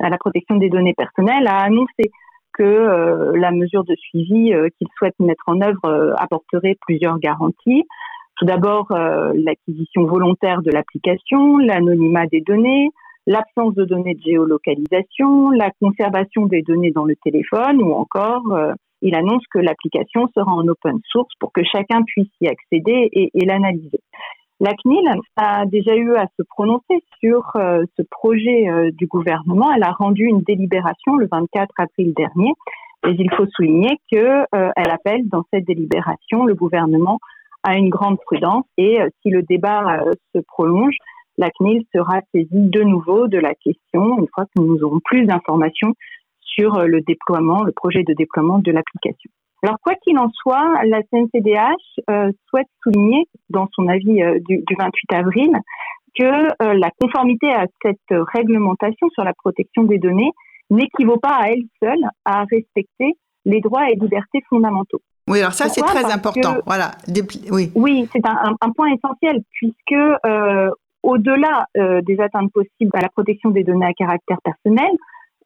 à 0.00 0.10
la 0.10 0.18
protection 0.18 0.56
des 0.56 0.68
données 0.68 0.92
personnelles, 0.92 1.46
a 1.46 1.62
annoncé 1.62 2.10
que 2.52 3.32
la 3.34 3.52
mesure 3.52 3.84
de 3.84 3.94
suivi 3.94 4.52
qu'il 4.76 4.88
souhaite 4.98 5.18
mettre 5.18 5.44
en 5.46 5.62
œuvre 5.62 6.14
apporterait 6.18 6.76
plusieurs 6.86 7.18
garanties. 7.18 7.86
Tout 8.38 8.44
d'abord, 8.44 8.86
euh, 8.92 9.32
l'acquisition 9.34 10.04
volontaire 10.04 10.62
de 10.62 10.70
l'application, 10.70 11.58
l'anonymat 11.58 12.26
des 12.26 12.40
données, 12.40 12.88
l'absence 13.26 13.74
de 13.74 13.84
données 13.84 14.14
de 14.14 14.22
géolocalisation, 14.22 15.50
la 15.50 15.70
conservation 15.80 16.46
des 16.46 16.62
données 16.62 16.92
dans 16.92 17.04
le 17.04 17.16
téléphone 17.16 17.82
ou 17.82 17.92
encore, 17.92 18.44
euh, 18.52 18.72
il 19.02 19.16
annonce 19.16 19.42
que 19.52 19.58
l'application 19.58 20.28
sera 20.36 20.52
en 20.52 20.66
open 20.68 21.00
source 21.10 21.32
pour 21.40 21.52
que 21.52 21.62
chacun 21.64 22.02
puisse 22.04 22.30
y 22.40 22.46
accéder 22.46 23.08
et, 23.12 23.44
l'analyser. 23.44 24.00
La 24.60 24.72
CNIL 24.82 25.08
a 25.36 25.66
déjà 25.66 25.96
eu 25.96 26.14
à 26.14 26.26
se 26.36 26.42
prononcer 26.48 27.02
sur 27.20 27.42
euh, 27.56 27.84
ce 27.96 28.02
projet 28.08 28.66
du 28.92 29.06
gouvernement. 29.06 29.72
Elle 29.74 29.84
a 29.84 29.92
rendu 29.92 30.24
une 30.24 30.42
délibération 30.42 31.16
le 31.16 31.28
24 31.30 31.72
avril 31.78 32.12
dernier 32.14 32.52
Mais 33.04 33.14
il 33.18 33.30
faut 33.36 33.46
souligner 33.46 33.98
qu'elle 34.08 34.46
elle 34.52 34.90
appelle 34.90 35.28
dans 35.28 35.44
cette 35.52 35.64
délibération 35.64 36.44
le 36.44 36.54
gouvernement 36.54 37.18
à 37.62 37.76
une 37.76 37.88
grande 37.88 38.18
prudence 38.20 38.64
et 38.76 38.98
si 39.22 39.30
le 39.30 39.42
débat 39.42 40.00
se 40.34 40.40
prolonge, 40.40 40.96
la 41.38 41.50
CNIL 41.50 41.84
sera 41.94 42.20
saisie 42.34 42.48
de 42.52 42.82
nouveau 42.82 43.28
de 43.28 43.38
la 43.38 43.54
question 43.54 44.18
une 44.18 44.26
fois 44.34 44.44
que 44.44 44.60
nous 44.60 44.82
aurons 44.82 45.00
plus 45.04 45.24
d'informations 45.24 45.94
sur 46.40 46.74
euh, 46.74 46.86
le 46.86 47.00
déploiement, 47.00 47.62
le 47.62 47.72
projet 47.72 48.02
de 48.02 48.12
déploiement 48.12 48.58
de 48.58 48.72
l'application. 48.72 49.30
Alors 49.62 49.76
quoi 49.82 49.94
qu'il 50.02 50.18
en 50.18 50.30
soit, 50.30 50.84
la 50.84 51.02
CNCDH 51.04 52.00
euh, 52.10 52.30
souhaite 52.48 52.66
souligner 52.82 53.24
dans 53.50 53.68
son 53.72 53.88
avis 53.88 54.22
euh, 54.22 54.38
du, 54.48 54.64
28 54.76 55.12
avril 55.14 55.50
que 56.18 56.48
la 56.58 56.90
conformité 57.00 57.48
à 57.52 57.66
cette 57.82 58.18
réglementation 58.34 59.08
sur 59.10 59.22
la 59.22 59.34
protection 59.34 59.84
des 59.84 59.98
données 59.98 60.32
n'équivaut 60.68 61.18
pas 61.18 61.36
à 61.36 61.50
elle 61.50 61.62
seule 61.80 62.02
à 62.24 62.44
respecter 62.50 63.12
les 63.44 63.60
droits 63.60 63.88
et 63.88 63.94
libertés 63.94 64.42
fondamentaux. 64.48 65.00
Oui, 65.28 65.40
alors 65.40 65.52
ça 65.52 65.68
c'est 65.68 65.82
très 65.82 66.04
important. 66.12 66.56
voilà. 66.66 66.92
oui, 67.50 67.70
oui 67.74 68.08
c'est 68.12 68.24
un, 68.26 68.54
un, 68.60 68.70
point 68.70 68.88
essentiel 68.92 69.42
puisque 69.52 69.94
au-delà 71.02 71.66
euh, 71.76 72.00
des 72.02 72.20
atteintes 72.20 72.52
possibles 72.52 72.90
à 72.94 73.00
la 73.00 73.08
protection 73.08 73.50
des 73.50 73.64
données 73.64 73.86
à 73.86 73.92
caractère 73.92 74.38
personnel, 74.42 74.90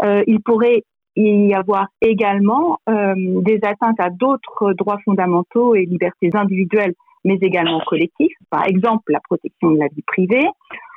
euh, 0.03 0.23
il 0.27 0.41
pourrait 0.41 0.83
y 1.15 1.53
avoir 1.55 1.89
également 2.01 2.79
euh, 2.89 3.15
des 3.17 3.61
atteintes 3.63 4.01
à 4.01 4.09
d'autres 4.09 4.73
droits 4.73 4.99
fondamentaux 5.05 5.75
et 5.75 5.85
libertés 5.85 6.31
individuelles, 6.33 6.95
mais 7.25 7.37
également 7.43 7.81
collectifs. 7.87 8.33
Par 8.51 8.67
exemple, 8.67 9.13
la 9.13 9.21
protection 9.21 9.73
de 9.73 9.79
la 9.79 9.87
vie 9.95 10.03
privée. 10.07 10.47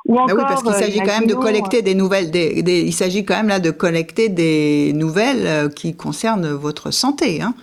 Ou 0.06 0.17
encore, 0.17 0.30
ah 0.30 0.36
oui, 0.36 0.43
parce 0.48 0.63
qu'il 0.63 0.74
s'agit 0.74 1.00
quand 1.00 1.19
même 1.19 1.28
de 1.28 1.34
collecter 1.34 1.82
des 1.82 1.95
nouvelles. 1.95 2.30
il 2.34 2.93
s'agit 2.93 3.26
quand 3.26 3.36
même 3.36 3.48
là 3.48 3.60
de 3.60 3.71
collecter 3.71 4.30
des 4.30 4.93
nouvelles 4.93 5.74
qui 5.74 5.98
concernent 5.98 6.54
votre 6.54 6.91
santé. 6.91 7.41
Hein. 7.41 7.54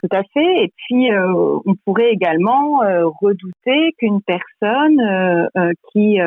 Tout 0.00 0.08
à 0.12 0.22
fait. 0.32 0.64
Et 0.64 0.72
puis, 0.76 1.10
euh, 1.10 1.58
on 1.66 1.74
pourrait 1.84 2.10
également 2.10 2.82
euh, 2.82 3.06
redouter 3.20 3.94
qu'une 3.98 4.22
personne 4.22 5.00
euh, 5.00 5.72
qui 5.92 6.18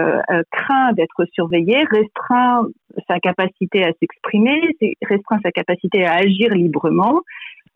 craint 0.51 0.93
d'être 0.93 1.25
surveillée 1.33 1.83
restreint 1.89 2.67
sa 3.07 3.19
capacité 3.19 3.83
à 3.83 3.91
s'exprimer, 3.99 4.59
restreint 5.01 5.39
sa 5.43 5.51
capacité 5.51 6.05
à 6.05 6.15
agir 6.15 6.53
librement. 6.53 7.21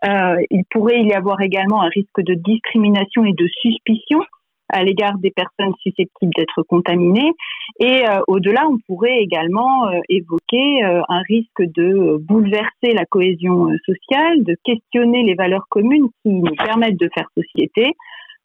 il 0.04 0.64
pourrait 0.70 1.02
y 1.04 1.14
avoir 1.14 1.42
également 1.42 1.82
un 1.82 1.90
risque 1.90 2.22
de 2.22 2.34
discrimination 2.34 3.24
et 3.26 3.34
de 3.34 3.48
suspicion 3.62 4.20
à 4.70 4.84
l'égard 4.84 5.18
des 5.20 5.32
personnes 5.32 5.74
susceptibles 5.82 6.32
d'être 6.36 6.64
contaminées. 6.64 7.32
Et 7.80 8.08
euh, 8.08 8.20
au-delà, 8.28 8.68
on 8.68 8.78
pourrait 8.88 9.20
également 9.20 9.88
euh, 9.88 10.00
évoquer 10.10 10.84
euh, 10.84 11.02
un 11.10 11.22
risque 11.28 11.62
de 11.62 12.18
bouleverser 12.18 12.94
la 12.94 13.06
cohésion 13.06 13.68
sociale, 13.86 14.44
de 14.44 14.56
questionner 14.64 15.24
les 15.24 15.36
valeurs 15.36 15.66
communes 15.70 16.08
qui 16.24 16.30
nous 16.30 16.56
permettent 16.56 17.00
de 17.00 17.10
faire 17.14 17.28
société, 17.38 17.94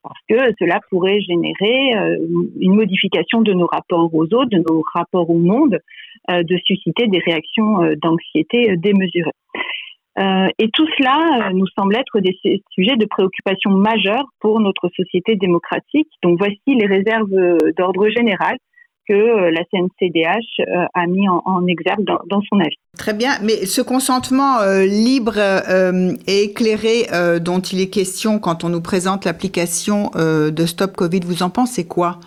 parce 0.02 0.18
que 0.28 0.54
cela 0.59 0.80
pourrait 0.90 1.20
générer 1.20 1.92
une 2.59 2.74
modification 2.74 3.42
de 3.42 3.52
nos 3.52 3.66
rapports 3.66 4.09
aux 4.14 4.24
autres, 4.33 4.48
de 4.48 4.64
nos 4.66 4.83
rapports 4.94 5.28
au 5.28 5.37
monde, 5.38 5.78
de 6.30 6.56
susciter 6.64 7.06
des 7.06 7.18
réactions 7.18 7.80
d'anxiété 8.00 8.78
démesurées. 8.78 9.30
Euh, 10.18 10.49
et 10.59 10.70
tout 10.73 10.87
cela 10.99 11.49
euh, 11.49 11.53
nous 11.53 11.66
semble 11.79 11.94
être 11.96 12.18
des 12.18 12.37
sujets 12.75 12.96
de 12.96 13.07
préoccupation 13.07 13.70
majeure 13.70 14.25
pour 14.40 14.61
notre 14.61 14.88
société 14.96 15.37
démocratique. 15.37 16.09
Donc 16.23 16.38
voici 16.38 16.61
les 16.66 16.87
réserves 16.87 17.33
euh, 17.33 17.59
d'ordre 17.77 18.09
général 18.09 18.57
que 19.09 19.51
la 19.51 19.64
CNCDH 19.73 20.61
a 20.94 21.07
mis 21.09 21.29
en, 21.29 21.66
exergue 21.66 22.05
dans, 22.05 22.42
son 22.49 22.61
avis. 22.61 22.77
Très 22.96 23.12
bien, 23.12 23.31
mais 23.42 23.66
ce 23.66 23.83
consentement 23.83 24.59
libre 24.87 25.37
et 26.29 26.44
éclairé 26.44 27.07
dont 27.40 27.59
il 27.59 27.81
est 27.81 27.90
question 27.90 28.38
quand 28.38 28.62
on 28.62 28.68
nous 28.68 28.82
présente 28.82 29.24
l'application 29.24 30.12
de 30.14 30.66
Stop 30.66 30.93
Covid, 30.93 31.20
vous 31.24 31.43
en 31.43 31.51
pensez 31.51 31.89
quoi? 31.89 32.20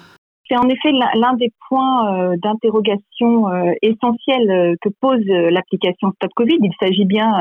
C'est 0.54 0.60
en 0.60 0.70
effet 0.70 0.92
l'un 0.92 1.34
des 1.34 1.52
points 1.68 2.16
euh, 2.16 2.36
d'interrogation 2.38 3.50
euh, 3.50 3.72
essentiels 3.82 4.52
euh, 4.52 4.76
que 4.82 4.90
pose 5.02 5.26
l'application 5.26 6.12
Stop 6.16 6.32
Covid. 6.36 6.58
Il 6.62 6.72
s'agit 6.80 7.06
bien, 7.06 7.32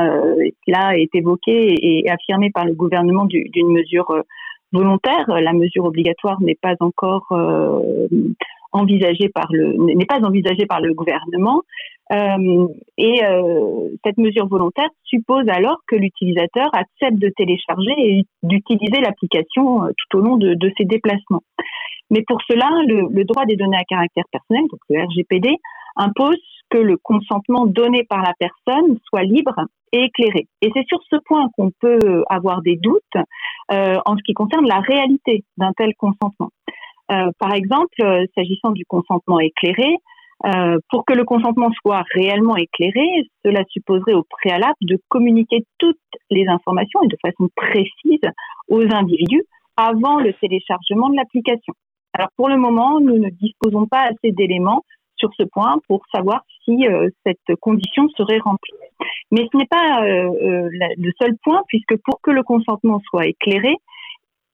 cela 0.65 0.97
est 0.97 1.13
évoqué 1.13 1.75
et 1.79 2.09
affirmé 2.09 2.49
par 2.49 2.65
le 2.65 2.73
gouvernement 2.73 3.25
d'une 3.25 3.71
mesure 3.71 4.23
volontaire. 4.71 5.25
La 5.27 5.53
mesure 5.53 5.85
obligatoire 5.85 6.41
n'est 6.41 6.57
pas 6.59 6.75
encore 6.79 7.27
envisagée 8.71 9.29
par 9.29 9.47
le 9.51 9.73
n'est 9.95 10.05
pas 10.05 10.21
envisagée 10.23 10.65
par 10.65 10.81
le 10.81 10.93
gouvernement. 10.93 11.61
et 12.11 13.21
cette 14.03 14.17
mesure 14.17 14.47
volontaire 14.47 14.89
suppose 15.03 15.47
alors 15.49 15.77
que 15.87 15.95
l'utilisateur 15.95 16.69
accepte 16.73 17.19
de 17.19 17.29
télécharger 17.29 17.93
et 17.97 18.23
d'utiliser 18.43 19.01
l'application 19.01 19.81
tout 19.97 20.17
au 20.17 20.21
long 20.21 20.37
de 20.37 20.71
ses 20.77 20.85
déplacements. 20.85 21.43
Mais 22.09 22.23
pour 22.27 22.39
cela, 22.47 22.69
le, 22.87 23.23
droit 23.23 23.45
des 23.45 23.55
données 23.55 23.77
à 23.77 23.83
caractère 23.83 24.25
personnel, 24.31 24.63
donc 24.69 24.79
le 24.89 25.03
RGPD, 25.03 25.57
impose 25.95 26.41
que 26.69 26.77
le 26.77 26.97
consentement 26.97 27.65
donné 27.65 28.03
par 28.03 28.21
la 28.21 28.33
personne 28.39 28.97
soit 29.07 29.23
libre 29.23 29.55
et 29.91 30.05
éclairé. 30.05 30.47
Et 30.61 30.71
c'est 30.73 30.85
sur 30.87 30.99
ce 31.09 31.17
point 31.25 31.47
qu'on 31.55 31.71
peut 31.79 32.23
avoir 32.29 32.61
des 32.61 32.77
doutes 32.77 33.03
euh, 33.71 33.97
en 34.05 34.17
ce 34.17 34.23
qui 34.23 34.33
concerne 34.33 34.67
la 34.67 34.79
réalité 34.79 35.43
d'un 35.57 35.71
tel 35.77 35.93
consentement. 35.95 36.49
Euh, 37.11 37.29
par 37.39 37.53
exemple, 37.53 38.01
euh, 38.01 38.25
s'agissant 38.35 38.71
du 38.71 38.85
consentement 38.85 39.39
éclairé, 39.39 39.97
pour 40.89 41.05
que 41.05 41.13
le 41.13 41.23
consentement 41.23 41.69
soit 41.81 42.03
réellement 42.13 42.57
éclairé, 42.57 43.07
cela 43.45 43.63
supposerait 43.69 44.13
au 44.13 44.25
préalable 44.29 44.75
de 44.81 44.99
communiquer 45.07 45.63
toutes 45.77 45.95
les 46.29 46.45
informations 46.49 47.01
et 47.03 47.07
de 47.07 47.15
façon 47.21 47.47
précise 47.55 48.19
aux 48.67 48.83
individus 48.93 49.43
avant 49.77 50.17
le 50.17 50.33
téléchargement 50.33 51.09
de 51.09 51.15
l'application. 51.15 51.73
Alors 52.13 52.29
pour 52.35 52.49
le 52.49 52.57
moment, 52.57 52.99
nous 52.99 53.17
ne 53.17 53.29
disposons 53.29 53.87
pas 53.87 54.03
assez 54.03 54.31
d'éléments 54.31 54.83
sur 55.17 55.31
ce 55.39 55.43
point 55.43 55.75
pour 55.87 56.03
savoir 56.13 56.43
si 56.63 56.87
euh, 56.87 57.09
cette 57.25 57.59
condition 57.59 58.07
serait 58.09 58.39
remplie. 58.39 58.73
Mais 59.31 59.47
ce 59.51 59.57
n'est 59.57 59.67
pas 59.67 60.03
euh, 60.03 60.29
euh, 60.29 60.69
le 60.97 61.11
seul 61.19 61.35
point, 61.43 61.61
puisque 61.67 61.95
pour 62.03 62.19
que 62.21 62.31
le 62.31 62.43
consentement 62.43 63.01
soit 63.09 63.27
éclairé, 63.27 63.75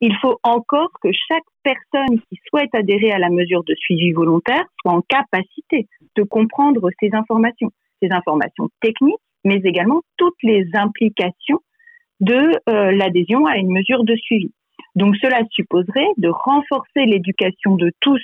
il 0.01 0.15
faut 0.21 0.37
encore 0.43 0.91
que 1.01 1.09
chaque 1.11 1.43
personne 1.63 2.19
qui 2.29 2.39
souhaite 2.47 2.73
adhérer 2.73 3.11
à 3.11 3.19
la 3.19 3.29
mesure 3.29 3.63
de 3.65 3.75
suivi 3.75 4.11
volontaire 4.11 4.63
soit 4.81 4.93
en 4.93 5.01
capacité 5.01 5.87
de 6.15 6.23
comprendre 6.23 6.89
ces 7.01 7.09
informations, 7.13 7.71
ces 8.01 8.09
informations 8.11 8.69
techniques, 8.81 9.19
mais 9.43 9.59
également 9.65 10.01
toutes 10.17 10.41
les 10.41 10.65
implications 10.73 11.59
de 12.21 12.51
l'adhésion 12.67 13.45
à 13.45 13.57
une 13.57 13.71
mesure 13.71 14.05
de 14.05 14.15
suivi. 14.15 14.53
Donc 14.99 15.15
cela 15.15 15.39
supposerait 15.51 16.11
de 16.17 16.27
renforcer 16.27 17.05
l'éducation 17.05 17.75
de 17.75 17.89
tous 18.01 18.21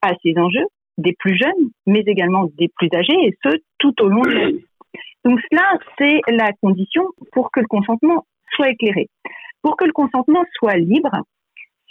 à 0.00 0.12
ces 0.22 0.32
enjeux, 0.38 0.64
des 0.96 1.14
plus 1.18 1.36
jeunes, 1.36 1.70
mais 1.86 2.02
également 2.06 2.46
des 2.56 2.70
plus 2.74 2.88
âgés, 2.94 3.12
et 3.26 3.36
ce, 3.44 3.58
tout 3.78 3.92
au 4.00 4.08
long 4.08 4.22
de 4.22 4.30
la 4.30 4.46
vie. 4.48 4.64
Donc 5.26 5.38
cela, 5.50 5.78
c'est 5.98 6.18
la 6.28 6.52
condition 6.62 7.04
pour 7.32 7.50
que 7.50 7.60
le 7.60 7.66
consentement 7.66 8.24
soit 8.54 8.70
éclairé. 8.70 9.08
Pour 9.60 9.76
que 9.76 9.84
le 9.84 9.92
consentement 9.92 10.42
soit 10.54 10.76
libre, 10.76 11.14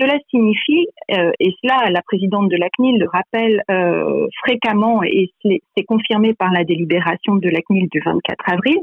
cela 0.02 0.18
signifie, 0.32 0.88
euh, 1.12 1.32
et 1.40 1.54
cela 1.62 1.92
la 1.92 2.02
présidente 2.02 2.50
de 2.50 2.58
la 2.58 2.70
CNIL 2.70 2.98
le 2.98 3.08
rappelle 3.08 3.62
euh, 3.70 4.28
fréquemment 4.44 5.04
et 5.04 5.32
c'est 5.44 5.84
confirmé 5.84 6.34
par 6.34 6.52
la 6.52 6.64
délibération 6.64 7.36
de 7.36 7.50
la 7.50 7.62
CNIL 7.62 7.88
du 7.90 8.02
24 8.04 8.50
avril, 8.52 8.80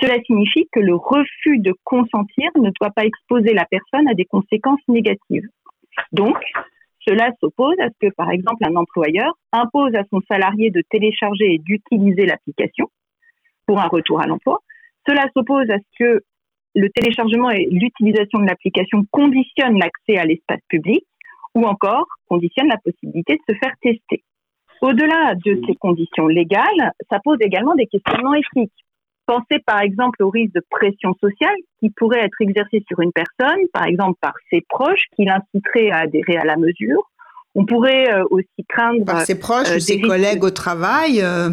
cela 0.00 0.14
signifie 0.24 0.66
que 0.72 0.80
le 0.80 0.94
refus 0.94 1.58
de 1.58 1.74
consentir 1.84 2.48
ne 2.56 2.70
doit 2.80 2.90
pas 2.96 3.04
exposer 3.04 3.52
la 3.52 3.66
personne 3.66 4.08
à 4.08 4.14
des 4.14 4.24
conséquences 4.24 4.80
négatives. 4.88 5.46
Donc, 6.12 6.38
cela 7.06 7.30
s'oppose 7.40 7.78
à 7.80 7.88
ce 7.88 8.08
que, 8.08 8.14
par 8.14 8.30
exemple, 8.30 8.64
un 8.64 8.76
employeur 8.76 9.34
impose 9.52 9.94
à 9.94 10.04
son 10.10 10.20
salarié 10.30 10.70
de 10.70 10.82
télécharger 10.88 11.54
et 11.54 11.58
d'utiliser 11.58 12.24
l'application 12.24 12.86
pour 13.66 13.78
un 13.78 13.88
retour 13.88 14.22
à 14.22 14.26
l'emploi. 14.26 14.60
Cela 15.06 15.26
s'oppose 15.34 15.68
à 15.68 15.78
ce 15.78 15.98
que 15.98 16.22
le 16.74 16.88
téléchargement 16.90 17.50
et 17.50 17.66
l'utilisation 17.70 18.38
de 18.38 18.46
l'application 18.46 19.04
conditionnent 19.10 19.78
l'accès 19.78 20.16
à 20.16 20.24
l'espace 20.24 20.60
public 20.68 21.04
ou 21.54 21.64
encore 21.64 22.06
conditionnent 22.28 22.68
la 22.68 22.78
possibilité 22.78 23.34
de 23.34 23.54
se 23.54 23.58
faire 23.58 23.74
tester. 23.82 24.24
Au-delà 24.80 25.34
de 25.44 25.60
ces 25.66 25.74
conditions 25.76 26.26
légales, 26.26 26.92
ça 27.10 27.18
pose 27.22 27.38
également 27.40 27.74
des 27.74 27.86
questionnements 27.86 28.34
éthiques. 28.34 28.72
Pensez 29.26 29.60
par 29.64 29.80
exemple 29.80 30.22
au 30.22 30.30
risque 30.30 30.54
de 30.54 30.62
pression 30.68 31.14
sociale 31.20 31.54
qui 31.78 31.90
pourrait 31.90 32.24
être 32.24 32.40
exercée 32.40 32.82
sur 32.88 32.98
une 33.00 33.12
personne, 33.12 33.60
par 33.72 33.86
exemple 33.86 34.18
par 34.20 34.34
ses 34.50 34.62
proches, 34.68 35.04
qui 35.14 35.24
l'inciteraient 35.24 35.90
à 35.90 35.98
adhérer 36.00 36.36
à 36.36 36.44
la 36.44 36.56
mesure. 36.56 37.08
On 37.54 37.64
pourrait 37.64 38.12
euh, 38.12 38.24
aussi 38.30 38.64
craindre... 38.68 39.04
Par 39.04 39.20
ses 39.20 39.38
proches 39.38 39.70
ou 39.70 39.74
euh, 39.74 39.78
ses 39.78 40.00
collègues 40.00 40.42
au 40.42 40.50
travail 40.50 41.20
euh. 41.20 41.50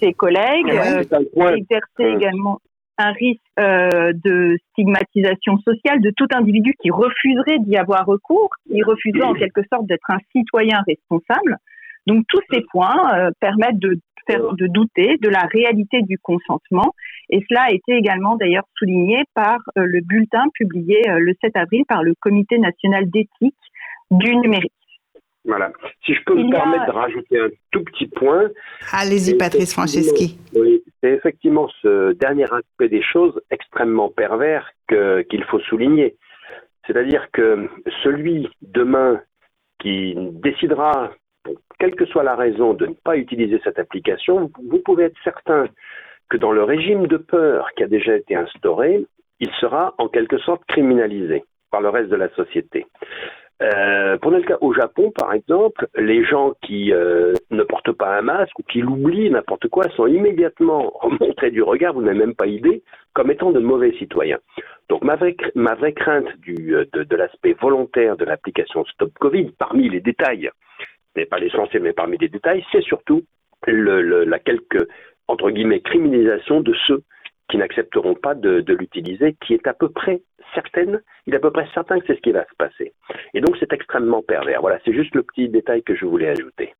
Ses 0.00 0.14
collègues, 0.14 0.68
exercer 0.68 2.16
également 2.16 2.58
un 3.00 3.12
risque 3.12 3.40
de 3.58 4.56
stigmatisation 4.70 5.58
sociale 5.58 6.00
de 6.00 6.12
tout 6.16 6.28
individu 6.32 6.74
qui 6.80 6.90
refuserait 6.90 7.58
d'y 7.60 7.76
avoir 7.76 8.06
recours, 8.06 8.50
qui 8.68 8.82
refuserait 8.82 9.26
en 9.26 9.34
quelque 9.34 9.62
sorte 9.72 9.86
d'être 9.86 10.10
un 10.10 10.18
citoyen 10.32 10.82
responsable. 10.86 11.56
Donc 12.06 12.24
tous 12.28 12.40
ces 12.52 12.62
points 12.70 13.30
permettent 13.40 13.78
de 13.78 13.98
de 14.28 14.66
douter 14.68 15.16
de 15.20 15.28
la 15.28 15.42
réalité 15.52 16.02
du 16.02 16.16
consentement 16.18 16.94
Et 17.30 17.44
cela 17.48 17.62
a 17.62 17.70
été 17.72 17.94
également 17.94 18.36
d'ailleurs 18.36 18.62
souligné 18.78 19.24
par 19.34 19.58
le 19.74 20.00
bulletin 20.02 20.44
publié 20.54 21.02
le 21.06 21.34
7 21.40 21.56
avril 21.56 21.84
par 21.88 22.02
le 22.02 22.14
Comité 22.20 22.58
national 22.58 23.10
d'éthique 23.10 23.56
du 24.10 24.36
numérique. 24.36 24.72
Voilà. 25.44 25.72
Si 26.04 26.14
je 26.14 26.20
peux 26.26 26.34
me 26.34 26.50
permettre 26.50 26.86
de 26.86 26.92
rajouter 26.92 27.40
un 27.40 27.48
tout 27.70 27.82
petit 27.82 28.06
point. 28.06 28.50
Allez-y, 28.92 29.36
Patrice 29.36 29.72
Franceschi. 29.72 30.38
Oui, 30.54 30.69
c'est 31.00 31.10
effectivement 31.10 31.68
ce 31.82 32.12
dernier 32.12 32.44
aspect 32.52 32.88
des 32.88 33.02
choses 33.02 33.40
extrêmement 33.50 34.10
pervers 34.10 34.70
qu'il 34.88 35.44
faut 35.44 35.60
souligner. 35.60 36.16
C'est-à-dire 36.86 37.30
que 37.32 37.68
celui 38.02 38.48
demain 38.62 39.20
qui 39.78 40.14
décidera, 40.16 41.10
quelle 41.78 41.94
que 41.94 42.06
soit 42.06 42.22
la 42.22 42.36
raison, 42.36 42.74
de 42.74 42.86
ne 42.86 42.94
pas 42.94 43.16
utiliser 43.16 43.60
cette 43.64 43.78
application, 43.78 44.50
vous 44.68 44.80
pouvez 44.80 45.04
être 45.04 45.22
certain 45.24 45.66
que 46.28 46.36
dans 46.36 46.52
le 46.52 46.62
régime 46.62 47.06
de 47.06 47.16
peur 47.16 47.68
qui 47.76 47.82
a 47.82 47.88
déjà 47.88 48.16
été 48.16 48.34
instauré, 48.36 49.04
il 49.40 49.50
sera 49.60 49.94
en 49.98 50.08
quelque 50.08 50.38
sorte 50.38 50.64
criminalisé 50.66 51.44
par 51.70 51.80
le 51.80 51.88
reste 51.88 52.10
de 52.10 52.16
la 52.16 52.28
société. 52.30 52.86
Euh, 53.62 54.16
pour 54.18 54.30
le 54.30 54.40
cas 54.40 54.56
au 54.62 54.72
Japon, 54.72 55.12
par 55.14 55.34
exemple, 55.34 55.86
les 55.94 56.24
gens 56.24 56.54
qui 56.62 56.92
euh, 56.94 57.34
ne 57.50 57.62
portent 57.62 57.92
pas 57.92 58.16
un 58.16 58.22
masque 58.22 58.58
ou 58.58 58.62
qui 58.62 58.80
l'oublient, 58.80 59.30
n'importe 59.30 59.68
quoi, 59.68 59.84
sont 59.96 60.06
immédiatement 60.06 60.90
remontés 61.00 61.50
du 61.50 61.62
regard, 61.62 61.92
vous 61.92 62.00
n'avez 62.00 62.18
même 62.18 62.34
pas 62.34 62.46
idée, 62.46 62.82
comme 63.12 63.30
étant 63.30 63.50
de 63.52 63.60
mauvais 63.60 63.92
citoyens. 63.98 64.38
Donc 64.88 65.04
ma 65.04 65.16
vraie, 65.16 65.36
ma 65.54 65.74
vraie 65.74 65.92
crainte 65.92 66.28
du, 66.38 66.74
euh, 66.74 66.86
de, 66.94 67.02
de 67.02 67.16
l'aspect 67.16 67.54
volontaire 67.60 68.16
de 68.16 68.24
l'application 68.24 68.84
Stop 68.86 69.12
Covid, 69.20 69.50
parmi 69.58 69.90
les 69.90 70.00
détails, 70.00 70.50
ce 71.14 71.20
n'est 71.20 71.26
pas 71.26 71.38
l'essentiel, 71.38 71.82
mais 71.82 71.92
parmi 71.92 72.16
les 72.16 72.28
détails, 72.28 72.64
c'est 72.72 72.82
surtout 72.82 73.24
le, 73.66 74.00
le, 74.00 74.24
la 74.24 74.38
quelque, 74.38 74.88
entre 75.28 75.50
guillemets, 75.50 75.80
criminalisation 75.80 76.62
de 76.62 76.74
ceux 76.86 77.02
qui 77.50 77.58
n'accepteront 77.58 78.14
pas 78.14 78.34
de, 78.34 78.64
l'utiliser, 78.72 79.36
qui 79.44 79.54
est 79.54 79.66
à 79.66 79.74
peu 79.74 79.88
près 79.88 80.22
certaine, 80.54 81.02
il 81.26 81.34
est 81.34 81.36
à 81.36 81.40
peu 81.40 81.50
près 81.50 81.66
certain 81.74 81.98
que 81.98 82.06
c'est 82.06 82.16
ce 82.16 82.20
qui 82.20 82.32
va 82.32 82.44
se 82.44 82.54
passer. 82.56 82.92
Et 83.34 83.40
donc 83.40 83.56
c'est 83.58 83.72
extrêmement 83.72 84.22
pervers. 84.22 84.60
Voilà, 84.60 84.78
c'est 84.84 84.94
juste 84.94 85.14
le 85.14 85.22
petit 85.22 85.48
détail 85.48 85.82
que 85.82 85.94
je 85.94 86.06
voulais 86.06 86.28
ajouter. 86.28 86.74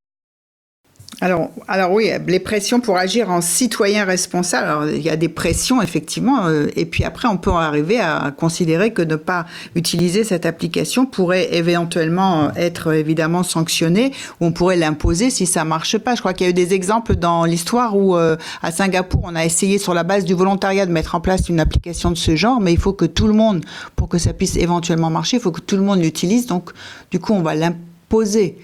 Alors, 1.23 1.51
alors 1.69 1.93
oui, 1.93 2.11
les 2.27 2.41
pressions 2.41 2.81
pour 2.81 2.97
agir 2.97 3.31
en 3.31 3.43
citoyen 3.43 4.07
responsable. 4.07 4.67
Alors, 4.67 4.89
il 4.89 5.03
y 5.03 5.11
a 5.11 5.17
des 5.17 5.29
pressions 5.29 5.83
effectivement, 5.83 6.47
euh, 6.47 6.69
et 6.77 6.87
puis 6.87 7.05
après, 7.05 7.29
on 7.29 7.37
peut 7.37 7.51
arriver 7.51 8.01
à 8.01 8.33
considérer 8.35 8.95
que 8.95 9.03
ne 9.03 9.17
pas 9.17 9.45
utiliser 9.75 10.25
cette 10.25 10.47
application 10.47 11.05
pourrait 11.05 11.55
éventuellement 11.55 12.53
être 12.57 12.95
évidemment 12.95 13.43
sanctionné, 13.43 14.13
ou 14.41 14.47
on 14.47 14.53
pourrait 14.53 14.79
l'imposer 14.79 15.29
si 15.29 15.45
ça 15.45 15.65
marche 15.65 15.99
pas. 15.99 16.15
Je 16.15 16.21
crois 16.21 16.33
qu'il 16.33 16.47
y 16.47 16.49
a 16.49 16.51
eu 16.51 16.55
des 16.55 16.73
exemples 16.73 17.17
dans 17.17 17.45
l'histoire 17.45 17.99
où 17.99 18.17
euh, 18.17 18.37
à 18.63 18.73
Singapour, 18.73 19.21
on 19.25 19.37
a 19.37 19.45
essayé 19.45 19.77
sur 19.77 19.93
la 19.93 20.05
base 20.05 20.25
du 20.25 20.33
volontariat 20.33 20.87
de 20.87 20.93
mettre 20.93 21.15
en 21.15 21.21
place 21.21 21.51
une 21.51 21.61
application 21.61 22.11
de 22.11 22.17
ce 22.17 22.35
genre, 22.35 22.61
mais 22.61 22.73
il 22.73 22.79
faut 22.79 22.95
que 22.95 23.05
tout 23.05 23.27
le 23.27 23.35
monde, 23.35 23.63
pour 23.95 24.09
que 24.09 24.17
ça 24.17 24.33
puisse 24.33 24.57
éventuellement 24.57 25.11
marcher, 25.11 25.37
il 25.37 25.41
faut 25.41 25.53
que 25.53 25.61
tout 25.61 25.77
le 25.77 25.83
monde 25.83 26.01
l'utilise. 26.01 26.47
Donc, 26.47 26.71
du 27.11 27.19
coup, 27.19 27.35
on 27.35 27.43
va 27.43 27.55
l'imposer 27.55 28.57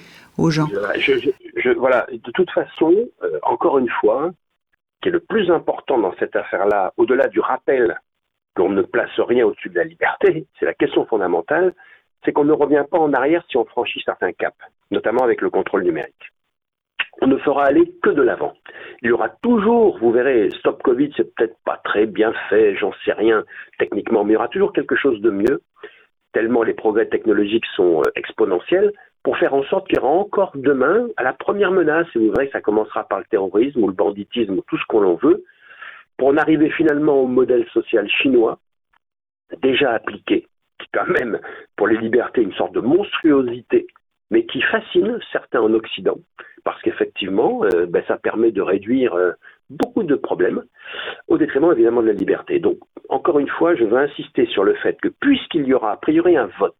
voilà, 1.77 2.07
de 2.11 2.31
toute 2.33 2.51
façon, 2.51 2.93
euh, 3.23 3.39
encore 3.43 3.79
une 3.79 3.89
fois, 3.89 4.33
qui 5.01 5.09
est 5.09 5.13
le 5.13 5.21
plus 5.21 5.51
important 5.51 5.99
dans 5.99 6.15
cette 6.19 6.37
affaire-là, 6.37 6.93
au-delà 6.97 7.29
du 7.29 7.41
rappel 7.41 7.99
qu'on 8.55 8.71
ne 8.71 8.83
place 8.83 9.19
rien 9.19 9.47
au-dessus 9.47 9.69
de 9.69 9.77
la 9.77 9.85
liberté, 9.85 10.47
c'est 10.59 10.65
la 10.65 10.75
question 10.75 11.05
fondamentale, 11.07 11.75
c'est 12.25 12.33
qu'on 12.33 12.45
ne 12.45 12.53
revient 12.53 12.85
pas 12.91 12.99
en 12.99 13.13
arrière 13.13 13.45
si 13.49 13.57
on 13.57 13.65
franchit 13.65 14.03
certains 14.05 14.33
caps, 14.33 14.57
notamment 14.91 15.23
avec 15.23 15.41
le 15.41 15.51
contrôle 15.51 15.85
numérique. 15.85 16.33
On 17.23 17.27
ne 17.29 17.39
fera 17.39 17.65
aller 17.65 17.91
que 18.03 18.11
de 18.11 18.23
l'avant. 18.23 18.55
Il 19.03 19.09
y 19.09 19.13
aura 19.13 19.29
toujours, 19.29 19.99
vous 19.99 20.13
verrez, 20.13 20.51
Stop 20.59 20.83
Covid, 20.83 21.13
c'est 21.17 21.35
peut-être 21.35 21.57
pas 21.65 21.81
très 21.85 22.07
bien 22.07 22.33
fait, 22.49 22.77
j'en 22.77 22.93
sais 23.05 23.13
rien 23.13 23.45
techniquement, 23.79 24.25
mais 24.25 24.33
il 24.33 24.35
y 24.35 24.37
aura 24.37 24.49
toujours 24.49 24.73
quelque 24.73 24.97
chose 24.97 25.21
de 25.21 25.31
mieux, 25.31 25.63
tellement 26.33 26.63
les 26.63 26.75
progrès 26.75 27.07
technologiques 27.07 27.65
sont 27.75 28.01
euh, 28.01 28.11
exponentiels, 28.17 28.93
pour 29.27 29.39
faire 29.39 29.55
en 29.55 29.65
sorte 29.65 29.89
qu'il 29.89 29.97
y 29.97 30.01
aura 30.01 30.13
encore 30.13 30.53
demain, 30.55 31.09
à 31.17 31.25
la 31.25 31.33
première 31.33 31.73
menace, 31.73 32.07
et 32.15 32.21
vous 32.21 32.31
verrez 32.31 32.47
que 32.47 32.53
ça 32.53 32.61
commencera 32.61 33.03
par 33.09 33.19
le 33.19 33.25
terrorisme 33.25 33.83
ou 33.83 33.89
le 33.89 33.93
banditisme 33.93 34.53
ou 34.53 34.63
tout 34.69 34.79
ce 34.79 34.85
qu'on 34.87 35.05
en 35.05 35.17
veut, 35.17 35.43
pour 36.17 36.29
en 36.29 36.37
arriver 36.37 36.71
finalement 36.71 37.23
au 37.23 37.27
modèle 37.27 37.67
social 37.73 38.09
chinois, 38.09 38.61
déjà 39.63 39.95
appliqué, 39.95 40.47
qui 40.79 40.87
quand 40.93 41.09
même, 41.09 41.41
pour 41.75 41.89
les 41.89 41.97
libertés, 41.97 42.41
une 42.41 42.53
sorte 42.53 42.73
de 42.73 42.79
monstruosité, 42.79 43.89
mais 44.31 44.47
qui 44.47 44.63
fascine 44.63 45.19
certains 45.33 45.61
en 45.61 45.75
Occident, 45.75 46.19
parce 46.63 46.81
qu'effectivement, 46.83 47.65
euh, 47.65 47.85
ben, 47.87 48.05
ça 48.07 48.19
permet 48.19 48.53
de 48.53 48.63
réduire 48.63 49.13
euh, 49.15 49.33
beaucoup 49.71 50.05
de 50.05 50.15
problèmes, 50.15 50.63
au 51.27 51.37
détriment 51.37 51.73
évidemment 51.73 52.03
de 52.03 52.07
la 52.07 52.13
liberté. 52.13 52.61
Donc, 52.61 52.79
encore 53.09 53.41
une 53.41 53.49
fois, 53.49 53.75
je 53.75 53.83
veux 53.83 53.99
insister 53.99 54.47
sur 54.47 54.63
le 54.63 54.75
fait 54.75 55.01
que 55.01 55.09
puisqu'il 55.09 55.67
y 55.67 55.75
aura 55.75 55.91
a 55.91 55.97
priori 55.97 56.37
un 56.37 56.49
vote 56.61 56.77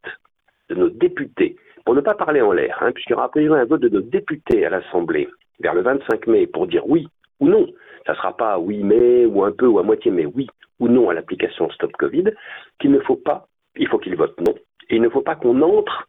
de 0.69 0.77
nos 0.77 0.91
députés 0.91 1.57
pour 1.87 1.95
ne 1.95 2.01
pas 2.01 2.15
parler 2.15 2.43
en 2.43 2.53
l'air, 2.53 2.77
hein, 2.83 2.91
puisqu'il 2.91 3.13
y 3.13 3.15
aura 3.15 3.27
a 3.27 3.29
priori 3.29 3.61
un 3.61 3.65
vote 3.65 3.81
de 3.81 3.89
nos 3.89 4.01
députés 4.01 4.67
à 4.67 4.71
l'Assemblée 4.71 5.29
vers 5.61 5.73
le 5.73 5.83
25 5.83 6.27
mai 6.27 6.49
pour 6.49 6.67
dire 6.67 6.87
oui 6.87 7.09
ou 7.39 7.49
non. 7.49 7.67
Ça 8.05 8.13
ne 8.13 8.17
sera 8.17 8.37
pas 8.37 8.59
oui 8.59 8.83
mais 8.83 9.25
ou 9.25 9.45
un 9.45 9.53
peu 9.53 9.67
ou 9.67 9.79
à 9.79 9.85
moitié 9.85 10.11
mais 10.11 10.27
oui 10.27 10.49
ou 10.81 10.89
non 10.89 11.09
à 11.09 11.15
l'application 11.15 11.71
Stop 11.71 11.93
Covid, 11.93 12.25
qu'il 12.81 12.91
ne 12.91 12.99
faut 12.99 13.17
pas, 13.17 13.47
il 13.77 13.87
faut 13.87 13.99
qu'il 13.99 14.17
vote 14.17 14.39
non. 14.41 14.55
Et 14.91 14.97
il 14.97 15.03
ne 15.03 15.09
faut 15.09 15.23
pas 15.23 15.37
qu'on 15.37 15.63
entre 15.63 16.09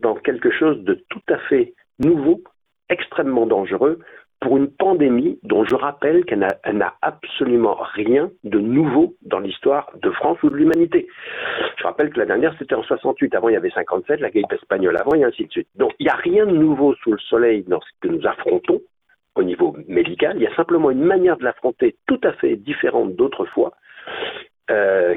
dans 0.00 0.14
quelque 0.14 0.50
chose 0.50 0.82
de 0.82 0.94
tout 1.10 1.22
à 1.28 1.36
fait 1.40 1.74
nouveau, 1.98 2.42
extrêmement 2.88 3.46
dangereux, 3.46 3.98
pour 4.42 4.56
une 4.56 4.68
pandémie 4.68 5.38
dont 5.44 5.64
je 5.64 5.76
rappelle 5.76 6.24
qu'elle 6.24 6.40
n'a 6.40 6.94
absolument 7.00 7.78
rien 7.94 8.30
de 8.42 8.58
nouveau 8.58 9.14
dans 9.22 9.38
l'histoire 9.38 9.90
de 10.02 10.10
France 10.10 10.42
ou 10.42 10.50
de 10.50 10.56
l'humanité. 10.56 11.06
Je 11.78 11.84
rappelle 11.84 12.10
que 12.10 12.18
la 12.18 12.26
dernière, 12.26 12.54
c'était 12.58 12.74
en 12.74 12.82
68. 12.82 13.34
Avant, 13.36 13.48
il 13.48 13.52
y 13.52 13.56
avait 13.56 13.70
57, 13.70 14.20
la 14.20 14.30
grippe 14.30 14.52
espagnole 14.52 14.96
avant, 14.98 15.14
et 15.14 15.22
ainsi 15.22 15.46
de 15.46 15.50
suite. 15.50 15.68
Donc, 15.76 15.92
il 16.00 16.04
n'y 16.04 16.10
a 16.10 16.16
rien 16.16 16.44
de 16.44 16.56
nouveau 16.56 16.94
sous 16.96 17.12
le 17.12 17.18
soleil 17.18 17.62
dans 17.68 17.80
ce 17.80 17.86
que 18.00 18.08
nous 18.08 18.26
affrontons 18.26 18.80
au 19.36 19.44
niveau 19.44 19.76
médical. 19.86 20.32
Il 20.36 20.42
y 20.42 20.46
a 20.46 20.54
simplement 20.56 20.90
une 20.90 21.04
manière 21.04 21.36
de 21.36 21.44
l'affronter 21.44 21.96
tout 22.08 22.20
à 22.24 22.32
fait 22.32 22.56
différente 22.56 23.14
d'autrefois, 23.14 23.72
euh, 24.70 25.16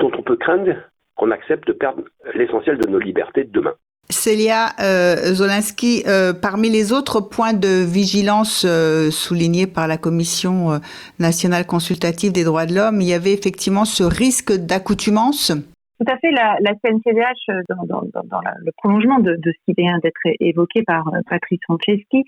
dont 0.00 0.10
on 0.12 0.22
peut 0.22 0.36
craindre 0.36 0.74
qu'on 1.14 1.30
accepte 1.30 1.68
de 1.68 1.72
perdre 1.72 2.02
l'essentiel 2.34 2.78
de 2.78 2.88
nos 2.88 2.98
libertés 2.98 3.44
demain. 3.44 3.74
Célia 4.10 4.68
euh, 4.80 5.34
Zolinski, 5.34 6.04
euh, 6.06 6.32
parmi 6.32 6.70
les 6.70 6.92
autres 6.92 7.20
points 7.20 7.54
de 7.54 7.84
vigilance 7.84 8.64
euh, 8.66 9.10
soulignés 9.10 9.66
par 9.66 9.88
la 9.88 9.96
Commission 9.96 10.72
euh, 10.72 10.78
nationale 11.18 11.66
consultative 11.66 12.32
des 12.32 12.44
droits 12.44 12.66
de 12.66 12.74
l'homme, 12.74 13.00
il 13.00 13.08
y 13.08 13.14
avait 13.14 13.32
effectivement 13.32 13.84
ce 13.84 14.04
risque 14.04 14.52
d'accoutumance. 14.52 15.52
Tout 15.98 16.12
à 16.12 16.18
fait. 16.18 16.30
La, 16.30 16.56
CNCDH, 16.84 17.64
dans, 17.88 18.02
le 18.02 18.70
prolongement 18.76 19.18
de, 19.18 19.38
ce 19.42 19.64
qui 19.64 19.74
vient 19.76 19.98
d'être 20.02 20.20
évoqué 20.40 20.82
par 20.82 21.10
Patrice 21.28 21.60
Franceschi, 21.64 22.22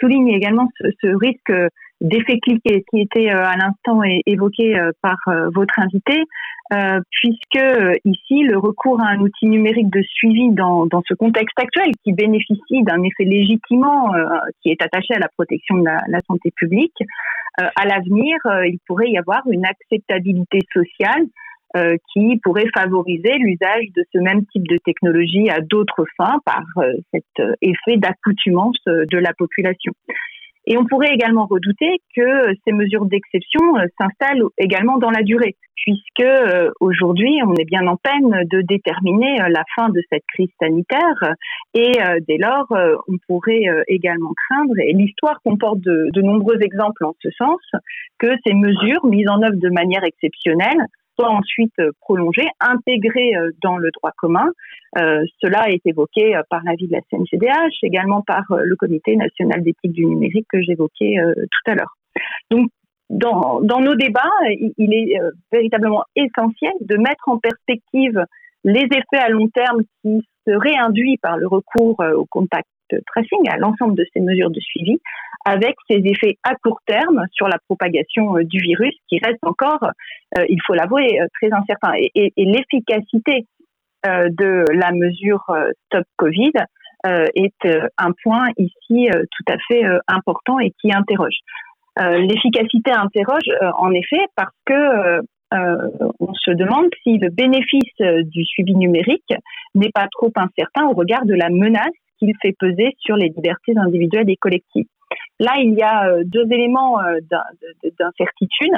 souligne 0.00 0.28
également 0.28 0.66
ce 0.80 1.08
risque 1.08 1.52
d'effet 2.00 2.38
cliqué 2.40 2.84
qui 2.90 3.00
était 3.00 3.28
à 3.28 3.56
l'instant 3.56 4.02
évoqué 4.26 4.74
par 5.02 5.18
votre 5.52 5.78
invité. 5.78 6.24
Euh, 6.70 7.00
puisque 7.10 7.56
euh, 7.56 7.94
ici, 8.04 8.42
le 8.42 8.58
recours 8.58 9.00
à 9.00 9.08
un 9.08 9.20
outil 9.20 9.46
numérique 9.46 9.88
de 9.88 10.02
suivi 10.02 10.50
dans, 10.50 10.86
ce 11.08 11.14
contexte 11.14 11.58
actuel 11.58 11.92
qui 12.04 12.12
bénéficie 12.12 12.82
d'un 12.82 13.02
effet 13.02 13.24
légitimant 13.24 14.14
euh, 14.14 14.26
qui 14.60 14.70
est 14.70 14.82
attaché 14.82 15.14
à 15.14 15.18
la 15.18 15.28
protection 15.28 15.78
de 15.78 15.84
la, 15.86 16.02
la 16.08 16.20
santé 16.26 16.50
publique, 16.54 16.96
à 17.74 17.86
l'avenir, 17.86 18.36
il 18.66 18.78
pourrait 18.86 19.10
y 19.10 19.18
avoir 19.18 19.42
une 19.50 19.66
acceptabilité 19.66 20.60
sociale 20.72 21.24
qui 22.14 22.38
pourrait 22.44 22.68
favoriser 22.72 23.32
l'usage 23.38 23.86
de 23.96 24.04
ce 24.12 24.18
même 24.20 24.46
type 24.52 24.68
de 24.68 24.78
technologie 24.84 25.50
à 25.50 25.58
d'autres 25.60 26.06
fins 26.16 26.38
par 26.44 26.62
cet 27.12 27.24
effet 27.60 27.96
d'accoutumance 27.96 28.78
de 28.86 29.18
la 29.18 29.32
population. 29.36 29.92
Et 30.70 30.76
on 30.76 30.84
pourrait 30.84 31.14
également 31.14 31.46
redouter 31.46 32.02
que 32.14 32.54
ces 32.66 32.72
mesures 32.72 33.06
d'exception 33.06 33.78
euh, 33.78 33.86
s'installent 33.98 34.44
également 34.58 34.98
dans 34.98 35.10
la 35.10 35.22
durée, 35.22 35.56
puisque 35.76 36.20
euh, 36.20 36.70
aujourd'hui, 36.78 37.40
on 37.46 37.54
est 37.54 37.64
bien 37.64 37.86
en 37.86 37.96
peine 37.96 38.44
de 38.50 38.60
déterminer 38.60 39.40
euh, 39.40 39.48
la 39.48 39.64
fin 39.74 39.88
de 39.88 40.02
cette 40.12 40.24
crise 40.34 40.50
sanitaire. 40.60 41.34
Et 41.72 41.92
dès 42.26 42.38
lors, 42.38 42.66
on 42.70 43.16
pourrait 43.26 43.62
également 43.86 44.32
craindre, 44.48 44.74
et 44.78 44.92
l'histoire 44.92 45.40
comporte 45.44 45.80
de, 45.80 46.08
de 46.12 46.22
nombreux 46.22 46.60
exemples 46.60 47.04
en 47.04 47.14
ce 47.20 47.30
sens, 47.30 47.60
que 48.18 48.28
ces 48.44 48.54
mesures 48.54 49.04
mises 49.06 49.28
en 49.28 49.42
œuvre 49.42 49.56
de 49.56 49.70
manière 49.70 50.02
exceptionnelle 50.04 50.80
soit 51.18 51.30
ensuite 51.30 51.72
euh, 51.80 51.90
prolongé, 52.00 52.42
intégré 52.60 53.34
euh, 53.34 53.50
dans 53.62 53.76
le 53.76 53.90
droit 53.90 54.12
commun. 54.16 54.48
Euh, 54.98 55.24
cela 55.42 55.70
est 55.70 55.84
évoqué 55.84 56.34
par 56.48 56.62
l'avis 56.64 56.86
de 56.86 56.92
la 56.92 57.00
CNCDH, 57.10 57.82
également 57.82 58.22
par 58.22 58.44
le 58.50 58.76
Comité 58.76 59.16
national 59.16 59.62
d'éthique 59.62 59.92
du 59.92 60.06
numérique 60.06 60.46
que 60.50 60.62
j'évoquais 60.62 61.16
tout 61.34 61.70
à 61.70 61.74
l'heure. 61.74 61.94
Donc, 62.50 62.70
dans, 63.10 63.60
nos 63.60 63.94
débats, 63.94 64.32
il 64.48 64.94
est 64.94 65.18
véritablement 65.52 66.04
essentiel 66.16 66.72
de 66.80 66.96
mettre 66.96 67.28
en 67.28 67.38
perspective 67.38 68.24
les 68.64 68.84
effets 68.84 69.22
à 69.22 69.28
long 69.28 69.48
terme 69.48 69.82
qui 70.02 70.20
seraient 70.46 70.76
induits 70.76 71.18
par 71.20 71.36
le 71.36 71.46
recours 71.46 72.02
au 72.16 72.26
contact 72.26 72.68
tracing, 73.06 73.48
à 73.50 73.56
l'ensemble 73.58 73.94
de 73.94 74.04
ces 74.14 74.20
mesures 74.20 74.50
de 74.50 74.60
suivi, 74.60 74.98
avec 75.44 75.76
ses 75.88 76.00
effets 76.04 76.36
à 76.42 76.54
court 76.56 76.80
terme 76.86 77.24
sur 77.32 77.48
la 77.48 77.58
propagation 77.68 78.34
du 78.42 78.58
virus, 78.58 78.94
qui 79.08 79.18
reste 79.18 79.42
encore, 79.42 79.90
il 80.48 80.58
faut 80.66 80.74
l'avouer, 80.74 81.20
très 81.34 81.52
incertain. 81.52 81.92
Et, 82.14 82.32
l'efficacité 82.36 83.44
de 84.04 84.64
la 84.72 84.92
mesure 84.92 85.44
Stop 85.86 86.04
Covid 86.16 86.52
est 87.04 87.68
un 87.98 88.12
point 88.22 88.48
ici 88.56 89.08
tout 89.10 89.52
à 89.52 89.56
fait 89.68 89.84
important 90.08 90.58
et 90.58 90.72
qui 90.80 90.92
interroge. 90.92 91.36
L'efficacité 91.98 92.92
interroge 92.92 93.50
en 93.76 93.92
effet 93.92 94.24
parce 94.36 94.54
que 94.66 94.72
euh, 94.72 95.22
on 95.52 96.34
se 96.34 96.50
demande 96.50 96.88
si 97.02 97.18
le 97.18 97.30
bénéfice 97.30 98.00
euh, 98.00 98.22
du 98.24 98.44
suivi 98.44 98.74
numérique 98.74 99.32
n'est 99.74 99.90
pas 99.90 100.08
trop 100.10 100.32
incertain 100.36 100.86
au 100.86 100.92
regard 100.92 101.24
de 101.24 101.34
la 101.34 101.48
menace 101.48 101.94
qu'il 102.18 102.32
fait 102.42 102.54
peser 102.58 102.94
sur 102.98 103.16
les 103.16 103.28
libertés 103.28 103.72
individuelles 103.76 104.28
et 104.28 104.36
collectives. 104.36 104.86
Là, 105.40 105.54
il 105.58 105.74
y 105.74 105.82
a 105.82 106.08
euh, 106.08 106.22
deux 106.24 106.44
éléments 106.50 106.98
d'incertitude. 107.98 108.74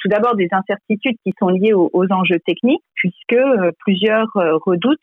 tout 0.00 0.08
d'abord, 0.08 0.36
des 0.36 0.48
incertitudes 0.52 1.16
qui 1.24 1.32
sont 1.38 1.48
liées 1.48 1.74
aux, 1.74 2.06
enjeux 2.10 2.40
techniques, 2.46 2.82
puisque 2.94 3.40
plusieurs 3.80 4.28
redoutent 4.34 4.98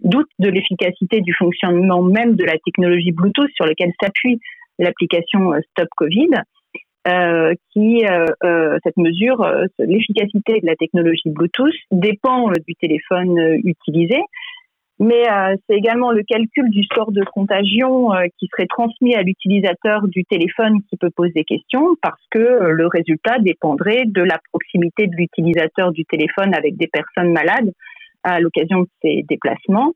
doutent 0.00 0.28
de 0.38 0.48
l'efficacité 0.50 1.22
du 1.22 1.32
fonctionnement 1.32 2.02
même 2.02 2.36
de 2.36 2.44
la 2.44 2.58
technologie 2.64 3.12
Bluetooth 3.12 3.50
sur 3.54 3.64
laquelle 3.64 3.92
s'appuie 4.00 4.40
l'application 4.78 5.52
Stop 5.70 5.88
Covid. 5.96 6.28
Euh, 7.08 7.54
qui 7.72 8.04
euh, 8.04 8.26
euh, 8.44 8.78
cette 8.84 8.96
mesure, 8.98 9.48
l'efficacité 9.78 10.60
de 10.60 10.66
la 10.66 10.76
technologie 10.76 11.30
Bluetooth 11.30 11.72
dépend 11.90 12.50
du 12.66 12.74
téléphone 12.74 13.38
utilisé, 13.64 14.18
mais 14.98 15.22
c'est 15.66 15.76
également 15.76 16.10
le 16.10 16.22
calcul 16.24 16.68
du 16.70 16.82
sort 16.92 17.12
de 17.12 17.22
contagion 17.24 18.10
qui 18.36 18.48
serait 18.48 18.66
transmis 18.66 19.14
à 19.14 19.22
l'utilisateur 19.22 20.08
du 20.08 20.24
téléphone 20.24 20.82
qui 20.90 20.96
peut 20.96 21.10
poser 21.14 21.44
question 21.44 21.94
parce 22.02 22.20
que 22.30 22.38
le 22.38 22.86
résultat 22.88 23.38
dépendrait 23.38 24.02
de 24.06 24.22
la 24.22 24.38
proximité 24.50 25.06
de 25.06 25.14
l'utilisateur 25.14 25.92
du 25.92 26.04
téléphone 26.04 26.52
avec 26.52 26.76
des 26.76 26.88
personnes 26.88 27.32
malades 27.32 27.70
à 28.24 28.40
l'occasion 28.40 28.80
de 28.80 28.88
ces 29.02 29.24
déplacements. 29.28 29.92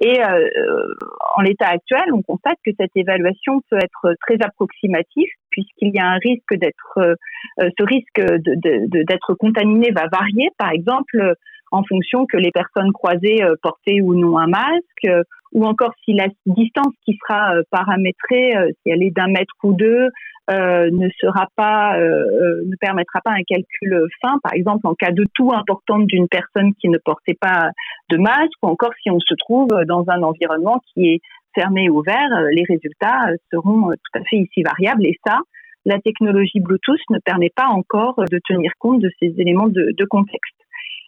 Et 0.00 0.20
en 0.22 1.40
l'état 1.40 1.68
actuel, 1.68 2.12
on 2.12 2.20
constate 2.20 2.58
que 2.64 2.72
cette 2.78 2.94
évaluation 2.94 3.62
peut 3.70 3.78
être 3.78 4.14
très 4.20 4.36
approximative 4.44 5.30
puisqu'il 5.52 5.94
y 5.94 5.98
a 5.98 6.06
un 6.06 6.18
risque 6.18 6.54
d'être, 6.54 6.98
euh, 6.98 7.14
ce 7.58 7.84
risque 7.84 8.20
d'être 8.20 9.34
contaminé 9.34 9.90
va 9.92 10.08
varier, 10.10 10.48
par 10.58 10.70
exemple 10.70 11.34
en 11.70 11.82
fonction 11.84 12.26
que 12.26 12.36
les 12.36 12.50
personnes 12.50 12.92
croisées 12.92 13.42
euh, 13.42 13.54
portaient 13.62 14.00
ou 14.02 14.14
non 14.14 14.36
un 14.38 14.48
masque, 14.48 15.26
ou 15.52 15.64
encore 15.64 15.92
si 16.04 16.14
la 16.14 16.28
distance 16.46 16.94
qui 17.04 17.18
sera 17.20 17.52
paramétrée, 17.70 18.52
si 18.82 18.90
elle 18.90 19.02
est 19.02 19.10
d'un 19.10 19.28
mètre 19.28 19.52
ou 19.62 19.74
deux, 19.74 20.08
euh, 20.50 20.90
ne 20.90 21.06
euh, 21.06 22.00
euh, 22.00 22.64
permettra 22.80 23.20
pas 23.22 23.30
un 23.30 23.44
calcul 23.46 24.08
fin, 24.20 24.38
par 24.42 24.52
exemple 24.54 24.88
en 24.88 24.94
cas 24.94 25.12
de 25.12 25.24
tout 25.34 25.52
importante 25.54 26.06
d'une 26.06 26.26
personne 26.26 26.74
qui 26.80 26.88
ne 26.88 26.98
portait 26.98 27.38
pas 27.40 27.70
de 28.10 28.16
masque, 28.16 28.50
ou 28.62 28.66
encore 28.66 28.90
si 29.02 29.10
on 29.10 29.20
se 29.20 29.34
trouve 29.34 29.68
dans 29.86 30.04
un 30.08 30.22
environnement 30.22 30.82
qui 30.92 31.10
est 31.10 31.20
fermé 31.54 31.88
ou 31.88 32.00
ouvert, 32.00 32.30
les 32.52 32.64
résultats 32.68 33.28
seront 33.52 33.90
tout 33.90 34.18
à 34.18 34.24
fait 34.24 34.36
ici 34.36 34.62
variables. 34.62 35.06
Et 35.06 35.18
ça, 35.26 35.40
la 35.84 35.98
technologie 36.00 36.60
Bluetooth 36.60 37.00
ne 37.10 37.18
permet 37.18 37.50
pas 37.54 37.66
encore 37.66 38.16
de 38.16 38.40
tenir 38.46 38.72
compte 38.78 39.00
de 39.00 39.10
ces 39.20 39.34
éléments 39.38 39.68
de, 39.68 40.04
contexte. 40.04 40.54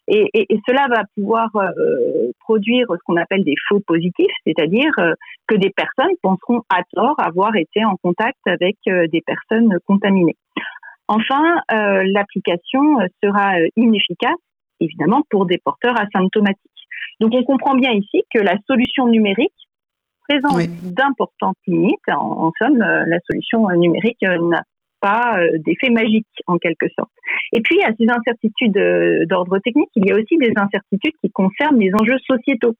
Et, 0.08 0.28
cela 0.68 0.86
va 0.88 1.04
pouvoir 1.14 1.48
euh, 1.56 2.30
produire 2.40 2.86
ce 2.90 2.98
qu'on 3.04 3.16
appelle 3.16 3.44
des 3.44 3.54
faux 3.68 3.80
positifs, 3.80 4.34
c'est-à-dire 4.46 4.92
euh, 4.98 5.14
que 5.46 5.54
des 5.54 5.70
personnes 5.70 6.14
penseront 6.22 6.62
à 6.68 6.82
tort 6.92 7.14
avoir 7.18 7.56
été 7.56 7.84
en 7.84 7.96
contact 8.02 8.38
avec 8.46 8.76
euh, 8.88 9.06
des 9.08 9.22
personnes 9.22 9.78
contaminées. 9.86 10.36
Enfin, 11.06 11.58
l'application 11.70 12.80
sera 13.22 13.56
inefficace, 13.76 14.40
évidemment, 14.80 15.22
pour 15.28 15.44
des 15.44 15.58
porteurs 15.62 15.94
asymptomatiques. 16.00 16.70
Donc 17.20 17.34
on 17.34 17.44
comprend 17.44 17.74
bien 17.74 17.92
ici 17.92 18.22
que 18.32 18.40
la 18.40 18.56
solution 18.66 19.06
numérique 19.08 19.52
présente 20.28 20.68
d'importantes 20.82 21.56
limites. 21.66 21.98
En, 22.08 22.46
en, 22.46 22.52
somme, 22.58 22.78
la 22.78 23.18
solution 23.28 23.68
numérique 23.70 24.22
n'a 24.22 24.62
pas 25.04 25.36
euh, 25.36 25.58
d'effet 25.58 25.90
magique 25.90 26.26
en 26.46 26.56
quelque 26.56 26.86
sorte. 26.98 27.10
Et 27.52 27.60
puis 27.60 27.82
à 27.82 27.90
ces 27.98 28.06
incertitudes 28.08 28.76
euh, 28.78 29.26
d'ordre 29.26 29.58
technique, 29.58 29.90
il 29.96 30.06
y 30.06 30.10
a 30.10 30.14
aussi 30.14 30.38
des 30.38 30.52
incertitudes 30.56 31.12
qui 31.20 31.30
concernent 31.30 31.78
les 31.78 31.90
enjeux 31.92 32.16
sociétaux. 32.26 32.74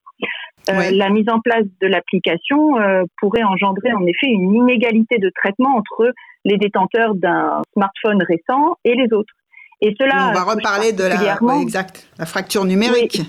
Euh, 0.70 0.90
la 0.92 1.10
mise 1.10 1.28
en 1.28 1.40
place 1.40 1.66
de 1.82 1.86
l'application 1.86 2.72
pourrait 3.20 3.42
engendrer 3.42 3.92
en 3.92 4.06
effet 4.06 4.28
une 4.28 4.54
inégalité 4.54 5.18
de 5.18 5.30
traitement 5.34 5.76
entre 5.76 6.14
les 6.46 6.56
détenteurs 6.56 7.14
d'un 7.14 7.60
smartphone 7.74 8.22
récent 8.26 8.78
et 8.86 8.94
les 8.94 9.12
autres. 9.12 9.34
Et 9.82 9.94
cela. 10.00 10.30
On 10.30 10.32
va 10.32 10.54
reparler 10.54 10.92
de 10.92 11.04
la, 11.04 11.60
exact, 11.60 12.08
la 12.18 12.24
fracture 12.24 12.64
numérique. 12.64 13.20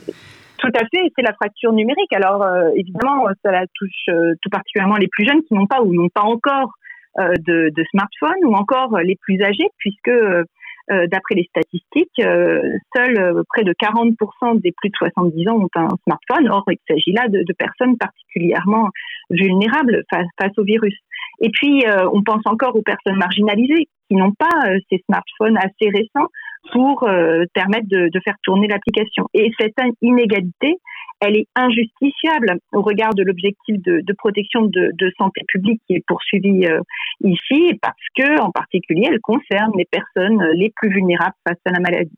Tout 0.66 0.80
à 0.80 0.86
fait, 0.88 1.12
c'est 1.16 1.22
la 1.22 1.34
fracture 1.34 1.74
numérique. 1.74 2.12
Alors 2.14 2.46
évidemment, 2.76 3.28
ça 3.44 3.52
touche 3.76 4.06
tout 4.06 4.50
particulièrement 4.50 4.98
les 4.98 5.08
plus 5.08 5.26
jeunes 5.26 5.42
qui 5.44 5.54
n'ont 5.54 5.68
pas 5.68 5.82
ou 5.82 5.94
n'ont 5.94 6.10
pas 6.10 6.24
encore 6.24 6.74
euh, 7.18 7.32
de, 7.48 7.84
smartphones 7.92 8.44
ou 8.44 8.54
encore 8.56 9.00
les 9.00 9.16
plus 9.16 9.42
âgés, 9.42 9.70
puisque 9.78 10.10
euh, 10.10 10.44
d'après 10.90 11.36
les 11.36 11.46
statistiques, 11.46 12.20
euh, 12.20 12.62
seuls 12.94 13.42
près 13.48 13.64
de 13.64 13.72
40% 13.72 14.60
des 14.60 14.74
plus 14.74 14.90
de 14.90 14.96
70 14.98 15.48
ans 15.48 15.56
ont 15.62 15.70
un 15.76 15.88
smartphone. 16.04 16.50
Or, 16.50 16.66
il 16.68 16.78
s'agit 16.90 17.14
là 17.14 17.30
de, 17.30 17.46
personnes 17.58 17.98
particulièrement 17.98 18.90
vulnérables 19.30 20.04
face 20.12 20.52
au 20.58 20.64
virus. 20.66 20.96
Et 21.40 21.50
puis, 21.52 21.86
on 22.12 22.22
pense 22.22 22.42
encore 22.46 22.76
aux 22.76 22.82
personnes 22.82 23.18
marginalisées 23.18 23.88
qui 24.10 24.16
n'ont 24.16 24.34
pas 24.38 24.68
ces 24.90 25.02
smartphones 25.06 25.58
assez 25.58 25.90
récents 25.90 26.28
pour 26.72 27.08
permettre 27.54 27.88
de, 27.88 28.10
de, 28.10 28.20
faire 28.24 28.36
tourner 28.44 28.68
l'application. 28.68 29.28
Et 29.34 29.52
cette 29.60 29.76
inégalité, 30.02 30.78
elle 31.22 31.38
est 31.38 31.48
injusticiable 31.56 32.60
au 32.74 32.82
regard 32.82 33.14
de 33.14 33.24
l'objectif 33.24 33.82
de, 33.82 34.14
protection 34.18 34.66
de, 34.66 35.12
santé 35.18 35.42
publique 35.48 35.82
qui 35.88 35.96
est 35.96 36.04
poursuivi 36.08 36.66
euh, 36.66 36.82
ici, 37.24 37.78
parce 37.82 37.96
que, 38.18 38.42
en 38.42 38.52
particulier, 38.52 39.08
elle 39.10 39.22
concerne 39.22 39.72
les 39.78 39.86
personnes 39.86 40.44
les 40.56 40.72
plus 40.76 40.90
vulnérables 40.90 41.36
face 41.48 41.60
à 41.66 41.72
la 41.72 41.80
maladie 41.80 42.18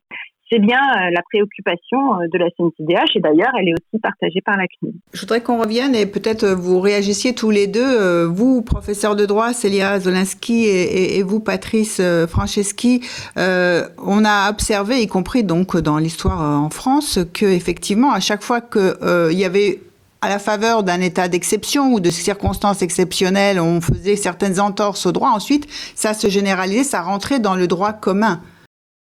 c'est 0.50 0.60
bien 0.60 0.80
euh, 0.80 1.10
la 1.12 1.22
préoccupation 1.24 2.16
euh, 2.16 2.28
de 2.32 2.38
la 2.38 2.50
CNCDH 2.52 3.16
et 3.16 3.20
d'ailleurs 3.20 3.52
elle 3.60 3.70
est 3.70 3.74
aussi 3.74 4.02
partagée 4.02 4.42
par 4.42 4.58
la 4.58 4.66
CNIL. 4.68 4.96
Je 5.14 5.20
voudrais 5.22 5.42
qu'on 5.42 5.60
revienne 5.60 5.96
et 5.96 6.06
peut-être 6.06 6.44
euh, 6.44 6.56
vous 6.56 6.80
réagissiez 6.80 7.34
tous 7.34 7.50
les 7.50 7.68
deux, 7.68 8.24
vous 8.26 8.62
professeur 8.62 9.16
de 9.16 9.26
droit 9.26 9.54
Célia 9.54 10.00
Zolinski 10.00 10.66
et, 10.66 11.24
vous 11.24 11.40
Patrice 11.40 12.02
Franceschi, 12.28 13.02
on 13.36 14.26
a 14.26 14.50
observé, 14.50 15.02
y 15.02 15.08
compris 15.08 15.44
donc 15.44 15.78
dans 15.78 15.98
l'histoire 15.98 16.42
en 16.42 16.70
France, 16.70 17.20
que 17.34 17.46
effectivement 17.46 18.12
à 18.12 18.20
chaque 18.20 18.42
fois 18.42 18.62
qu'il 18.62 19.38
y 19.38 19.46
avait 19.46 19.80
à 20.22 20.30
la 20.30 20.40
faveur 20.40 20.84
d'un 20.84 21.02
état 21.02 21.28
d'exception 21.28 21.94
ou 21.94 22.00
de 22.00 22.10
circonstances 22.10 22.82
exceptionnelles, 22.82 23.60
on 23.60 23.82
faisait 23.82 24.16
certaines 24.16 24.60
entorses 24.60 25.06
au 25.06 25.12
droit, 25.12 25.30
ensuite 25.30 25.68
ça 25.96 26.14
se 26.14 26.30
généralisait, 26.30 26.84
ça 26.84 27.02
rentrait 27.02 27.40
dans 27.40 27.56
le 27.56 27.68
droit 27.68 27.94
commun. 27.94 28.42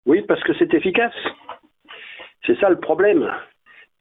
Oui, 0.06 0.22
parce 0.22 0.42
que 0.44 0.54
c'est 0.54 0.72
efficace. 0.72 1.14
C'est 2.46 2.58
ça 2.60 2.70
le 2.70 2.78
problème. 2.78 3.28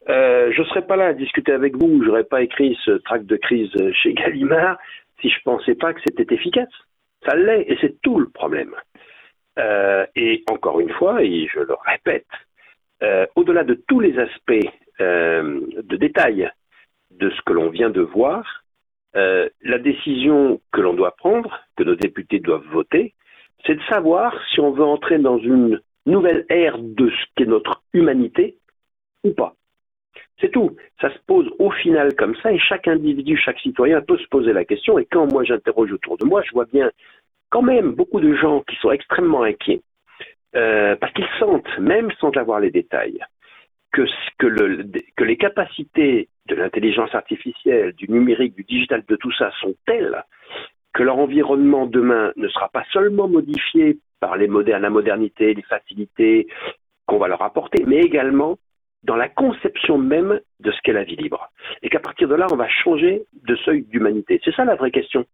Euh, 0.08 0.52
je 0.52 0.62
ne 0.62 0.68
serais 0.68 0.86
pas 0.86 0.96
là 0.96 1.08
à 1.08 1.14
discuter 1.14 1.52
avec 1.52 1.76
vous, 1.76 2.04
je 2.04 2.08
n'aurais 2.08 2.24
pas 2.24 2.44
écrit 2.44 2.78
ce 2.86 2.92
tract 2.92 3.26
de 3.26 3.38
crise 3.38 3.72
chez 3.94 4.14
Gallimard 4.14 4.78
si 5.20 5.30
je 5.30 5.38
ne 5.38 5.44
pensais 5.44 5.74
pas 5.74 5.94
que 5.94 6.02
c'était 6.06 6.32
efficace. 6.34 6.70
Ça 7.28 7.36
l'est, 7.36 7.64
et 7.68 7.78
c'est 7.82 8.00
tout 8.02 8.20
le 8.20 8.30
problème. 8.30 8.76
Euh, 9.58 10.06
et 10.16 10.44
encore 10.48 10.80
une 10.80 10.92
fois, 10.92 11.24
et 11.24 11.48
je 11.52 11.60
le 11.60 11.76
répète, 11.88 12.28
euh, 13.02 13.26
au-delà 13.36 13.64
de 13.64 13.74
tous 13.88 14.00
les 14.00 14.18
aspects 14.20 14.70
de 15.00 15.98
détail 15.98 16.50
de 17.12 17.30
ce 17.30 17.42
que 17.42 17.52
l'on 17.52 17.70
vient 17.70 17.90
de 17.90 18.00
voir, 18.00 18.64
la 19.14 19.78
décision 19.80 20.62
que 20.72 20.80
l'on 20.80 20.94
doit 20.94 21.16
prendre, 21.18 21.60
que 21.76 21.84
nos 21.84 21.96
députés 21.96 22.40
doivent 22.40 22.68
voter, 22.68 23.14
c'est 23.66 23.76
de 23.76 23.84
savoir 23.90 24.34
si 24.52 24.62
on 24.62 24.72
veut 24.72 24.86
entrer 24.86 25.18
dans 25.18 25.38
une 25.38 25.82
nouvelle 26.06 26.46
ère 26.50 26.78
de 26.78 27.10
ce 27.10 27.26
qu'est 27.36 27.46
notre 27.46 27.84
humanité 27.94 28.58
ou 29.24 29.32
pas. 29.34 29.56
C'est 30.40 30.52
tout. 30.52 30.76
Ça 31.00 31.12
se 31.12 31.20
pose 31.26 31.50
au 31.60 31.72
final 31.72 32.14
comme 32.16 32.36
ça 32.38 32.52
et 32.52 32.60
chaque 32.60 32.88
individu, 32.88 33.38
chaque 33.38 33.60
citoyen 33.60 34.02
peut 34.02 34.18
se 34.18 34.28
poser 34.28 34.54
la 34.54 34.66
question. 34.66 35.00
Et 35.00 35.06
quand 35.06 35.32
moi 35.32 35.44
j'interroge 35.44 35.92
autour 35.92 36.18
de 36.18 36.26
moi, 36.26 36.42
je 36.44 36.52
vois 36.52 36.66
bien 36.66 36.92
quand 37.50 37.62
même 37.62 37.92
beaucoup 37.92 38.20
de 38.20 38.36
gens 38.36 38.62
qui 38.62 38.76
sont 38.78 38.92
extrêmement 38.92 39.44
inquiets 39.44 39.82
euh, 40.56 40.96
parce 40.96 41.14
qu'ils 41.14 41.28
sentent, 41.40 41.80
même 41.80 42.12
sans 42.20 42.32
avoir 42.32 42.60
les 42.60 42.72
détails, 42.72 43.20
que, 43.92 44.04
que, 44.38 44.48
le, 44.48 44.84
que 45.16 45.24
les 45.24 45.38
capacités 45.38 46.28
de 46.48 46.56
l'intelligence 46.56 47.16
artificielle, 47.16 47.94
du 47.94 48.10
numérique, 48.10 48.56
du 48.56 48.64
digital, 48.64 49.04
de 49.08 49.16
tout 49.16 49.32
ça 49.34 49.52
sont 49.62 49.74
telles 49.86 50.24
que 50.96 51.04
leur 51.04 51.20
environnement 51.20 51.86
demain 51.86 52.32
ne 52.38 52.48
sera 52.48 52.70
pas 52.70 52.86
seulement 52.94 53.28
modifié 53.28 54.00
par 54.22 54.38
les 54.38 54.48
la 54.48 54.90
modernité, 54.90 55.54
les 55.54 55.62
facilités 55.62 56.48
qu'on 57.06 57.18
va 57.18 57.28
leur 57.28 57.42
apporter, 57.42 57.84
mais 57.86 58.00
également 58.00 58.58
dans 59.04 59.18
la 59.18 59.28
conception 59.28 59.98
même 59.98 60.40
de 60.62 60.72
ce 60.72 60.78
qu'est 60.84 60.94
la 60.94 61.04
vie 61.04 61.18
libre. 61.18 61.52
Et 61.84 61.90
qu'à 61.90 62.00
partir 62.00 62.30
de 62.30 62.36
là, 62.36 62.48
on 62.50 62.56
va 62.56 62.70
changer 62.70 63.24
de 63.34 63.56
seuil 63.58 63.84
d'humanité. 63.84 64.40
C'est 64.44 64.56
ça 64.56 64.64
la 64.64 64.76
vraie 64.76 64.90
question. 64.90 65.26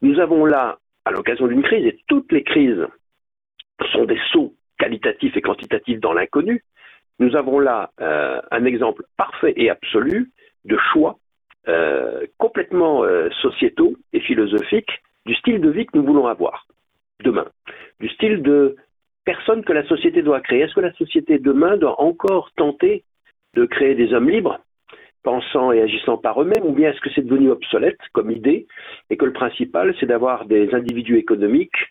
Nous 0.00 0.18
avons 0.18 0.46
là, 0.46 0.78
à 1.04 1.10
l'occasion 1.10 1.46
d'une 1.46 1.62
crise, 1.62 1.86
et 1.86 1.98
toutes 2.08 2.32
les 2.32 2.42
crises 2.42 2.86
sont 3.92 4.06
des 4.06 4.18
sauts 4.32 4.54
qualitatifs 4.78 5.36
et 5.36 5.42
quantitatifs 5.42 6.00
dans 6.00 6.14
l'inconnu, 6.14 6.64
nous 7.18 7.36
avons 7.36 7.60
là 7.60 7.90
euh, 8.00 8.40
un 8.50 8.64
exemple 8.64 9.04
parfait 9.18 9.52
et 9.56 9.68
absolu 9.68 10.32
de 10.64 10.78
choix 10.90 11.18
euh, 11.68 12.26
complètement 12.38 13.04
euh, 13.04 13.28
sociétaux 13.42 13.96
et 14.12 14.20
philosophiques 14.20 15.02
du 15.24 15.34
style 15.34 15.60
de 15.60 15.70
vie 15.70 15.86
que 15.86 15.96
nous 15.96 16.04
voulons 16.04 16.26
avoir 16.26 16.66
demain, 17.20 17.46
du 18.00 18.08
style 18.10 18.42
de 18.42 18.76
personne 19.24 19.64
que 19.64 19.72
la 19.72 19.86
société 19.88 20.22
doit 20.22 20.40
créer. 20.40 20.62
Est-ce 20.62 20.74
que 20.74 20.80
la 20.80 20.92
société 20.92 21.38
demain 21.38 21.76
doit 21.76 22.00
encore 22.00 22.50
tenter 22.56 23.02
de 23.54 23.64
créer 23.64 23.94
des 23.94 24.12
hommes 24.12 24.30
libres, 24.30 24.60
pensant 25.22 25.72
et 25.72 25.82
agissant 25.82 26.18
par 26.18 26.40
eux-mêmes, 26.40 26.64
ou 26.64 26.72
bien 26.72 26.90
est-ce 26.90 27.00
que 27.00 27.10
c'est 27.14 27.26
devenu 27.26 27.50
obsolète 27.50 27.98
comme 28.12 28.30
idée 28.30 28.66
et 29.10 29.16
que 29.16 29.24
le 29.24 29.32
principal, 29.32 29.94
c'est 29.98 30.06
d'avoir 30.06 30.44
des 30.44 30.72
individus 30.72 31.18
économiques 31.18 31.82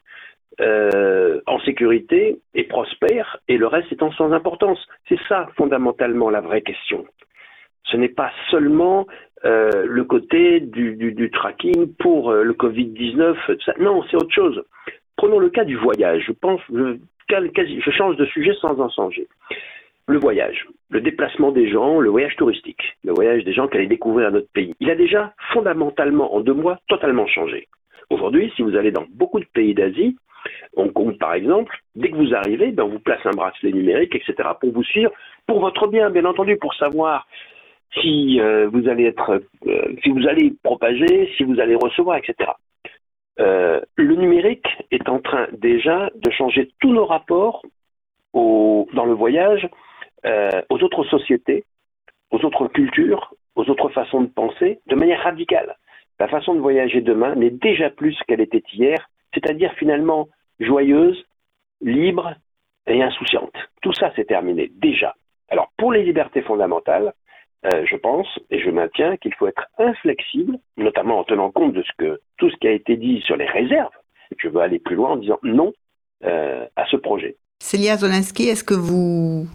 euh, 0.61 1.41
en 1.47 1.59
sécurité 1.59 2.39
et 2.53 2.63
prospères, 2.63 3.37
et 3.49 3.57
le 3.57 3.67
reste 3.67 3.91
étant 3.91 4.13
sans 4.13 4.31
importance? 4.31 4.79
C'est 5.09 5.19
ça 5.27 5.49
fondamentalement 5.57 6.29
la 6.29 6.39
vraie 6.39 6.61
question. 6.61 7.05
Ce 7.83 7.97
n'est 7.97 8.09
pas 8.09 8.31
seulement 8.49 9.05
euh, 9.43 9.85
le 9.85 10.03
côté 10.05 10.59
du, 10.59 11.29
tracking 11.31 11.93
pour 11.99 12.31
euh, 12.31 12.43
le 12.43 12.53
Covid-19. 12.53 13.35
Non, 13.79 14.03
c'est 14.09 14.15
autre 14.15 14.33
chose. 14.33 14.63
Prenons 15.17 15.39
le 15.39 15.49
cas 15.49 15.65
du 15.65 15.75
voyage. 15.75 16.23
Je 16.27 16.31
pense, 16.31 16.61
je, 16.73 17.91
change 17.91 18.15
de 18.17 18.25
sujet 18.25 18.53
sans 18.61 18.79
en 18.79 18.89
changer. 18.89 19.27
Le 20.07 20.19
voyage, 20.19 20.67
le 20.91 21.01
déplacement 21.01 21.51
des 21.51 21.69
gens, 21.69 21.99
le 21.99 22.09
voyage 22.09 22.35
touristique, 22.35 22.95
le 23.03 23.11
voyage 23.11 23.43
des 23.43 23.53
gens 23.53 23.67
qui 23.67 23.77
allaient 23.77 23.87
découvrir 23.87 24.31
notre 24.31 24.49
pays. 24.51 24.75
Il 24.79 24.89
a 24.91 24.95
déjà 24.95 25.33
fondamentalement, 25.51 26.35
en 26.35 26.41
deux 26.41 26.53
mois, 26.53 26.79
totalement 26.87 27.25
changé. 27.25 27.67
Aujourd'hui, 28.11 28.51
si 28.55 28.61
vous 28.61 28.75
allez 28.75 28.91
dans 28.91 29.05
beaucoup 29.09 29.39
de 29.39 29.47
pays 29.53 29.73
d'Asie, 29.73 30.15
Hong 30.75 30.93
Kong 30.93 31.17
par 31.17 31.33
exemple, 31.33 31.75
dès 31.95 32.09
que 32.09 32.15
vous 32.15 32.35
arrivez, 32.35 32.71
ben, 32.71 32.83
on 32.83 32.89
vous 32.89 32.99
place 32.99 33.25
un 33.25 33.31
bracelet 33.31 33.71
numérique, 33.71 34.15
etc., 34.15 34.49
pour 34.59 34.71
vous 34.71 34.83
suivre, 34.83 35.11
pour 35.47 35.59
votre 35.59 35.87
bien, 35.87 36.09
bien 36.09 36.25
entendu, 36.25 36.57
pour 36.57 36.73
savoir 36.75 37.27
si 38.01 38.39
euh, 38.39 38.67
vous 38.67 38.87
allez 38.87 39.05
être, 39.05 39.41
euh, 39.67 39.95
si 40.03 40.09
vous 40.09 40.27
allez 40.27 40.53
propager, 40.63 41.31
si 41.37 41.43
vous 41.43 41.59
allez 41.59 41.75
recevoir, 41.75 42.17
etc. 42.17 42.51
Euh, 43.39 43.81
le 43.95 44.15
numérique 44.15 44.67
est 44.91 45.09
en 45.09 45.19
train 45.19 45.47
déjà 45.53 46.09
de 46.15 46.31
changer 46.31 46.71
tous 46.79 46.93
nos 46.93 47.05
rapports 47.05 47.61
au, 48.33 48.87
dans 48.93 49.05
le 49.05 49.13
voyage 49.13 49.67
euh, 50.25 50.61
aux 50.69 50.81
autres 50.81 51.03
sociétés, 51.05 51.65
aux 52.31 52.43
autres 52.45 52.67
cultures, 52.67 53.33
aux 53.55 53.69
autres 53.69 53.89
façons 53.89 54.21
de 54.21 54.27
penser, 54.27 54.79
de 54.87 54.95
manière 54.95 55.21
radicale. 55.21 55.75
La 56.19 56.27
façon 56.27 56.55
de 56.55 56.59
voyager 56.59 57.01
demain 57.01 57.35
n'est 57.35 57.49
déjà 57.49 57.89
plus 57.89 58.13
ce 58.13 58.23
qu'elle 58.23 58.41
était 58.41 58.63
hier, 58.73 59.09
c'est-à-dire 59.33 59.73
finalement 59.73 60.29
joyeuse, 60.59 61.25
libre 61.81 62.35
et 62.87 63.01
insouciante. 63.01 63.55
Tout 63.81 63.93
ça, 63.93 64.11
c'est 64.15 64.25
terminé 64.25 64.71
déjà. 64.75 65.15
Alors, 65.49 65.71
pour 65.77 65.91
les 65.91 66.03
libertés 66.03 66.41
fondamentales, 66.41 67.13
euh, 67.65 67.85
je 67.89 67.95
pense 67.95 68.27
et 68.51 68.59
je 68.59 68.69
maintiens 68.69 69.17
qu'il 69.17 69.33
faut 69.33 69.47
être 69.47 69.65
inflexible, 69.77 70.57
notamment 70.77 71.19
en 71.19 71.23
tenant 71.23 71.51
compte 71.51 71.73
de 71.73 71.83
ce 71.83 71.91
que 71.97 72.19
tout 72.37 72.49
ce 72.49 72.55
qui 72.57 72.67
a 72.67 72.71
été 72.71 72.95
dit 72.95 73.21
sur 73.25 73.35
les 73.37 73.45
réserves. 73.45 73.91
Je 74.37 74.47
veux 74.49 74.61
aller 74.61 74.79
plus 74.79 74.95
loin 74.95 75.11
en 75.11 75.17
disant 75.17 75.39
non 75.43 75.73
euh, 76.23 76.65
à 76.75 76.85
ce 76.87 76.97
projet. 76.97 77.37
Célia 77.59 77.97
Zolinsky, 77.97 78.47
est-ce 78.49 78.63
que 78.63 78.73
vous 78.73 79.47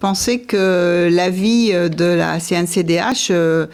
pensez 0.00 0.42
que 0.42 1.08
l'avis 1.12 1.72
de 1.72 2.16
la 2.16 2.40
CNCDH 2.40 3.30
euh, 3.30 3.66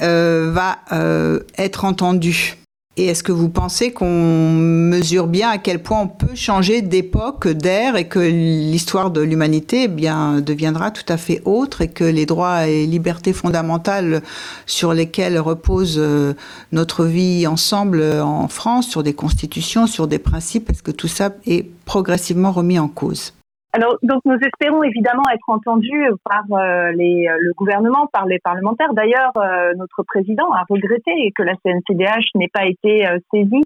euh, 0.00 0.50
va 0.50 0.78
euh, 0.92 1.40
être 1.58 1.84
entendu? 1.84 2.54
Et 2.96 3.06
est-ce 3.06 3.22
que 3.22 3.32
vous 3.32 3.48
pensez 3.48 3.92
qu'on 3.92 4.52
mesure 4.52 5.26
bien 5.26 5.48
à 5.48 5.58
quel 5.58 5.82
point 5.82 6.00
on 6.00 6.08
peut 6.08 6.34
changer 6.34 6.82
d'époque, 6.82 7.48
d'ère, 7.48 7.96
et 7.96 8.06
que 8.06 8.18
l'histoire 8.18 9.10
de 9.10 9.22
l'humanité 9.22 9.84
eh 9.84 9.88
bien 9.88 10.40
deviendra 10.40 10.90
tout 10.90 11.10
à 11.10 11.16
fait 11.16 11.40
autre, 11.46 11.80
et 11.80 11.88
que 11.88 12.04
les 12.04 12.26
droits 12.26 12.68
et 12.68 12.86
libertés 12.86 13.32
fondamentales 13.32 14.22
sur 14.66 14.92
lesquels 14.92 15.38
repose 15.38 15.96
euh, 15.98 16.34
notre 16.72 17.06
vie 17.06 17.46
ensemble 17.46 18.02
en 18.02 18.48
France, 18.48 18.88
sur 18.88 19.02
des 19.02 19.14
constitutions, 19.14 19.86
sur 19.86 20.06
des 20.06 20.18
principes, 20.18 20.68
est-ce 20.70 20.82
que 20.82 20.90
tout 20.90 21.08
ça 21.08 21.30
est 21.46 21.66
progressivement 21.86 22.52
remis 22.52 22.78
en 22.78 22.88
cause? 22.88 23.32
Alors, 23.72 23.96
donc, 24.02 24.20
nous 24.26 24.36
espérons 24.36 24.82
évidemment 24.82 25.22
être 25.32 25.48
entendus 25.48 26.04
par 26.24 26.44
euh, 26.52 26.92
les, 26.92 27.26
le 27.38 27.52
gouvernement, 27.54 28.06
par 28.12 28.26
les 28.26 28.38
parlementaires. 28.38 28.92
D'ailleurs, 28.92 29.32
euh, 29.36 29.72
notre 29.76 30.02
président 30.02 30.52
a 30.52 30.64
regretté 30.68 31.32
que 31.34 31.42
la 31.42 31.54
CNCDH 31.64 32.26
n'ait 32.34 32.50
pas 32.52 32.66
été 32.66 33.06
euh, 33.06 33.18
saisie 33.32 33.64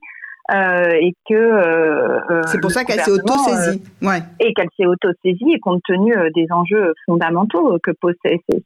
euh, 0.54 0.90
et 1.00 1.12
que 1.28 2.40
c'est 2.46 2.60
pour 2.60 2.70
ça 2.70 2.84
qu'elle 2.84 3.00
s'est 3.00 3.10
auto-saisie, 3.10 3.82
ouais. 4.00 4.20
et 4.38 4.54
qu'elle 4.54 4.68
s'est 4.76 4.86
auto-saisie 4.86 5.52
et 5.52 5.58
compte 5.58 5.82
tenu 5.84 6.14
des 6.36 6.46
enjeux 6.52 6.94
fondamentaux 7.04 7.76
que 7.82 7.90
pose 7.90 8.14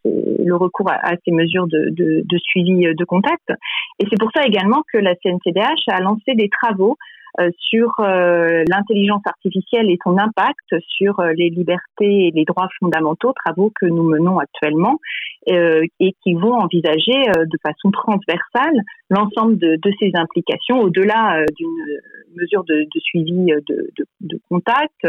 le 0.05 0.57
recours 0.57 0.91
à, 0.91 1.13
à 1.13 1.15
ces 1.25 1.33
mesures 1.33 1.67
de, 1.69 1.89
de, 1.91 2.23
de, 2.23 2.39
suivi 2.39 2.95
de 2.95 3.05
contact. 3.07 3.49
Et 3.99 4.05
c'est 4.11 4.21
pour 4.21 4.31
ça 4.35 4.43
également 4.45 4.83
que 4.93 4.99
la 4.99 5.15
CNCDH 5.15 5.89
a 5.89 6.01
lancé 6.01 6.35
des 6.35 6.51
travaux 6.51 6.99
euh, 6.99 7.20
sur 7.59 7.93
euh, 8.01 8.65
l'intelligence 8.69 9.23
artificielle 9.25 9.91
et 9.91 9.99
son 10.03 10.19
impact 10.19 10.75
sur 10.87 11.21
euh, 11.21 11.33
les 11.37 11.51
libertés 11.51 12.27
et 12.27 12.31
les 12.35 12.45
droits 12.45 12.69
fondamentaux, 12.79 13.33
travaux 13.45 13.73
que 13.81 13.87
nous 13.87 14.03
menons 14.03 14.39
actuellement 14.39 14.97
et 15.47 16.15
qui 16.23 16.35
vont 16.35 16.53
envisager 16.53 17.19
de 17.35 17.59
façon 17.63 17.91
transversale 17.91 18.79
l'ensemble 19.09 19.57
de, 19.57 19.79
ces 19.99 20.11
implications 20.15 20.81
au-delà 20.81 21.43
d'une 21.57 21.99
mesure 22.37 22.63
de, 22.65 22.87
suivi 23.01 23.47
de, 23.67 24.41
contact, 24.51 25.07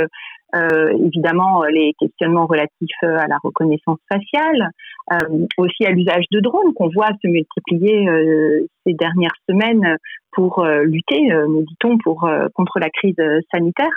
euh, 0.56 0.98
évidemment 1.06 1.64
les 1.64 1.94
questionnements 2.00 2.46
relatifs 2.46 3.04
à 3.04 3.28
la 3.28 3.38
reconnaissance 3.44 4.00
faciale, 4.12 4.70
euh, 5.14 5.46
aussi 5.58 5.86
à 5.86 5.92
l'usage 5.92 6.26
de 6.32 6.40
drones 6.40 6.74
qu'on 6.74 6.90
voit 6.90 7.10
se 7.22 7.28
multiplier 7.28 8.08
euh, 8.08 8.68
ces 8.86 8.94
dernières 8.94 9.36
semaines 9.50 9.98
pour 10.34 10.66
lutter, 10.66 11.22
nous 11.48 11.64
dit-on, 11.64 11.98
pour 11.98 12.30
contre 12.56 12.80
la 12.80 12.90
crise 12.90 13.16
sanitaire. 13.52 13.92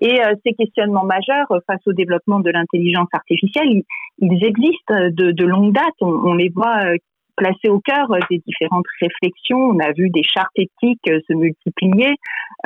Et 0.00 0.20
ces 0.44 0.54
questionnements 0.54 1.04
majeurs 1.04 1.46
face 1.66 1.80
au 1.86 1.92
développement 1.92 2.40
de 2.40 2.50
l'intelligence 2.50 3.08
artificielle, 3.12 3.82
ils, 4.18 4.44
existent 4.44 4.94
de, 5.10 5.32
de 5.32 5.44
longue 5.44 5.72
date. 5.72 5.94
On, 6.00 6.08
on 6.08 6.34
les 6.34 6.48
voit 6.48 6.94
placé 7.36 7.68
au 7.68 7.80
cœur 7.80 8.10
euh, 8.10 8.18
des 8.30 8.42
différentes 8.46 8.86
réflexions. 9.00 9.58
On 9.58 9.78
a 9.80 9.92
vu 9.92 10.10
des 10.10 10.22
chartes 10.22 10.56
éthiques 10.56 11.08
euh, 11.08 11.20
se 11.28 11.34
multiplier 11.34 12.16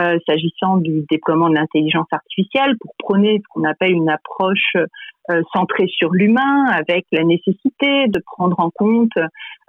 euh, 0.01 0.16
s'agissant 0.29 0.77
du 0.77 1.05
déploiement 1.11 1.49
de 1.49 1.57
l'intelligence 1.57 2.07
artificielle 2.12 2.77
pour 2.81 2.95
prôner 3.01 3.39
ce 3.39 3.49
qu'on 3.51 3.69
appelle 3.69 3.91
une 3.91 4.09
approche 4.09 4.77
euh, 4.77 5.43
centrée 5.53 5.89
sur 5.89 6.12
l'humain, 6.12 6.66
avec 6.66 7.05
la 7.11 7.25
nécessité 7.25 8.07
de 8.07 8.23
prendre 8.25 8.61
en 8.61 8.71
compte 8.71 9.16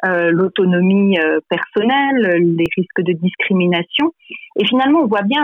euh, 0.06 0.30
l'autonomie 0.30 1.18
personnelle, 1.50 2.44
les 2.56 2.66
risques 2.78 3.02
de 3.02 3.14
discrimination. 3.14 4.14
Et 4.58 4.68
finalement, 4.68 5.00
on 5.00 5.08
voit 5.08 5.24
bien, 5.24 5.44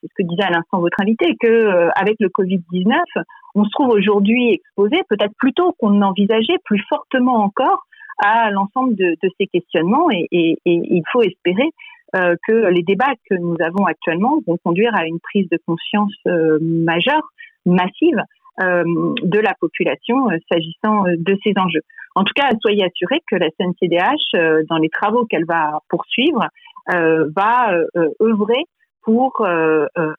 c'est 0.00 0.08
ce 0.08 0.14
que 0.16 0.26
disait 0.28 0.42
à 0.42 0.50
l'instant 0.50 0.80
votre 0.80 1.00
invité, 1.00 1.36
que 1.40 1.88
avec 1.94 2.16
le 2.18 2.28
Covid-19, 2.28 2.92
on 3.54 3.64
se 3.64 3.70
trouve 3.70 3.90
aujourd'hui 3.90 4.52
exposé, 4.52 5.02
peut-être 5.08 5.34
plus 5.38 5.52
tôt 5.52 5.76
qu'on 5.78 5.90
n'envisageait, 5.90 6.58
plus 6.64 6.82
fortement 6.88 7.36
encore, 7.36 7.84
à 8.18 8.50
l'ensemble 8.50 8.94
de, 8.96 9.16
de, 9.22 9.30
ces 9.38 9.46
questionnements 9.46 10.10
et, 10.10 10.26
et, 10.30 10.58
et, 10.64 10.80
il 10.90 11.02
faut 11.12 11.22
espérer 11.22 11.70
euh, 12.14 12.36
que 12.46 12.68
les 12.68 12.82
débats 12.82 13.14
que 13.28 13.34
nous 13.34 13.56
avons 13.60 13.84
actuellement 13.86 14.38
vont 14.46 14.58
conduire 14.62 14.94
à 14.94 15.06
une 15.06 15.20
prise 15.20 15.48
de 15.50 15.58
conscience 15.66 16.14
euh, 16.26 16.58
majeure, 16.60 17.28
massive 17.66 18.20
euh, 18.62 18.84
de 19.24 19.40
la 19.40 19.52
population 19.54 20.30
euh, 20.30 20.36
s'agissant 20.48 21.04
euh, 21.08 21.16
de 21.18 21.36
ces 21.42 21.54
enjeux. 21.56 21.80
En 22.14 22.22
tout 22.22 22.34
cas, 22.36 22.50
soyez 22.62 22.84
assurés 22.84 23.20
que 23.28 23.34
la 23.34 23.48
CNCDH, 23.58 24.64
dans 24.68 24.76
les 24.76 24.90
travaux 24.90 25.26
qu'elle 25.26 25.44
va 25.44 25.80
poursuivre, 25.88 26.46
va 26.86 27.76
œuvrer 28.22 28.64
pour 29.02 29.44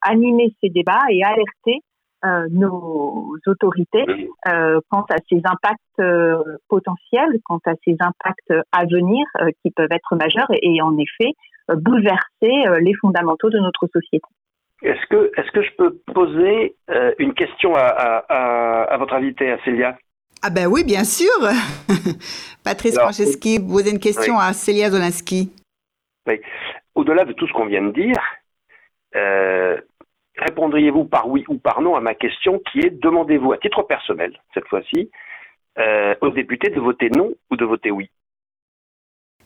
animer 0.02 0.54
ces 0.62 0.70
débats 0.70 1.06
et 1.10 1.24
alerter 1.24 1.80
euh, 2.24 2.48
nos 2.50 3.36
autorités 3.46 4.06
euh, 4.48 4.80
quant 4.90 5.06
à 5.10 5.18
ces 5.30 5.42
impacts 5.44 5.80
euh, 6.00 6.38
potentiels, 6.70 7.40
quant 7.44 7.60
à 7.66 7.74
ces 7.84 7.96
impacts 8.00 8.54
à 8.72 8.86
venir 8.86 9.26
qui 9.62 9.72
peuvent 9.72 9.92
être 9.92 10.16
majeurs 10.16 10.48
et, 10.50 10.82
en 10.82 10.98
effet 10.98 11.32
bouleverser 11.68 12.80
les 12.80 12.94
fondamentaux 13.02 13.50
de 13.50 13.58
notre 13.58 13.88
société. 13.88 14.28
Est-ce 14.84 15.06
que, 15.08 15.32
est 15.36 15.52
que 15.52 15.64
je 15.64 15.72
peux 15.78 16.00
poser 16.14 16.76
une 17.18 17.34
question 17.34 17.74
à, 17.74 17.82
à, 17.82 18.84
à, 18.84 18.98
votre 18.98 19.16
invité, 19.16 19.52
à 19.52 19.58
Célia? 19.64 19.98
Ah 20.44 20.52
ben 20.52 20.68
oui, 20.68 20.84
bien 20.84 21.04
sûr. 21.04 21.32
Patrice 22.64 23.00
Franceschi, 23.00 23.58
vous 23.60 23.80
avez 23.80 23.90
une 23.90 24.00
question 24.00 24.36
oui. 24.36 24.44
à 24.44 24.54
Célia 24.54 24.92
Zolinski. 24.92 25.52
Oui. 26.28 26.40
Au-delà 26.94 27.26
de 27.26 27.34
tout 27.34 27.48
ce 27.48 27.54
qu'on 27.54 27.66
vient 27.66 27.82
de 27.82 27.92
dire, 27.92 28.22
euh, 29.16 29.78
répondriez-vous 30.38 31.06
par 31.06 31.28
oui 31.30 31.44
ou 31.48 31.58
par 31.58 31.82
non 31.82 31.96
à 31.96 32.02
ma 32.02 32.16
question 32.16 32.62
qui 32.72 32.80
est 32.80 32.90
demandez-vous 32.90 33.54
à 33.54 33.58
titre 33.58 33.84
personnel, 33.84 34.34
cette 34.54 34.68
fois-ci, 34.68 35.10
euh, 35.78 36.16
aux 36.22 36.30
députés 36.30 36.70
de 36.70 36.80
voter 36.80 37.10
non 37.10 37.34
ou 37.52 37.56
de 37.56 37.66
voter 37.66 37.92
oui? 37.92 38.10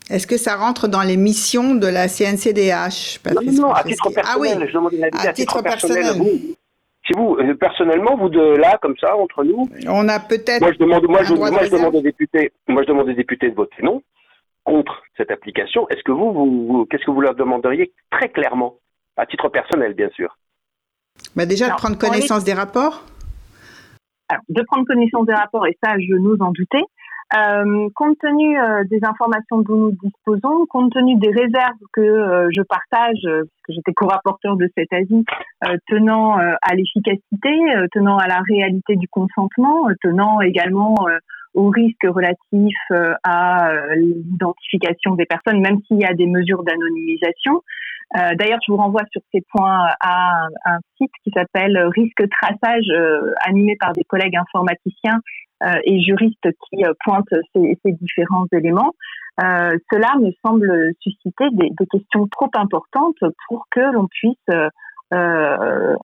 Est-ce 0.09 0.25
que 0.25 0.37
ça 0.37 0.55
rentre 0.55 0.87
dans 0.87 1.03
les 1.03 1.17
missions 1.17 1.75
de 1.75 1.85
la 1.85 2.07
CNCDH 2.07 3.19
Non, 3.31 3.67
non, 3.67 3.73
à 3.73 3.83
titre 3.83 4.09
personnel. 4.09 4.25
Ah, 4.27 4.39
oui. 4.39 4.67
Je 4.67 4.73
demande 4.73 4.93
une 4.93 5.03
à, 5.03 5.29
à, 5.29 5.33
titre, 5.33 5.61
personnel. 5.61 6.17
Vous, 6.17 6.55
si 7.05 7.13
vous, 7.15 7.37
euh, 7.37 7.53
personnellement, 7.55 8.17
vous 8.17 8.29
deux 8.29 8.57
là, 8.57 8.79
comme 8.81 8.97
ça, 8.97 9.15
entre 9.15 9.43
nous. 9.43 9.69
On 9.87 10.09
a 10.09 10.19
peut-être. 10.19 10.61
Moi, 10.61 10.71
je 10.73 10.79
demande, 10.79 11.07
moi, 11.07 11.23
je, 11.23 11.33
moi, 11.35 11.63
je 11.63 11.69
demande 11.69 11.95
aux 11.95 12.01
députés, 12.01 12.51
moi, 12.67 12.81
je 12.81 12.87
demande 12.87 13.09
aux 13.09 13.13
députés 13.13 13.49
de 13.49 13.55
voter 13.55 13.83
non 13.83 14.01
contre 14.63 15.03
cette 15.15 15.29
application. 15.31 15.87
Est-ce 15.89 16.03
que 16.03 16.11
vous, 16.11 16.33
vous, 16.33 16.87
qu'est-ce 16.89 17.05
que 17.05 17.11
vous 17.11 17.21
leur 17.21 17.35
demanderiez 17.35 17.91
très 18.11 18.29
clairement, 18.29 18.77
à 19.15 19.27
titre 19.27 19.49
personnel, 19.49 19.93
bien 19.93 20.09
sûr? 20.15 20.37
Bah 21.35 21.45
Déjà, 21.45 21.69
de 21.69 21.75
prendre 21.75 21.97
connaissance 21.97 22.43
des 22.43 22.53
rapports. 22.53 23.03
Alors, 24.29 24.43
de 24.49 24.61
prendre 24.63 24.85
connaissance 24.85 25.25
des 25.25 25.33
rapports, 25.33 25.65
et 25.67 25.77
ça, 25.83 25.93
je 25.97 26.15
nous 26.15 26.37
en 26.39 26.51
doutais. 26.51 26.83
Euh, 27.37 27.89
compte 27.93 28.17
tenu 28.17 28.59
euh, 28.59 28.83
des 28.89 28.99
informations 29.03 29.61
dont 29.61 29.77
nous 29.77 29.91
disposons, 29.91 30.65
compte 30.67 30.91
tenu 30.91 31.15
des 31.17 31.29
réserves 31.29 31.77
que 31.93 32.01
euh, 32.01 32.49
je 32.55 32.63
partage, 32.63 33.19
euh, 33.25 33.43
parce 33.43 33.61
que 33.67 33.73
j'étais 33.73 33.93
co-rapporteur 33.93 34.55
de 34.55 34.67
cet 34.75 34.91
avis, 34.93 35.23
tenant 35.87 36.37
à 36.37 36.75
l'efficacité, 36.75 37.51
tenant 37.91 38.17
à 38.17 38.27
la 38.27 38.39
réalité 38.47 38.95
du 38.95 39.07
consentement, 39.07 39.87
tenant 40.01 40.41
également 40.41 40.95
aux 41.53 41.69
risques 41.69 42.07
relatifs 42.07 42.73
à 43.23 43.71
l'identification 43.95 45.15
des 45.15 45.25
personnes, 45.25 45.59
même 45.61 45.79
s'il 45.85 45.99
y 45.99 46.05
a 46.05 46.13
des 46.13 46.25
mesures 46.25 46.63
d'anonymisation. 46.63 47.61
D'ailleurs, 48.13 48.59
je 48.65 48.71
vous 48.71 48.77
renvoie 48.77 49.03
sur 49.11 49.21
ces 49.31 49.41
points 49.51 49.87
à 50.01 50.47
un, 50.65 50.79
site 50.97 51.11
qui 51.23 51.31
s'appelle 51.31 51.77
Risque 51.95 52.27
Traçage, 52.29 52.91
animé 53.45 53.75
par 53.79 53.93
des 53.93 54.03
collègues 54.03 54.35
informaticiens 54.35 55.19
euh, 55.61 55.73
et 55.83 56.01
juristes 56.01 56.47
qui 56.69 56.85
euh, 56.85 56.93
pointent 57.03 57.25
ces, 57.53 57.75
différents 57.83 58.45
éléments. 58.53 58.93
Euh, 59.43 59.77
cela 59.91 60.15
me 60.21 60.31
semble 60.45 60.93
susciter 61.01 61.49
des, 61.51 61.69
des, 61.77 61.85
questions 61.87 62.27
trop 62.27 62.49
importantes 62.53 63.17
pour 63.47 63.65
que 63.69 63.81
l'on 63.81 64.07
puisse 64.07 64.37
euh, 65.11 65.95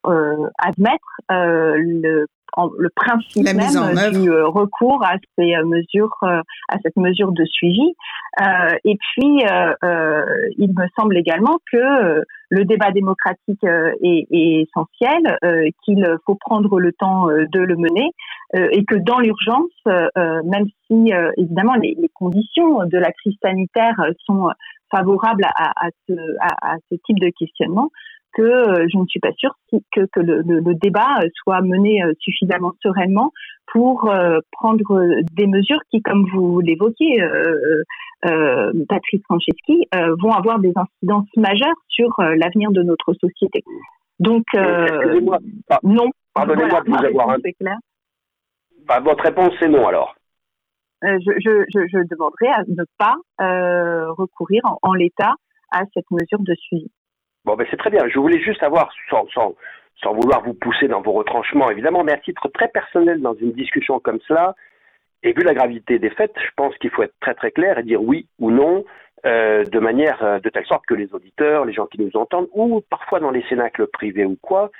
admettre 0.57 1.21
le 1.29 2.25
le 2.77 2.89
principe 2.95 3.43
même 3.43 4.21
du 4.21 4.29
euh, 4.29 4.47
recours 4.47 5.03
à 5.03 5.15
ces 5.37 5.55
euh, 5.55 5.65
mesures, 5.65 6.15
euh, 6.23 6.41
à 6.69 6.77
cette 6.83 6.95
mesure 6.97 7.31
de 7.31 7.43
suivi. 7.45 7.93
et 8.83 8.97
puis, 8.97 9.43
il 10.57 10.73
me 10.77 10.87
semble 10.97 11.17
également 11.17 11.57
que 11.71 12.23
le 12.49 12.65
débat 12.65 12.91
démocratique 12.91 13.63
est, 13.63 14.27
essentiel, 14.31 15.37
qu'il 15.83 16.05
faut 16.25 16.35
prendre 16.35 16.79
le 16.79 16.91
temps 16.91 17.27
de 17.27 17.59
le 17.59 17.75
mener, 17.75 18.11
et 18.53 18.83
que 18.85 18.95
dans 18.95 19.19
l'urgence, 19.19 19.71
même 19.85 20.65
si 20.87 21.11
évidemment 21.37 21.75
les, 21.75 21.95
conditions 22.13 22.85
de 22.85 22.97
la 22.97 23.11
crise 23.11 23.37
sanitaire 23.41 23.95
sont 24.25 24.49
favorables 24.91 25.45
à, 25.55 25.71
à, 25.85 25.89
ce, 26.07 26.13
à, 26.41 26.75
ce, 26.91 26.95
type 27.05 27.19
de 27.19 27.31
questionnement, 27.37 27.89
que 28.35 28.41
euh, 28.41 28.85
je 28.91 28.97
ne 28.97 29.05
suis 29.07 29.19
pas 29.19 29.31
sûre 29.37 29.55
que, 29.71 30.01
que 30.11 30.19
le, 30.19 30.41
le, 30.41 30.75
débat 30.75 31.15
soit 31.35 31.61
mené 31.61 32.03
euh, 32.03 32.13
suffisamment 32.19 32.73
sereinement 32.83 33.31
pour 33.71 34.09
euh, 34.11 34.39
prendre 34.51 34.83
des 35.33 35.47
mesures 35.47 35.79
qui, 35.89 36.01
comme 36.01 36.27
vous 36.33 36.59
l'évoquiez, 36.59 37.21
euh, 37.21 38.71
Patrice 38.87 39.21
Franceschi, 39.23 39.87
vont 40.21 40.31
avoir 40.31 40.59
des 40.59 40.73
incidences 40.75 41.29
majeures 41.37 41.75
sur 41.87 42.09
l'avenir 42.19 42.71
de 42.71 42.83
notre 42.83 43.13
société. 43.13 43.63
Donc, 44.19 44.45
non. 45.83 46.09
Pardonnez-moi 46.33 46.81
de 46.81 46.89
vous 46.89 47.05
avoir 47.05 47.29
un... 47.29 47.39
clair. 47.39 47.77
Bah, 48.87 48.99
votre 48.99 49.23
réponse, 49.23 49.53
c'est 49.59 49.69
non 49.69 49.87
alors. 49.87 50.15
je, 51.01 51.17
je, 51.37 51.65
je, 51.73 52.07
demanderai 52.09 52.47
à 52.47 52.63
ne 52.67 52.83
pas 52.97 53.15
recourir 54.17 54.61
en 54.81 54.93
l'état 54.93 55.35
à 55.71 55.83
cette 55.93 56.09
mesure 56.11 56.39
de 56.39 56.55
suivi. 56.55 56.91
Bon, 57.45 57.55
ben 57.55 57.65
c'est 57.69 57.77
très 57.77 57.91
bien. 57.91 58.07
Je 58.07 58.19
voulais 58.19 58.41
juste 58.41 58.63
avoir, 58.63 58.91
sans, 59.09 59.27
sans, 59.33 59.55
sans 60.01 60.13
vouloir 60.13 60.41
vous 60.43 60.55
pousser 60.55 60.87
dans 60.87 61.01
vos 61.01 61.13
retranchements, 61.13 61.69
évidemment, 61.69 62.03
mais 62.03 62.13
à 62.13 62.17
titre 62.17 62.47
très 62.49 62.67
personnel 62.69 63.21
dans 63.21 63.35
une 63.35 63.51
discussion 63.51 63.99
comme 63.99 64.19
cela, 64.27 64.55
et 65.23 65.33
vu 65.33 65.43
la 65.43 65.53
gravité 65.53 65.99
des 65.99 66.09
faits, 66.09 66.33
je 66.37 66.51
pense 66.55 66.75
qu'il 66.77 66.89
faut 66.89 67.03
être 67.03 67.15
très 67.19 67.33
très 67.33 67.51
clair 67.51 67.77
et 67.77 67.83
dire 67.83 68.01
oui 68.01 68.27
ou 68.39 68.51
non, 68.51 68.83
euh, 69.25 69.63
de 69.63 69.79
manière 69.79 70.23
euh, 70.23 70.39
de 70.39 70.49
telle 70.49 70.65
sorte 70.65 70.85
que 70.85 70.93
les 70.93 71.13
auditeurs, 71.13 71.65
les 71.65 71.73
gens 71.73 71.87
qui 71.87 72.01
nous 72.01 72.15
entendent, 72.15 72.47
ou 72.53 72.81
parfois 72.89 73.19
dans 73.19 73.31
les 73.31 73.43
cénacles 73.49 73.87
privés 73.87 74.25
ou 74.25 74.37
quoi, 74.41 74.71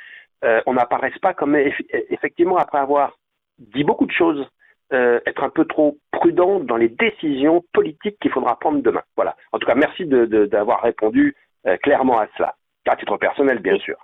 euh, 0.43 0.61
on 0.65 0.73
n'apparaisse 0.73 1.17
pas 1.19 1.33
comme 1.33 1.55
effectivement 1.55 2.57
après 2.57 2.77
avoir 2.77 3.17
dit 3.57 3.83
beaucoup 3.83 4.05
de 4.05 4.11
choses, 4.11 4.45
être 4.91 5.43
un 5.43 5.49
peu 5.49 5.65
trop 5.65 5.97
prudent 6.11 6.59
dans 6.59 6.77
les 6.77 6.87
décisions 6.87 7.65
politiques 7.73 8.17
qu'il 8.21 8.31
faudra 8.31 8.57
prendre 8.57 8.81
demain. 8.81 9.01
Voilà. 9.15 9.35
En 9.51 9.59
tout 9.59 9.65
cas, 9.65 9.75
merci 9.75 10.05
d'avoir 10.05 10.81
de, 10.81 10.85
répondu 10.85 11.29
euh, 11.29 11.44
clairement 11.81 12.19
à 12.19 12.27
cela, 12.37 12.55
à 12.87 12.95
titre 12.95 13.17
personnel, 13.17 13.59
bien 13.59 13.77
sûr. 13.79 13.97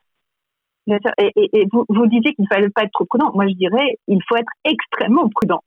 Bien 0.88 0.98
sûr. 1.00 1.12
Et, 1.20 1.32
et, 1.36 1.68
vous, 1.72 1.86
vous 1.90 2.08
disiez 2.08 2.34
qu'il 2.34 2.44
ne 2.44 2.54
fallait 2.54 2.70
pas 2.70 2.84
être 2.84 2.92
trop 2.92 3.06
prudent. 3.06 3.32
Moi, 3.34 3.48
je 3.48 3.54
dirais 3.54 3.98
il 4.08 4.20
faut 4.28 4.36
être 4.36 4.52
extrêmement 4.66 5.30
prudent. 5.30 5.62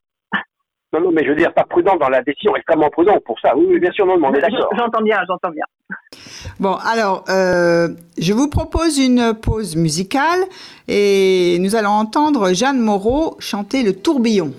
Non, 0.93 1.01
non, 1.01 1.11
mais 1.11 1.25
je 1.25 1.31
veux 1.31 1.37
dire, 1.37 1.53
pas 1.53 1.65
prudent 1.65 1.97
dans 1.97 2.09
la 2.09 2.23
décision, 2.23 2.55
extrêmement 2.55 2.89
prudent 2.89 3.19
pour 3.25 3.41
ça. 3.41 3.57
Oui, 3.57 3.67
oui 3.69 3.81
bien 3.81 3.91
sûr, 3.91 4.07
non, 4.07 4.15
on 4.23 4.33
est 4.33 4.41
d'accord. 4.41 4.71
J'entends 4.79 5.03
bien, 5.03 5.19
j'entends 5.27 5.51
bien. 5.51 5.65
Bon, 6.61 6.75
alors, 6.75 7.25
euh, 7.29 7.89
je 8.17 8.33
vous 8.33 8.49
propose 8.49 8.99
une 8.99 9.35
pause 9.35 9.75
musicale 9.75 10.39
et 10.87 11.59
nous 11.59 11.75
allons 11.75 11.91
entendre 11.91 12.53
Jeanne 12.53 12.79
Moreau 12.79 13.37
chanter 13.41 13.83
Le 13.83 13.93
tourbillon. 13.93 14.53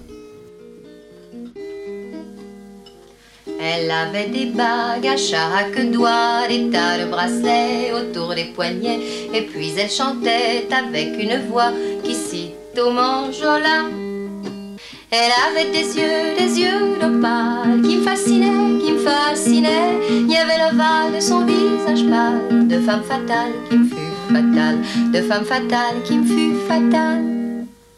Elle 3.59 3.89
avait 3.89 4.27
des 4.27 4.47
bagues 4.47 5.07
à 5.07 5.17
chaque 5.17 5.91
doigt, 5.91 6.47
des 6.49 6.69
tas 6.69 6.97
de 6.97 7.09
bracelets 7.09 7.91
autour 7.93 8.35
des 8.35 8.45
poignets, 8.45 8.99
et 9.33 9.41
puis 9.43 9.71
elle 9.77 9.89
chantait 9.89 10.67
avec 10.71 11.21
une 11.21 11.47
voix 11.49 11.71
qui 12.03 12.13
cite 12.13 12.77
au 12.77 12.91
manjola. 12.91 13.85
Elle 15.11 15.31
avait 15.47 15.71
des 15.71 15.97
yeux, 15.97 16.35
des 16.37 16.59
yeux 16.59 16.97
d'opale 16.99 17.81
qui 17.83 17.97
me 17.97 18.03
fascinaient, 18.03 18.83
qui 18.83 18.91
me 18.91 18.99
fascinaient. 18.99 19.99
Il 20.09 20.29
y 20.29 20.35
avait 20.35 20.57
l'ovale 20.57 21.15
de 21.15 21.21
son 21.21 21.45
visage 21.45 22.05
pâle, 22.09 22.67
de 22.67 22.79
femme 22.79 23.03
fatale 23.03 23.53
qui 23.69 23.77
me 23.77 23.87
fut 23.87 24.33
fatale, 24.33 24.79
de 25.13 25.21
femme 25.21 25.45
fatale 25.45 26.03
qui 26.03 26.17
me 26.17 26.25
fut 26.25 26.55
fatale. 26.67 27.44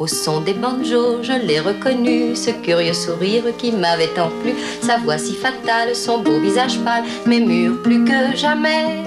Au 0.00 0.06
son 0.06 0.40
des 0.40 0.54
banjos, 0.54 1.22
je 1.22 1.34
l'ai 1.46 1.60
reconnu, 1.60 2.34
ce 2.34 2.50
curieux 2.62 2.94
sourire 2.94 3.44
qui 3.58 3.70
m'avait 3.70 4.08
tant 4.16 4.30
plu, 4.42 4.54
sa 4.80 4.96
voix 4.96 5.18
si 5.18 5.34
fatale, 5.34 5.94
son 5.94 6.22
beau 6.22 6.40
visage 6.40 6.78
pâle, 6.78 7.04
mais 7.26 7.38
mûr 7.38 7.82
plus 7.82 8.02
que 8.02 8.34
jamais. 8.34 9.04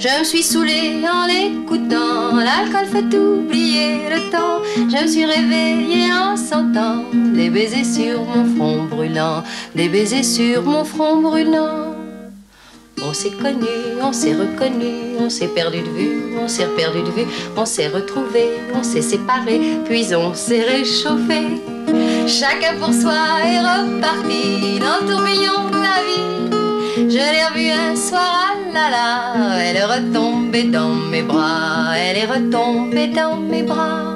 Je 0.00 0.18
me 0.18 0.24
suis 0.24 0.42
saoulée 0.42 1.00
en 1.08 1.26
l'écoutant, 1.28 2.34
l'alcool 2.34 2.86
fait 2.86 3.16
oublier 3.16 4.00
le 4.10 4.28
temps. 4.32 4.62
Je 4.76 5.00
me 5.00 5.06
suis 5.06 5.24
réveillée 5.24 6.12
en 6.12 6.36
sentant 6.36 7.04
des 7.12 7.48
baisers 7.48 7.84
sur 7.84 8.24
mon 8.24 8.52
front 8.56 8.82
brûlant, 8.82 9.44
des 9.76 9.88
baisers 9.88 10.24
sur 10.24 10.62
mon 10.64 10.84
front 10.84 11.22
brûlant. 11.22 11.85
On 13.16 13.18
s'est 13.18 13.30
connu, 13.30 13.66
on 14.02 14.12
s'est 14.12 14.34
reconnu, 14.34 15.16
on 15.18 15.30
s'est 15.30 15.48
perdu 15.48 15.80
de 15.80 15.88
vue, 15.88 16.36
on 16.38 16.48
s'est 16.48 16.68
perdu 16.76 17.00
de 17.00 17.10
vue, 17.12 17.26
on 17.56 17.64
s'est 17.64 17.88
retrouvé, 17.88 18.60
on 18.74 18.82
s'est 18.82 19.00
séparé, 19.00 19.58
puis 19.86 20.14
on 20.14 20.34
s'est 20.34 20.60
réchauffé. 20.60 21.62
Chacun 22.26 22.74
pour 22.78 22.92
soi 22.92 23.14
est 23.42 23.58
reparti 23.58 24.78
dans 24.80 25.00
le 25.00 25.10
tourbillon 25.10 25.70
de 25.70 25.78
la 25.80 25.98
vie. 26.04 27.08
Je 27.08 27.16
l'ai 27.16 27.46
revue 27.46 27.70
un 27.70 27.96
soir, 27.96 28.52
ah 28.52 28.74
là 28.74 28.90
là, 28.90 29.60
elle 29.62 29.76
est 29.76 29.84
retombée 29.86 30.64
dans 30.64 30.90
mes 30.90 31.22
bras, 31.22 31.96
elle 31.96 32.18
est 32.18 32.26
retombée 32.26 33.06
dans 33.06 33.36
mes 33.36 33.62
bras. 33.62 34.15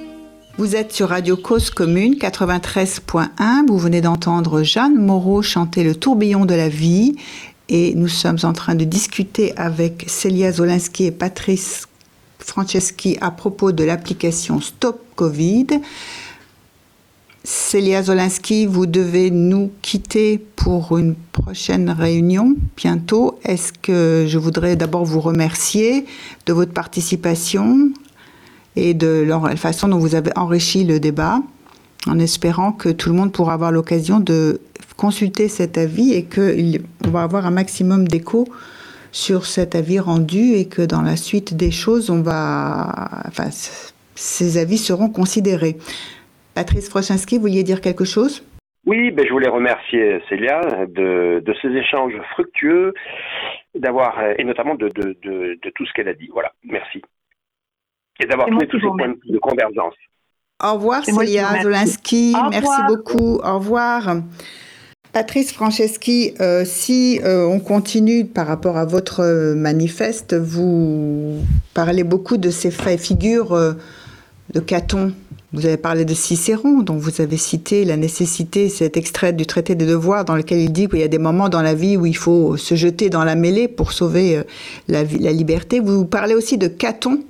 Vous 0.61 0.75
êtes 0.75 0.93
sur 0.93 1.09
Radio 1.09 1.37
Cause 1.37 1.71
Commune 1.71 2.13
93.1. 2.13 3.65
Vous 3.67 3.79
venez 3.79 3.99
d'entendre 3.99 4.61
Jeanne 4.61 4.93
Moreau 4.93 5.41
chanter 5.41 5.83
Le 5.83 5.95
tourbillon 5.95 6.45
de 6.45 6.53
la 6.53 6.69
vie. 6.69 7.15
Et 7.67 7.95
nous 7.95 8.07
sommes 8.07 8.37
en 8.43 8.53
train 8.53 8.75
de 8.75 8.83
discuter 8.83 9.57
avec 9.57 10.05
Célia 10.05 10.51
Zolinski 10.51 11.05
et 11.05 11.11
Patrice 11.11 11.87
Franceschi 12.37 13.17
à 13.21 13.31
propos 13.31 13.71
de 13.71 13.83
l'application 13.83 14.61
Stop 14.61 15.01
Covid. 15.15 15.65
Célia 17.43 18.03
Zolinski, 18.03 18.67
vous 18.67 18.85
devez 18.85 19.31
nous 19.31 19.71
quitter 19.81 20.37
pour 20.37 20.95
une 20.95 21.15
prochaine 21.15 21.89
réunion 21.89 22.55
bientôt. 22.77 23.39
Est-ce 23.43 23.73
que 23.73 24.27
je 24.27 24.37
voudrais 24.37 24.75
d'abord 24.75 25.05
vous 25.05 25.21
remercier 25.21 26.05
de 26.45 26.53
votre 26.53 26.71
participation 26.71 27.91
et 28.75 28.93
de 28.93 29.25
la 29.27 29.55
façon 29.55 29.87
dont 29.87 29.97
vous 29.97 30.15
avez 30.15 30.31
enrichi 30.35 30.83
le 30.83 30.99
débat, 30.99 31.39
en 32.07 32.19
espérant 32.19 32.71
que 32.71 32.89
tout 32.89 33.09
le 33.09 33.15
monde 33.15 33.31
pourra 33.31 33.53
avoir 33.53 33.71
l'occasion 33.71 34.19
de 34.19 34.61
consulter 34.97 35.47
cet 35.47 35.77
avis 35.77 36.13
et 36.13 36.25
qu'on 36.25 37.09
va 37.11 37.23
avoir 37.23 37.45
un 37.45 37.51
maximum 37.51 38.07
d'écho 38.07 38.47
sur 39.11 39.45
cet 39.45 39.75
avis 39.75 39.99
rendu 39.99 40.53
et 40.53 40.67
que 40.67 40.81
dans 40.81 41.01
la 41.01 41.15
suite 41.15 41.55
des 41.55 41.71
choses, 41.71 42.13
ces 44.15 44.57
avis 44.57 44.77
seront 44.77 45.09
considérés. 45.09 45.77
Patrice 46.55 46.89
Frochinski, 46.89 47.35
vous 47.35 47.41
vouliez 47.41 47.63
dire 47.63 47.81
quelque 47.81 48.05
chose? 48.05 48.45
Oui, 48.85 49.11
ben, 49.11 49.25
je 49.27 49.31
voulais 49.31 49.49
remercier 49.49 50.21
Célia 50.27 50.85
de, 50.87 51.53
ces 51.61 51.69
échanges 51.69 52.19
fructueux, 52.31 52.93
et 53.75 54.43
notamment 54.43 54.75
de 54.75 54.87
tout 54.89 55.85
ce 55.85 55.93
qu'elle 55.93 56.07
a 56.07 56.13
dit. 56.13 56.29
Voilà, 56.33 56.51
merci 56.63 57.01
et 58.21 58.25
d'avoir 58.25 58.47
trouvé 58.47 58.67
tous 58.67 58.79
ces 58.79 58.87
points 58.87 59.13
de 59.25 59.37
convergence. 59.39 59.95
Au 60.63 60.73
revoir 60.75 61.03
Célia 61.03 61.61
Zolinski, 61.63 62.35
merci 62.51 62.81
beaucoup, 62.87 63.39
au 63.43 63.55
revoir. 63.55 64.15
Patrice 65.11 65.51
Franceschi, 65.51 66.33
euh, 66.39 66.63
si 66.65 67.19
euh, 67.23 67.45
on 67.45 67.59
continue 67.59 68.25
par 68.25 68.47
rapport 68.47 68.77
à 68.77 68.85
votre 68.85 69.53
manifeste, 69.55 70.35
vous 70.35 71.39
parlez 71.73 72.03
beaucoup 72.03 72.37
de 72.37 72.49
ces 72.49 72.71
faits 72.71 72.99
figures 72.99 73.53
euh, 73.53 73.73
de 74.53 74.61
Caton. 74.61 75.13
Vous 75.51 75.65
avez 75.65 75.75
parlé 75.75 76.05
de 76.05 76.13
Cicéron, 76.13 76.81
dont 76.81 76.95
vous 76.95 77.19
avez 77.19 77.35
cité 77.35 77.83
la 77.83 77.97
nécessité, 77.97 78.69
cet 78.69 78.95
extrait 78.95 79.33
du 79.33 79.45
traité 79.45 79.75
des 79.75 79.85
devoirs 79.85 80.23
dans 80.23 80.35
lequel 80.35 80.59
il 80.59 80.71
dit 80.71 80.87
qu'il 80.87 80.99
y 80.99 81.03
a 81.03 81.09
des 81.09 81.17
moments 81.17 81.49
dans 81.49 81.61
la 81.61 81.73
vie 81.73 81.97
où 81.97 82.05
il 82.05 82.15
faut 82.15 82.55
se 82.55 82.75
jeter 82.75 83.09
dans 83.09 83.25
la 83.25 83.35
mêlée 83.35 83.67
pour 83.67 83.91
sauver 83.91 84.41
la, 84.87 85.03
la 85.03 85.31
liberté. 85.33 85.81
Vous 85.81 86.05
parlez 86.05 86.35
aussi 86.35 86.57
de 86.57 86.67
Caton, 86.67 87.21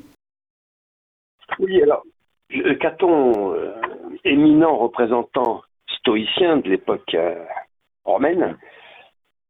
oui, 1.59 1.81
alors, 1.81 2.03
Caton, 2.79 3.53
euh, 3.53 3.73
éminent 4.23 4.77
représentant 4.77 5.61
stoïcien 5.97 6.57
de 6.57 6.69
l'époque 6.69 7.13
euh, 7.13 7.43
romaine, 8.03 8.57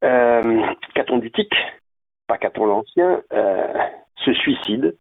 euh, 0.04 0.62
Caton 0.94 1.18
d'Utique, 1.18 1.56
pas 2.28 2.38
Caton 2.38 2.66
l'Ancien, 2.66 3.22
se 4.26 4.34
suicide 4.34 4.96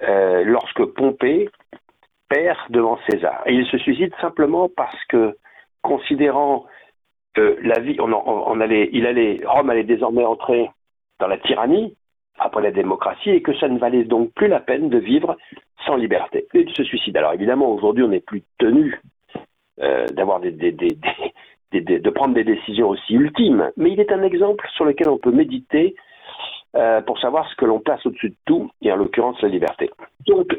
lorsque 0.00 0.84
Pompée 0.84 1.48
perd 2.28 2.58
devant 2.70 2.98
César. 3.08 3.42
Et 3.46 3.54
il 3.54 3.66
se 3.66 3.78
suicide 3.78 4.12
simplement 4.20 4.68
parce 4.68 5.02
que, 5.06 5.36
considérant 5.82 6.66
que 7.34 7.58
la 7.62 7.80
vie, 7.80 7.96
on 8.00 8.60
allait, 8.60 8.90
il 8.92 9.06
allait, 9.06 9.40
Rome 9.44 9.70
allait 9.70 9.84
désormais 9.84 10.24
entrer 10.24 10.70
dans 11.18 11.28
la 11.28 11.38
tyrannie, 11.38 11.96
après 12.38 12.62
la 12.62 12.70
démocratie 12.70 13.30
et 13.30 13.42
que 13.42 13.54
ça 13.56 13.68
ne 13.68 13.78
valait 13.78 14.04
donc 14.04 14.32
plus 14.32 14.48
la 14.48 14.60
peine 14.60 14.88
de 14.88 14.98
vivre 14.98 15.36
sans 15.86 15.96
liberté 15.96 16.46
et 16.54 16.64
de 16.64 16.70
se 16.70 16.84
suicide. 16.84 17.16
Alors 17.16 17.32
évidemment, 17.32 17.70
aujourd'hui, 17.70 18.04
on 18.04 18.08
n'est 18.08 18.20
plus 18.20 18.42
tenu 18.58 19.00
euh, 19.80 20.06
d'avoir 20.06 20.40
des, 20.40 20.52
de 20.52 22.10
prendre 22.10 22.34
des 22.34 22.44
décisions 22.44 22.88
aussi 22.88 23.14
ultimes, 23.14 23.70
mais 23.76 23.90
il 23.90 24.00
est 24.00 24.12
un 24.12 24.22
exemple 24.22 24.66
sur 24.74 24.84
lequel 24.84 25.08
on 25.08 25.18
peut 25.18 25.32
méditer 25.32 25.94
euh, 26.74 27.00
pour 27.00 27.18
savoir 27.20 27.48
ce 27.50 27.56
que 27.56 27.64
l'on 27.64 27.80
place 27.80 28.04
au-dessus 28.04 28.30
de 28.30 28.36
tout, 28.44 28.70
et 28.82 28.92
en 28.92 28.96
l'occurrence 28.96 29.40
la 29.40 29.48
liberté. 29.48 29.90
Donc, 30.26 30.54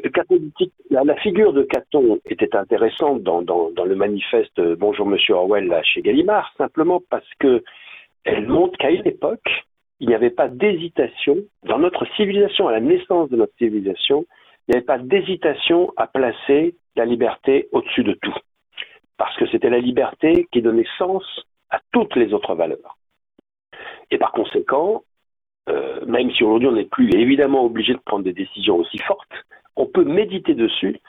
la, 0.90 1.14
figure 1.16 1.52
de 1.52 1.62
Caton 1.62 2.18
était 2.26 2.56
intéressante 2.56 3.22
dans, 3.22 3.42
dans, 3.42 3.70
dans 3.70 3.84
le 3.84 3.94
manifeste 3.94 4.60
Bonjour 4.78 5.06
Monsieur 5.06 5.34
Orwell 5.34 5.72
chez 5.84 6.02
Gallimard, 6.02 6.52
simplement 6.56 7.00
parce 7.10 7.28
que 7.38 7.62
elle 8.24 8.46
montre 8.48 8.76
qu'à 8.78 8.90
une 8.90 9.06
époque, 9.06 9.48
il 10.00 10.08
n'y 10.08 10.14
avait 10.14 10.30
pas 10.30 10.48
d'hésitation 10.48 11.36
dans 11.64 11.78
notre 11.78 12.06
civilisation, 12.16 12.68
à 12.68 12.72
la 12.72 12.80
naissance 12.80 13.28
de 13.30 13.36
notre 13.36 13.56
civilisation, 13.58 14.26
il 14.66 14.72
n'y 14.72 14.76
avait 14.76 14.86
pas 14.86 14.98
d'hésitation 14.98 15.92
à 15.96 16.06
placer 16.06 16.76
la 16.96 17.04
liberté 17.04 17.68
au-dessus 17.72 18.04
de 18.04 18.12
tout. 18.12 18.34
Parce 19.16 19.36
que 19.36 19.46
c'était 19.48 19.70
la 19.70 19.80
liberté 19.80 20.46
qui 20.52 20.62
donnait 20.62 20.86
sens 20.98 21.24
à 21.70 21.80
toutes 21.92 22.14
les 22.16 22.32
autres 22.32 22.54
valeurs. 22.54 22.96
Et 24.10 24.18
par 24.18 24.32
conséquent, 24.32 25.02
euh, 25.68 26.04
même 26.06 26.30
si 26.32 26.44
aujourd'hui 26.44 26.68
on 26.68 26.72
n'est 26.72 26.84
plus 26.84 27.10
évidemment 27.14 27.64
obligé 27.64 27.92
de 27.92 27.98
prendre 27.98 28.24
des 28.24 28.32
décisions 28.32 28.76
aussi 28.76 28.98
fortes, 28.98 29.32
on 29.76 29.86
peut 29.86 30.04
méditer 30.04 30.54
dessus 30.54 31.00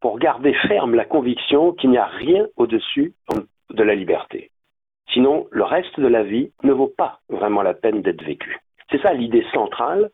pour 0.00 0.18
garder 0.18 0.52
ferme 0.68 0.94
la 0.94 1.04
conviction 1.04 1.72
qu'il 1.72 1.90
n'y 1.90 1.98
a 1.98 2.06
rien 2.06 2.46
au-dessus 2.56 3.14
de 3.70 3.82
la 3.82 3.94
liberté. 3.94 4.50
Sinon, 5.10 5.46
le 5.50 5.64
reste 5.64 5.98
de 6.00 6.06
la 6.06 6.22
vie 6.22 6.50
ne 6.62 6.72
vaut 6.72 6.92
pas 6.96 7.20
vraiment 7.28 7.62
la 7.62 7.74
peine 7.74 8.02
d'être 8.02 8.24
vécu. 8.24 8.58
C'est 8.90 9.00
ça 9.02 9.12
l'idée 9.12 9.44
centrale 9.52 10.10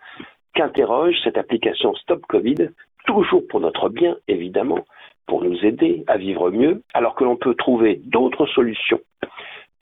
qu'interroge 0.55 1.16
cette 1.22 1.39
application 1.39 1.95
Stop 1.95 2.22
Covid, 2.26 2.70
toujours 3.07 3.47
pour 3.49 3.61
notre 3.61 3.89
bien, 3.89 4.16
évidemment, 4.28 4.84
pour 5.26 5.45
nous 5.45 5.64
aider 5.64 6.05
à 6.07 6.16
vivre 6.16 6.51
mieux, 6.51 6.82
alors 6.95 7.14
que 7.14 7.24
l'on 7.24 7.36
peut 7.36 7.55
trouver 7.55 8.01
d'autres 8.05 8.47
solutions 8.47 9.01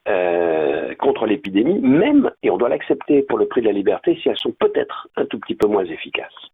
euh, 0.09 0.95
contre 0.97 1.27
l'épidémie, 1.27 1.81
même, 1.81 2.31
et 2.43 2.51
on 2.51 2.57
doit 2.57 2.69
l'accepter 2.69 3.23
pour 3.23 3.39
le 3.39 3.47
prix 3.47 3.61
de 3.61 3.67
la 3.67 3.73
liberté, 3.73 4.19
si 4.23 4.29
elles 4.29 4.39
sont 4.39 4.53
peut-être 4.53 5.09
un 5.17 5.25
tout 5.27 5.39
petit 5.39 5.55
peu 5.55 5.67
moins 5.67 5.85
efficaces. 5.85 6.51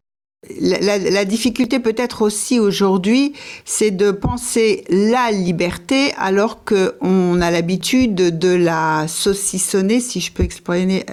La, 0.61 1.25
difficulté 1.25 1.79
peut-être 1.79 2.23
aussi 2.23 2.59
aujourd'hui, 2.59 3.33
c'est 3.65 3.93
de 3.93 4.11
penser 4.11 4.83
la 4.89 5.31
liberté 5.31 6.13
alors 6.19 6.65
qu'on 6.65 7.41
a 7.41 7.51
l'habitude 7.53 8.17
de 8.17 8.49
la 8.49 9.07
saucissonner, 9.07 10.01
si 10.01 10.21
je 10.21 10.33
peux 10.33 10.49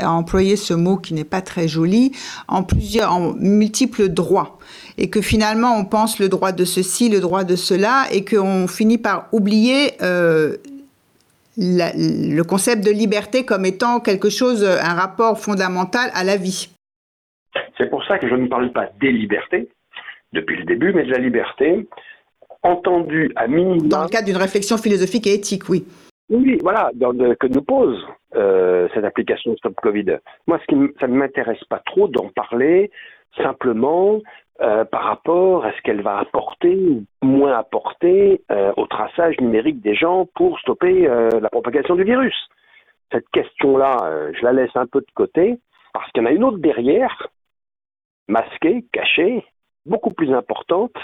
employer 0.02 0.56
ce 0.56 0.74
mot 0.74 0.98
qui 0.98 1.14
n'est 1.14 1.26
pas 1.26 1.42
très 1.42 1.68
joli, 1.68 2.12
en 2.48 2.64
plusieurs, 2.64 3.14
en 3.14 3.36
multiples 3.36 4.10
droits. 4.10 4.58
Et 4.98 5.12
que 5.12 5.22
finalement 5.22 5.78
on 5.78 5.86
pense 5.86 6.18
le 6.18 6.28
droit 6.28 6.52
de 6.52 6.66
ceci, 6.66 7.08
le 7.08 7.20
droit 7.20 7.44
de 7.44 7.56
cela, 7.56 8.08
et 8.12 8.26
qu'on 8.26 8.68
finit 8.68 8.98
par 8.98 9.28
oublier 9.32 9.92
euh, 10.02 10.58
le 11.56 12.42
concept 12.42 12.84
de 12.84 12.90
liberté 12.90 13.46
comme 13.46 13.68
étant 13.68 14.00
quelque 14.00 14.32
chose, 14.32 14.64
un 14.64 14.96
rapport 14.96 15.40
fondamental 15.40 16.10
à 16.16 16.24
la 16.24 16.36
vie. 16.36 16.70
C'est 17.80 17.90
pour 17.90 18.04
ça 18.04 18.20
que 18.20 18.28
je 18.28 18.36
ne 18.36 18.48
parle 18.48 18.72
pas 18.72 18.90
des 19.00 19.12
libertés 19.12 19.70
depuis 20.34 20.58
le 20.58 20.66
début, 20.66 20.92
mais 20.94 21.06
de 21.06 21.12
la 21.12 21.18
liberté 21.18 21.88
entendue 22.62 23.32
à 23.38 23.48
minimum. 23.48 23.88
Dans 23.88 24.04
le 24.04 24.10
cadre 24.10 24.26
d'une 24.26 24.38
réflexion 24.38 24.78
philosophique 24.78 25.28
et 25.28 25.36
éthique, 25.36 25.70
oui. 25.70 25.86
Oui, 26.30 26.60
voilà, 26.62 26.92
que 27.40 27.48
nous 27.48 27.62
pose 27.62 28.06
euh, 28.36 28.88
cette 28.94 29.06
application 29.06 29.56
Stop 29.58 29.76
Covid. 29.82 30.18
Moi, 30.46 30.60
ce 30.60 30.66
qui 30.66 30.94
ça 31.00 31.08
ne 31.08 31.16
m'intéresse 31.16 31.64
pas 31.70 31.82
trop 31.86 32.08
d'en 32.08 32.30
parler 32.36 32.92
simplement 33.38 34.20
euh, 34.62 34.84
par 34.84 35.06
rapport 35.06 35.66
à 35.66 35.72
ce 35.72 35.82
qu'elle 35.82 36.02
va 36.02 36.20
apporter 36.20 36.76
ou 36.76 37.26
moins 37.26 37.58
apporter 37.58 38.42
euh, 38.52 38.74
au 38.78 38.86
traçage 38.88 39.40
numérique 39.40 39.82
des 39.82 39.96
gens 39.96 40.28
pour 40.36 40.60
stopper 40.60 41.08
la 41.08 41.50
propagation 41.50 41.96
du 41.96 42.04
virus. 42.04 42.36
Cette 43.12 43.30
question-là, 43.30 44.32
je 44.38 44.44
la 44.44 44.52
laisse 44.52 44.76
un 44.76 44.86
peu 44.86 45.00
de 45.00 45.12
côté 45.16 45.58
parce 45.94 46.12
qu'il 46.12 46.22
y 46.22 46.26
en 46.26 46.30
a 46.30 46.34
une 46.34 46.44
autre 46.44 46.60
derrière 46.60 47.30
masquée, 48.30 48.86
cachée, 48.94 49.44
beaucoup 49.86 50.12
plus 50.12 50.34
importante, 50.34 50.96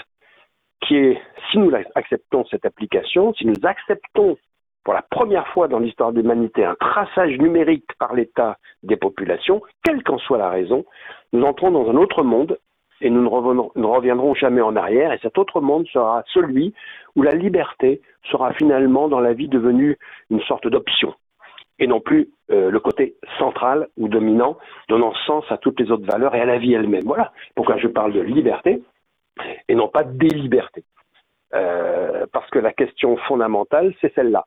qui 0.80 0.96
est, 0.96 1.20
si 1.50 1.58
nous 1.58 1.72
acceptons 1.94 2.44
cette 2.46 2.64
application, 2.64 3.34
si 3.34 3.46
nous 3.46 3.54
acceptons 3.64 4.36
pour 4.84 4.94
la 4.94 5.02
première 5.02 5.48
fois 5.48 5.66
dans 5.66 5.80
l'histoire 5.80 6.12
de 6.12 6.20
l'humanité 6.20 6.64
un 6.64 6.76
traçage 6.76 7.36
numérique 7.38 7.90
par 7.98 8.14
l'État 8.14 8.56
des 8.84 8.96
populations, 8.96 9.60
quelle 9.82 10.02
qu'en 10.04 10.18
soit 10.18 10.38
la 10.38 10.48
raison, 10.48 10.84
nous 11.32 11.42
entrons 11.42 11.72
dans 11.72 11.90
un 11.90 11.96
autre 11.96 12.22
monde 12.22 12.58
et 13.00 13.10
nous 13.10 13.20
ne, 13.20 13.80
ne 13.80 13.86
reviendrons 13.86 14.34
jamais 14.34 14.60
en 14.60 14.76
arrière. 14.76 15.12
Et 15.12 15.18
cet 15.18 15.38
autre 15.38 15.60
monde 15.60 15.86
sera 15.88 16.22
celui 16.32 16.72
où 17.16 17.22
la 17.22 17.32
liberté 17.32 18.00
sera 18.30 18.52
finalement 18.52 19.08
dans 19.08 19.20
la 19.20 19.32
vie 19.32 19.48
devenue 19.48 19.98
une 20.30 20.40
sorte 20.42 20.68
d'option 20.68 21.12
et 21.78 21.86
non 21.86 22.00
plus 22.00 22.30
euh, 22.50 22.70
le 22.70 22.80
côté 22.80 23.16
central 23.38 23.88
ou 23.96 24.08
dominant, 24.08 24.56
donnant 24.88 25.14
sens 25.26 25.44
à 25.50 25.58
toutes 25.58 25.78
les 25.80 25.90
autres 25.90 26.06
valeurs 26.06 26.34
et 26.34 26.40
à 26.40 26.44
la 26.44 26.58
vie 26.58 26.74
elle-même. 26.74 27.04
Voilà 27.04 27.32
pourquoi 27.54 27.76
je 27.78 27.88
parle 27.88 28.12
de 28.12 28.20
liberté 28.20 28.82
et 29.68 29.74
non 29.74 29.88
pas 29.88 30.04
des 30.04 30.28
libertés. 30.28 30.84
Euh, 31.54 32.26
parce 32.32 32.48
que 32.50 32.58
la 32.58 32.72
question 32.72 33.16
fondamentale, 33.28 33.94
c'est 34.00 34.12
celle-là. 34.14 34.44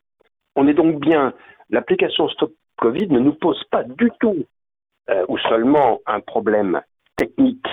On 0.56 0.68
est 0.68 0.74
donc 0.74 1.00
bien, 1.00 1.34
l'application 1.70 2.28
Stop 2.30 2.52
Covid 2.78 3.08
ne 3.08 3.20
nous 3.20 3.34
pose 3.34 3.64
pas 3.72 3.84
du 3.84 4.12
tout 4.20 4.46
euh, 5.10 5.26
ou 5.28 5.38
seulement 5.38 6.00
un 6.06 6.20
problème 6.20 6.82
technique 7.16 7.68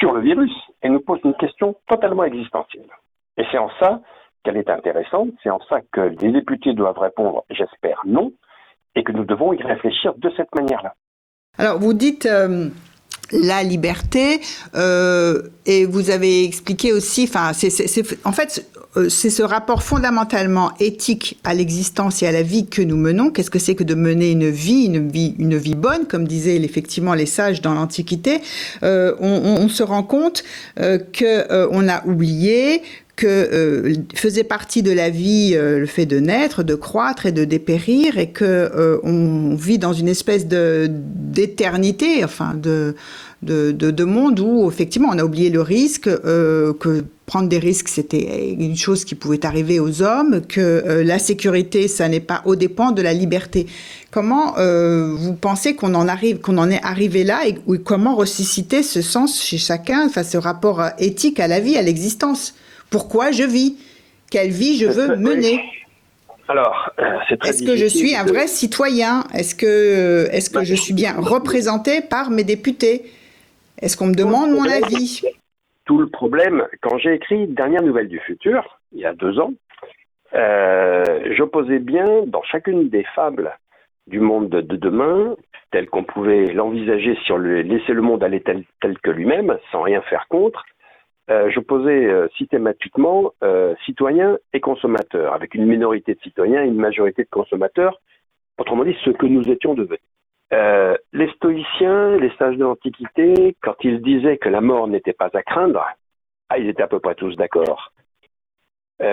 sur 0.00 0.12
le 0.12 0.20
virus, 0.20 0.52
Elle 0.80 0.92
nous 0.92 1.00
pose 1.00 1.20
une 1.24 1.34
question 1.34 1.76
totalement 1.86 2.24
existentielle. 2.24 2.88
Et 3.36 3.44
c'est 3.50 3.58
en 3.58 3.70
ça 3.80 4.00
qu'elle 4.42 4.56
est 4.56 4.70
intéressante, 4.70 5.30
c'est 5.42 5.50
en 5.50 5.60
ça 5.68 5.80
que 5.92 6.00
les 6.00 6.32
députés 6.32 6.72
doivent 6.72 6.98
répondre, 6.98 7.44
j'espère, 7.50 8.02
non, 8.06 8.32
et 8.94 9.04
que 9.04 9.12
nous 9.12 9.24
devons 9.24 9.52
y 9.52 9.62
réfléchir 9.62 10.14
de 10.16 10.30
cette 10.36 10.54
manière-là. 10.54 10.94
Alors, 11.58 11.78
vous 11.78 11.92
dites 11.92 12.26
euh, 12.26 12.68
la 13.32 13.62
liberté, 13.62 14.40
euh, 14.74 15.42
et 15.66 15.84
vous 15.84 16.10
avez 16.10 16.44
expliqué 16.44 16.92
aussi, 16.92 17.24
enfin, 17.24 17.50
en 18.24 18.32
fait, 18.32 18.66
euh, 18.96 19.08
c'est 19.08 19.30
ce 19.30 19.42
rapport 19.42 19.82
fondamentalement 19.82 20.72
éthique 20.80 21.38
à 21.44 21.54
l'existence 21.54 22.22
et 22.22 22.26
à 22.26 22.32
la 22.32 22.42
vie 22.42 22.66
que 22.66 22.82
nous 22.82 22.96
menons. 22.96 23.30
Qu'est-ce 23.30 23.50
que 23.50 23.58
c'est 23.58 23.74
que 23.74 23.84
de 23.84 23.94
mener 23.94 24.32
une 24.32 24.48
vie, 24.48 24.86
une 24.86 25.08
vie, 25.08 25.34
une 25.38 25.56
vie 25.56 25.74
bonne, 25.74 26.06
comme 26.06 26.26
disaient 26.26 26.56
effectivement 26.56 27.14
les 27.14 27.26
sages 27.26 27.60
dans 27.60 27.74
l'Antiquité? 27.74 28.40
On, 28.82 29.68
se 29.68 29.82
rend 29.82 30.02
compte 30.02 30.42
que 30.76 31.68
on 31.70 31.88
a 31.88 32.04
oublié 32.06 32.82
que 33.20 33.26
euh, 33.26 33.94
faisait 34.14 34.44
partie 34.44 34.82
de 34.82 34.90
la 34.90 35.10
vie 35.10 35.52
euh, 35.54 35.78
le 35.80 35.84
fait 35.84 36.06
de 36.06 36.18
naître, 36.20 36.62
de 36.62 36.74
croître 36.74 37.26
et 37.26 37.32
de 37.32 37.44
dépérir, 37.44 38.16
et 38.16 38.30
que 38.30 38.46
euh, 38.46 38.96
on 39.02 39.54
vit 39.56 39.78
dans 39.78 39.92
une 39.92 40.08
espèce 40.08 40.48
de 40.48 40.88
d'éternité, 40.90 42.24
enfin 42.24 42.54
de, 42.54 42.94
de, 43.42 43.72
de 43.72 44.04
monde 44.04 44.40
où 44.40 44.70
effectivement 44.70 45.10
on 45.12 45.18
a 45.18 45.24
oublié 45.24 45.50
le 45.50 45.60
risque, 45.60 46.04
que 46.04 47.04
prendre 47.26 47.48
des 47.48 47.58
risques 47.58 47.88
c'était 47.88 48.56
une 48.58 48.76
chose 48.76 49.04
qui 49.04 49.14
pouvait 49.14 49.44
arriver 49.44 49.78
aux 49.80 50.00
hommes, 50.00 50.40
que 50.48 51.02
la 51.04 51.18
sécurité 51.18 51.88
ça 51.88 52.08
n'est 52.08 52.26
pas 52.32 52.40
au 52.46 52.56
dépend 52.56 52.90
de 52.90 53.02
la 53.02 53.12
liberté. 53.12 53.66
Comment 54.10 54.54
vous 55.24 55.34
pensez 55.34 55.74
qu'on 55.74 55.94
en 55.94 56.08
arrive, 56.08 56.38
qu'on 56.38 56.58
en 56.58 56.70
est 56.70 56.82
arrivé 56.82 57.22
là, 57.22 57.40
et, 57.46 57.54
et 57.72 57.78
comment 57.78 58.16
ressusciter 58.16 58.82
ce 58.82 59.02
sens 59.02 59.42
chez 59.42 59.58
chacun, 59.58 60.06
enfin 60.06 60.24
ce 60.24 60.38
rapport 60.38 60.82
éthique 60.98 61.38
à 61.38 61.48
la 61.48 61.60
vie, 61.60 61.76
à 61.76 61.82
l'existence? 61.82 62.54
Pourquoi 62.90 63.30
je 63.30 63.44
vis, 63.44 63.76
quelle 64.30 64.50
vie 64.50 64.76
je 64.78 64.86
veux 64.86 65.16
mener? 65.16 65.60
Alors, 66.48 66.90
euh, 66.98 67.04
c'est 67.28 67.38
très 67.38 67.50
Est-ce 67.50 67.62
que 67.62 67.76
je 67.76 67.86
suis 67.86 68.16
un 68.16 68.24
vrai 68.24 68.48
citoyen? 68.48 69.22
Est-ce 69.32 69.54
que, 69.54 70.26
est-ce 70.32 70.50
que 70.50 70.58
bah, 70.58 70.64
je 70.64 70.74
suis 70.74 70.94
bien 70.94 71.14
représenté 71.16 72.00
par 72.00 72.30
mes 72.30 72.42
députés? 72.42 73.04
Est-ce 73.80 73.96
qu'on 73.96 74.06
me 74.06 74.14
demande 74.14 74.50
mon 74.50 74.64
avis? 74.64 75.22
Tout 75.84 75.98
le 75.98 76.08
problème, 76.08 76.66
quand 76.80 76.98
j'ai 76.98 77.14
écrit 77.14 77.46
Dernière 77.46 77.82
nouvelle 77.82 78.08
du 78.08 78.18
futur, 78.20 78.80
il 78.92 78.98
y 78.98 79.06
a 79.06 79.14
deux 79.14 79.38
ans, 79.38 79.52
euh, 80.34 81.04
j'opposais 81.36 81.78
bien 81.78 82.24
dans 82.26 82.42
chacune 82.42 82.88
des 82.88 83.04
fables 83.14 83.56
du 84.08 84.18
monde 84.18 84.48
de, 84.48 84.60
demain, 84.60 85.36
tel 85.70 85.88
qu'on 85.88 86.04
pouvait 86.04 86.46
l'envisager 86.46 87.16
si 87.24 87.30
on 87.30 87.38
laissait 87.38 87.92
le 87.92 88.02
monde 88.02 88.24
aller 88.24 88.42
tel 88.42 88.64
que 88.98 89.10
lui-même, 89.10 89.56
sans 89.70 89.82
rien 89.82 90.02
faire 90.02 90.26
contre, 90.28 90.64
euh, 91.30 91.48
je 91.50 91.60
posais 91.60 92.06
euh, 92.06 92.28
systématiquement 92.36 93.32
euh, 93.44 93.74
citoyens 93.84 94.36
et 94.52 94.60
consommateurs, 94.60 95.32
avec 95.32 95.54
une 95.54 95.64
minorité 95.64 96.14
de 96.14 96.20
citoyens 96.20 96.64
et 96.64 96.66
une 96.66 96.80
majorité 96.80 97.22
de 97.22 97.28
consommateurs, 97.30 98.00
autrement 98.58 98.84
dit 98.84 98.96
ce 99.04 99.10
que 99.10 99.26
nous 99.26 99.48
étions 99.48 99.74
devenus. 99.74 100.00
les 101.12 101.30
stoïciens, 101.36 102.16
les 102.16 102.32
sages 102.36 102.56
de 102.56 102.64
l'Antiquité, 102.64 103.56
quand 103.62 103.76
ils 103.84 104.02
disaient 104.02 104.38
que 104.38 104.48
la 104.48 104.60
mort 104.60 104.88
n'était 104.88 105.12
pas 105.12 105.30
à 105.32 105.42
craindre, 105.42 105.86
ah, 106.48 106.58
ils 106.58 106.68
étaient 106.68 106.82
à 106.82 106.88
peu 106.88 106.98
près 106.98 107.14
tous 107.14 107.36
d'accord 107.36 107.92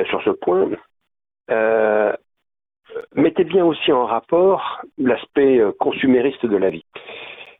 sur 0.09 0.21
ce 0.23 0.31
point. 0.31 0.69
mettez 3.15 3.43
bien 3.43 3.63
aussi 3.63 3.91
en 3.91 4.05
rapport 4.05 4.81
l'aspect 4.97 5.61
consumériste 5.79 6.45
de 6.45 6.57
la 6.57 6.71
vie. 6.71 6.85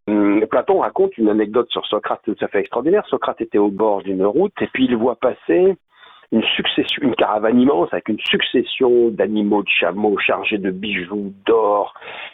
Hum, 0.08 0.46
Platon 0.50 0.80
raconte 0.80 1.18
une 1.18 1.30
anecdote 1.30 1.70
sur 1.70 1.86
Socrate 1.86 2.22
tout 2.24 2.36
à 2.40 2.48
fait 2.48 2.60
extraordinaire. 2.60 3.06
Socrate 3.08 3.42
était 3.42 3.58
au 3.58 3.70
bord 3.70 4.02
d'une 4.04 4.26
route 4.26 4.54
et 4.62 4.68
puis 4.68 4.86
il 4.86 4.96
voit 4.96 5.18
passer 5.18 5.76
une 6.32 6.44
succession, 6.44 7.04
une 7.04 7.16
caravane 7.16 7.60
immense 7.60 7.90
avec 7.92 8.10
une 8.10 8.20
succession 8.20 9.10
d'animaux, 9.10 9.64
de 9.64 9.70
chameaux 9.70 10.18
chargés 10.18 10.58
de 10.58 10.72
bijoux, 10.72 11.34
d'or, 11.46 11.94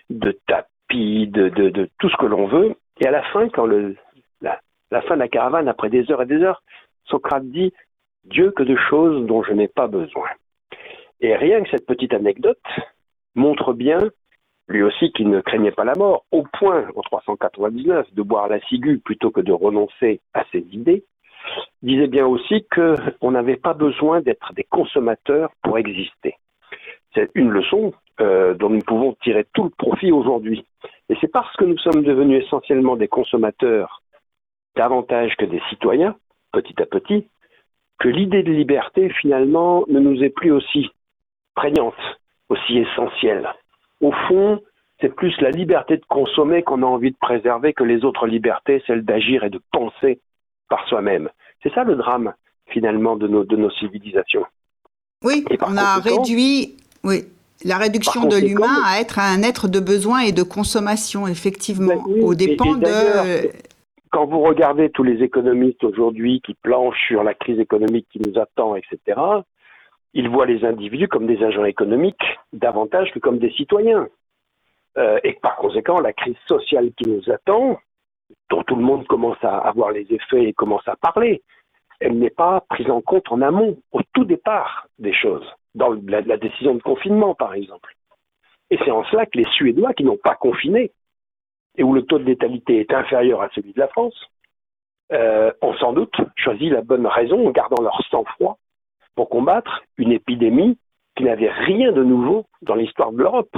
de 0.10 0.38
tapis, 0.48 1.28
de, 1.28 1.50
de, 1.50 1.70
de, 1.70 1.90
tout 2.00 2.10
ce 2.10 2.18
que 2.18 2.26
l'on 2.26 2.48
veut. 2.48 2.76
Et 3.02 3.08
à 3.08 3.12
la 3.12 3.24
fin, 3.24 3.50
quand 3.50 3.66
le, 3.66 3.96
la, 4.42 4.60
la 4.92 5.02
fin 5.02 5.16
de 5.16 5.20
la 5.20 5.28
caravane, 5.28 5.68
après 5.68 5.90
des 5.90 6.10
heures 6.12 6.22
et 6.22 6.28
des 6.28 6.42
heures, 6.42 6.62
Socrate 7.06 7.46
dit 7.46 7.74
Dieu 8.26 8.52
que 8.52 8.64
de 8.64 8.76
choses 8.90 9.26
dont 9.26 9.44
je 9.44 9.54
n'ai 9.54 9.68
pas 9.68 9.88
besoin. 9.88 10.30
Et 11.22 11.36
rien 11.36 11.64
que 11.64 11.70
cette 11.70 11.86
petite 11.86 12.14
anecdote 12.14 12.62
montre 13.36 13.74
bien 13.74 14.00
lui 14.68 14.82
aussi 14.82 15.12
qui 15.12 15.26
ne 15.26 15.42
craignait 15.42 15.72
pas 15.72 15.84
la 15.84 15.96
mort, 15.96 16.26
au 16.32 16.44
point, 16.44 16.88
en 16.96 17.02
399, 17.02 18.14
de 18.14 18.22
boire 18.22 18.48
la 18.48 18.60
ciguë 18.62 19.00
plutôt 19.00 19.32
que 19.32 19.42
de 19.42 19.52
renoncer 19.52 20.22
à 20.34 20.46
ses 20.52 20.66
idées, 20.72 21.04
disait 21.82 22.08
bien 22.08 22.26
aussi 22.26 22.66
qu'on 22.74 23.32
n'avait 23.32 23.58
pas 23.58 23.74
besoin 23.74 24.22
d'être 24.22 24.54
des 24.54 24.64
consommateurs 24.64 25.52
pour 25.62 25.78
exister. 25.78 26.36
C'est 27.14 27.30
une 27.36 27.50
leçon 27.50 27.94
euh, 28.22 28.54
dont 28.54 28.70
nous 28.70 28.80
pouvons 28.80 29.16
tirer 29.22 29.46
tout 29.54 29.66
le 29.66 29.70
profit 29.70 30.12
aujourd'hui. 30.12 30.66
Et 31.10 31.18
c'est 31.20 31.32
parce 31.32 31.54
que 31.58 31.66
nous 31.66 31.78
sommes 31.80 32.04
devenus 32.04 32.46
essentiellement 32.46 32.96
des 32.96 33.08
consommateurs 33.08 34.02
davantage 34.76 35.36
que 35.38 35.46
des 35.46 35.62
citoyens, 35.70 36.16
petit 36.52 36.82
à 36.82 36.86
petit, 36.86 37.28
que 38.00 38.08
l'idée 38.08 38.44
de 38.44 38.52
liberté, 38.52 39.10
finalement, 39.10 39.84
ne 39.88 40.00
nous 40.00 40.24
est 40.24 40.30
plus 40.30 40.52
aussi 40.52 40.90
prégnante, 41.56 41.94
aussi 42.50 42.80
essentielle 42.80 43.54
au 44.04 44.12
fond, 44.28 44.62
c'est 45.02 45.14
plus 45.14 45.34
la 45.42 45.50
liberté 45.50 45.98
de 45.98 46.06
consommer 46.08 46.62
qu'on 46.62 46.84
a 46.84 46.86
envie 46.86 47.12
de 47.12 47.18
préserver 47.20 47.74
que 47.74 47.84
les 47.84 48.06
autres 48.06 48.28
libertés, 48.28 48.84
celle 48.86 49.04
d'agir 49.04 49.44
et 49.44 49.50
de 49.50 49.62
penser 49.72 50.20
par 50.70 50.88
soi-même. 50.88 51.30
C'est 51.62 51.74
ça 51.74 51.84
le 51.84 51.96
drame, 51.96 52.34
finalement, 52.68 53.16
de 53.16 53.28
nos, 53.28 53.44
de 53.44 53.56
nos 53.56 53.72
civilisations. 53.72 54.46
Oui, 55.24 55.46
on 55.62 55.78
a 55.78 56.00
réduit 56.00 56.78
oui, 57.04 57.24
la 57.64 57.78
réduction 57.78 58.26
de 58.26 58.38
l'humain 58.38 58.82
à 58.86 59.00
être 59.00 59.20
un 59.20 59.42
être 59.42 59.68
de 59.68 59.80
besoin 59.80 60.20
et 60.20 60.32
de 60.32 60.44
consommation, 60.44 61.28
effectivement, 61.28 62.04
ben 62.06 62.24
au 62.24 62.36
dépend 62.36 62.76
de... 62.76 63.50
Quand 64.12 64.28
vous 64.28 64.42
regardez 64.42 64.92
tous 64.92 65.04
les 65.04 65.24
économistes 65.24 65.84
aujourd'hui 65.84 66.40
qui 66.46 66.54
planchent 66.54 67.08
sur 67.08 67.24
la 67.24 67.34
crise 67.34 67.60
économique 67.60 68.06
qui 68.12 68.20
nous 68.20 68.40
attend, 68.40 68.76
etc., 68.76 69.20
ils 70.14 70.30
voient 70.30 70.46
les 70.46 70.64
individus 70.64 71.08
comme 71.08 71.28
des 71.28 71.44
agents 71.44 71.66
économiques 71.66 72.24
davantage 72.52 73.12
que 73.12 73.20
comme 73.20 73.40
des 73.40 73.52
citoyens. 73.52 74.08
Euh, 74.98 75.20
et 75.24 75.34
par 75.34 75.56
conséquent, 75.56 76.00
la 76.00 76.14
crise 76.14 76.38
sociale 76.48 76.92
qui 76.96 77.10
nous 77.10 77.32
attend, 77.32 77.80
dont 78.50 78.64
tout 78.64 78.76
le 78.76 78.84
monde 78.84 79.08
commence 79.08 79.44
à 79.44 79.58
avoir 79.58 79.92
les 79.92 80.06
effets 80.14 80.44
et 80.44 80.54
commence 80.54 80.88
à 80.88 80.96
parler, 80.96 81.42
elle 82.00 82.20
n'est 82.20 82.30
pas 82.30 82.64
prise 82.70 82.90
en 82.90 83.02
compte 83.02 83.32
en 83.32 83.42
amont, 83.42 83.78
au 83.92 84.02
tout 84.14 84.26
départ 84.26 84.88
des 85.00 85.14
choses, 85.14 85.46
dans 85.74 85.98
la, 86.08 86.38
décision 86.38 86.76
de 86.76 86.82
confinement 86.82 87.34
par 87.34 87.54
exemple. 87.56 87.96
Et 88.70 88.78
c'est 88.84 88.92
en 88.92 89.04
cela 89.06 89.26
que 89.26 89.38
les 89.38 89.48
Suédois 89.54 89.94
qui 89.94 90.04
n'ont 90.04 90.18
pas 90.18 90.36
confiné, 90.36 90.92
et 91.76 91.84
où 91.84 91.94
le 91.94 92.04
taux 92.04 92.20
de 92.20 92.26
létalité 92.26 92.80
est 92.80 92.94
inférieur 92.94 93.42
à 93.42 93.50
celui 93.56 93.74
de 93.74 93.80
la 93.80 93.88
France, 93.88 94.16
euh, 95.12 95.52
ont 95.62 95.74
sans 95.76 95.94
doute 95.94 96.16
choisi 96.36 96.70
la 96.70 96.82
bonne 96.82 97.08
raison 97.08 97.48
en 97.48 97.52
gardant 97.52 97.82
leur 97.82 98.00
sang-froid 98.10 98.60
pour 99.16 99.30
combattre 99.30 99.84
une 99.98 100.12
épidémie 100.12 100.78
qui 101.16 101.24
n'avait 101.24 101.52
rien 101.52 101.92
de 101.92 102.04
nouveau 102.04 102.46
dans 102.62 102.76
l'histoire 102.76 103.12
de 103.12 103.20
l'Europe. 103.20 103.56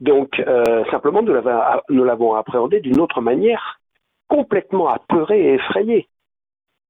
Donc, 0.00 0.38
euh, 0.40 0.84
simplement, 0.90 1.22
nous 1.22 2.04
l'avons 2.04 2.34
appréhendé 2.34 2.80
d'une 2.80 3.00
autre 3.00 3.20
manière, 3.20 3.80
complètement 4.28 4.88
apeuré 4.88 5.40
et 5.40 5.54
effrayé. 5.54 6.08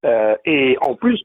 Euh, 0.04 0.36
et 0.44 0.76
en 0.80 0.94
plus, 0.94 1.22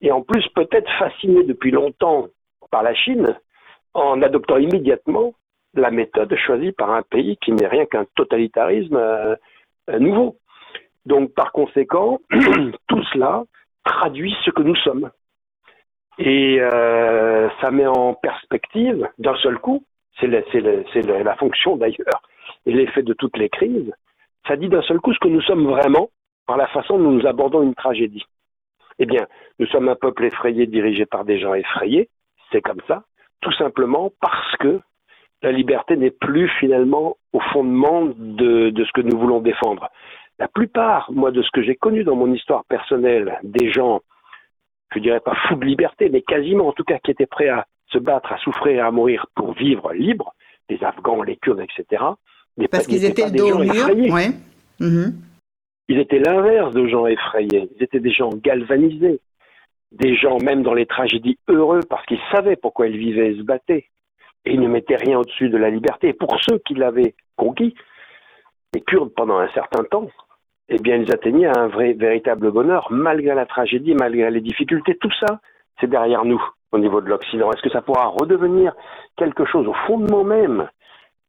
et 0.00 0.10
en 0.10 0.22
plus 0.22 0.46
peut-être 0.54 0.90
fasciné 0.98 1.44
depuis 1.44 1.70
longtemps 1.70 2.26
par 2.70 2.82
la 2.82 2.94
Chine, 2.94 3.38
en 3.92 4.20
adoptant 4.22 4.56
immédiatement 4.56 5.34
la 5.74 5.90
méthode 5.90 6.34
choisie 6.36 6.72
par 6.72 6.90
un 6.90 7.02
pays 7.02 7.36
qui 7.38 7.52
n'est 7.52 7.66
rien 7.66 7.86
qu'un 7.86 8.06
totalitarisme 8.16 8.96
euh, 8.96 9.36
nouveau. 9.98 10.38
Donc, 11.06 11.34
par 11.34 11.52
conséquent, 11.52 12.20
tout 12.88 13.02
cela 13.12 13.44
traduit 13.84 14.34
ce 14.44 14.50
que 14.50 14.62
nous 14.62 14.76
sommes. 14.76 15.10
Et 16.18 16.58
euh, 16.60 17.48
ça 17.60 17.70
met 17.70 17.86
en 17.86 18.14
perspective, 18.14 19.08
d'un 19.18 19.36
seul 19.36 19.58
coup, 19.58 19.84
c'est 20.20 20.28
la, 20.28 21.36
fonction 21.36 21.76
d'ailleurs, 21.76 22.22
et 22.66 22.72
l'effet 22.72 23.02
de 23.02 23.14
toutes 23.14 23.36
les 23.36 23.48
crises, 23.48 23.92
ça 24.46 24.56
dit 24.56 24.68
d'un 24.68 24.82
seul 24.82 25.00
coup 25.00 25.12
ce 25.12 25.18
que 25.18 25.28
nous 25.28 25.40
sommes 25.42 25.66
vraiment 25.66 26.10
par 26.46 26.56
la 26.56 26.68
façon 26.68 26.98
dont 26.98 27.10
nous 27.10 27.26
abordons 27.26 27.62
une 27.62 27.74
tragédie. 27.74 28.24
Eh 29.00 29.06
bien, 29.06 29.26
nous 29.58 29.66
sommes 29.66 29.88
un 29.88 29.96
peuple 29.96 30.24
effrayé 30.24 30.66
dirigé 30.66 31.04
par 31.04 31.24
des 31.24 31.40
gens 31.40 31.54
effrayés, 31.54 32.08
c'est 32.52 32.60
comme 32.60 32.80
ça, 32.86 33.02
tout 33.40 33.52
simplement 33.52 34.12
parce 34.20 34.56
que 34.58 34.80
la 35.42 35.50
liberté 35.50 35.96
n'est 35.96 36.10
plus 36.10 36.48
finalement 36.60 37.16
au 37.32 37.40
fondement 37.40 38.04
de, 38.04 38.70
de 38.70 38.84
ce 38.84 38.92
que 38.92 39.00
nous 39.00 39.18
voulons 39.18 39.40
défendre. 39.40 39.88
La 40.38 40.48
plupart, 40.48 41.10
moi, 41.10 41.32
de 41.32 41.42
ce 41.42 41.50
que 41.50 41.62
j'ai 41.62 41.74
connu 41.74 42.04
dans 42.04 42.16
mon 42.16 42.32
histoire 42.32 42.64
personnelle, 42.64 43.38
des 43.42 43.72
gens 43.72 44.00
je 44.94 45.00
dirais 45.00 45.20
pas 45.20 45.34
fou 45.48 45.56
de 45.56 45.64
liberté, 45.64 46.08
mais 46.08 46.22
quasiment 46.22 46.68
en 46.68 46.72
tout 46.72 46.84
cas 46.84 46.98
qui 46.98 47.10
étaient 47.10 47.26
prêts 47.26 47.48
à 47.48 47.66
se 47.88 47.98
battre, 47.98 48.32
à 48.32 48.38
souffrir 48.38 48.76
et 48.76 48.80
à 48.80 48.90
mourir 48.90 49.26
pour 49.34 49.52
vivre 49.54 49.92
libre, 49.92 50.34
les 50.68 50.82
Afghans, 50.82 51.22
les 51.22 51.36
Kurdes, 51.36 51.60
etc. 51.60 52.02
Parce 52.70 52.86
qu'ils 52.86 53.04
étaient 53.04 53.30
dos 53.30 53.52
au 53.52 53.58
mur, 53.58 54.12
ouais. 54.12 54.30
Mhm. 54.80 55.14
Ils 55.88 55.98
étaient 55.98 56.18
l'inverse 56.18 56.72
de 56.72 56.86
gens 56.86 57.06
effrayés. 57.06 57.68
Ils 57.76 57.82
étaient 57.82 58.00
des 58.00 58.12
gens 58.12 58.30
galvanisés. 58.30 59.20
Des 59.92 60.16
gens, 60.16 60.38
même 60.38 60.62
dans 60.62 60.74
les 60.74 60.86
tragédies, 60.86 61.38
heureux 61.46 61.80
parce 61.88 62.04
qu'ils 62.06 62.20
savaient 62.32 62.56
pourquoi 62.56 62.88
ils 62.88 62.96
vivaient 62.96 63.32
et 63.32 63.36
se 63.36 63.42
battaient. 63.42 63.86
Et 64.44 64.52
ils 64.52 64.60
ne 64.60 64.68
mettaient 64.68 64.96
rien 64.96 65.18
au-dessus 65.18 65.50
de 65.50 65.56
la 65.56 65.70
liberté. 65.70 66.08
Et 66.08 66.12
pour 66.12 66.36
ceux 66.42 66.58
qui 66.66 66.74
l'avaient 66.74 67.14
conquis, 67.36 67.74
les 68.74 68.80
Kurdes, 68.80 69.12
pendant 69.14 69.38
un 69.38 69.48
certain 69.52 69.84
temps, 69.84 70.08
eh 70.68 70.78
bien, 70.78 70.96
ils 70.96 71.12
atteignaient 71.12 71.56
un 71.58 71.68
vrai, 71.68 71.92
véritable 71.92 72.50
bonheur, 72.50 72.88
malgré 72.90 73.34
la 73.34 73.46
tragédie, 73.46 73.94
malgré 73.94 74.30
les 74.30 74.40
difficultés. 74.40 74.96
Tout 74.96 75.12
ça, 75.20 75.40
c'est 75.80 75.90
derrière 75.90 76.24
nous, 76.24 76.42
au 76.72 76.78
niveau 76.78 77.00
de 77.00 77.08
l'Occident. 77.08 77.50
Est-ce 77.52 77.62
que 77.62 77.70
ça 77.70 77.82
pourra 77.82 78.06
redevenir 78.06 78.72
quelque 79.16 79.44
chose 79.44 79.66
au 79.66 79.74
fondement 79.86 80.24
même 80.24 80.68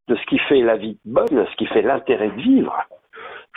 de 0.07 0.15
ce 0.15 0.25
qui 0.27 0.37
fait 0.39 0.61
la 0.61 0.77
vie 0.77 0.97
bonne, 1.03 1.45
ce 1.51 1.55
qui 1.57 1.65
fait 1.67 1.81
l'intérêt 1.81 2.29
de 2.29 2.41
vivre? 2.41 2.77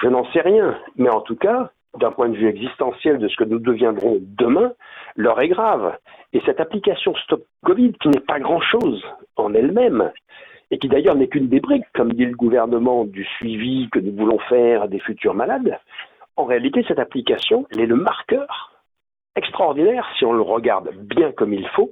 Je 0.02 0.08
n'en 0.08 0.24
sais 0.32 0.40
rien. 0.40 0.78
Mais 0.96 1.10
en 1.10 1.20
tout 1.20 1.36
cas, 1.36 1.70
d'un 1.98 2.10
point 2.10 2.28
de 2.28 2.36
vue 2.36 2.48
existentiel 2.48 3.18
de 3.18 3.28
ce 3.28 3.36
que 3.36 3.44
nous 3.44 3.58
deviendrons 3.58 4.18
demain, 4.20 4.72
l'heure 5.16 5.40
est 5.40 5.48
grave. 5.48 5.96
Et 6.32 6.40
cette 6.44 6.60
application 6.60 7.14
Stop 7.24 7.42
Covid, 7.64 7.92
qui 7.94 8.08
n'est 8.08 8.20
pas 8.20 8.40
grand-chose 8.40 9.04
en 9.36 9.54
elle-même, 9.54 10.10
et 10.70 10.78
qui 10.78 10.88
d'ailleurs 10.88 11.14
n'est 11.14 11.28
qu'une 11.28 11.48
des 11.48 11.60
briques, 11.60 11.86
comme 11.94 12.12
dit 12.12 12.26
le 12.26 12.36
gouvernement, 12.36 13.04
du 13.04 13.24
suivi 13.24 13.88
que 13.90 13.98
nous 13.98 14.14
voulons 14.14 14.38
faire 14.38 14.88
des 14.88 14.98
futurs 14.98 15.34
malades, 15.34 15.78
en 16.36 16.44
réalité, 16.44 16.84
cette 16.86 16.98
application, 16.98 17.66
elle 17.70 17.80
est 17.80 17.86
le 17.86 17.96
marqueur 17.96 18.72
extraordinaire, 19.34 20.06
si 20.18 20.24
on 20.24 20.32
le 20.32 20.42
regarde 20.42 20.90
bien 20.94 21.32
comme 21.32 21.52
il 21.52 21.66
faut, 21.68 21.90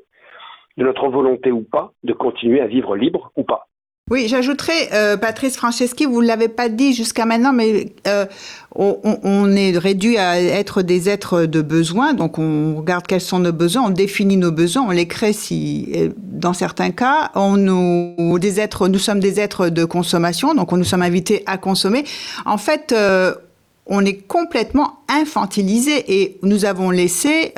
de 0.76 0.84
notre 0.84 1.08
volonté 1.08 1.50
ou 1.50 1.62
pas 1.62 1.92
de 2.04 2.12
continuer 2.12 2.60
à 2.60 2.66
vivre 2.66 2.96
libre 2.96 3.32
ou 3.36 3.44
pas. 3.44 3.65
Oui, 4.08 4.28
j'ajouterais, 4.28 4.90
euh, 4.92 5.16
Patrice 5.16 5.56
Franceschi, 5.56 6.04
vous 6.04 6.22
ne 6.22 6.28
l'avez 6.28 6.46
pas 6.46 6.68
dit 6.68 6.94
jusqu'à 6.94 7.26
maintenant, 7.26 7.52
mais 7.52 7.92
euh, 8.06 8.24
on, 8.76 9.50
est 9.50 9.76
réduit 9.76 10.16
à 10.16 10.40
être 10.40 10.82
des 10.82 11.08
êtres 11.08 11.42
de 11.42 11.60
besoin, 11.60 12.14
donc 12.14 12.38
on 12.38 12.76
regarde 12.76 13.04
quels 13.08 13.20
sont 13.20 13.40
nos 13.40 13.50
besoins, 13.50 13.82
on 13.86 13.90
définit 13.90 14.36
nos 14.36 14.52
besoins, 14.52 14.84
on 14.86 14.92
les 14.92 15.08
crée 15.08 15.32
si, 15.32 15.88
euh, 15.96 16.10
dans 16.16 16.52
certains 16.52 16.92
cas, 16.92 17.32
on 17.34 17.56
nous, 17.56 18.38
des 18.38 18.60
êtres, 18.60 18.86
nous 18.86 19.00
sommes 19.00 19.18
des 19.18 19.40
êtres 19.40 19.70
de 19.70 19.84
consommation, 19.84 20.54
donc 20.54 20.72
on 20.72 20.76
nous 20.76 20.84
sommes 20.84 21.02
invités 21.02 21.42
à 21.46 21.58
consommer. 21.58 22.04
En 22.44 22.58
fait, 22.58 22.94
on 23.86 24.04
est 24.04 24.24
complètement 24.28 25.00
infantilisé 25.08 26.22
et 26.22 26.38
nous 26.44 26.64
avons 26.64 26.90
laissé 26.92 27.54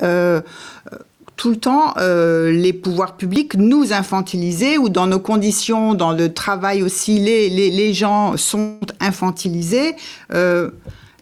tout 1.38 1.50
le 1.50 1.56
temps 1.56 1.94
euh, 1.96 2.50
les 2.50 2.74
pouvoirs 2.74 3.16
publics 3.16 3.54
nous 3.54 3.94
infantiliser 3.94 4.76
ou 4.76 4.90
dans 4.90 5.06
nos 5.06 5.20
conditions, 5.20 5.94
dans 5.94 6.12
le 6.12 6.34
travail 6.34 6.82
aussi, 6.82 7.20
les, 7.20 7.48
les, 7.48 7.70
les 7.70 7.92
gens 7.94 8.36
sont 8.36 8.78
infantilisés. 9.00 9.94
Euh, 10.34 10.70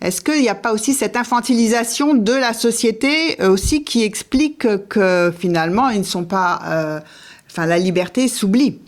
Est-ce 0.01 0.23
qu'il 0.23 0.41
n'y 0.41 0.49
a 0.49 0.55
pas 0.55 0.73
aussi 0.73 0.95
cette 0.95 1.17
infantilisation 1.17 2.15
de 2.15 2.33
la 2.33 2.55
société 2.55 3.41
euh, 3.41 3.51
aussi 3.51 3.85
qui 3.85 4.03
explique 4.05 4.67
que 4.89 5.31
finalement 5.39 5.91
ils 5.91 6.01
ne 6.01 6.05
sont 6.17 6.25
pas, 6.25 7.03
enfin 7.49 7.67
la 7.67 7.79
liberté 7.79 8.27
s'oublie? 8.27 8.81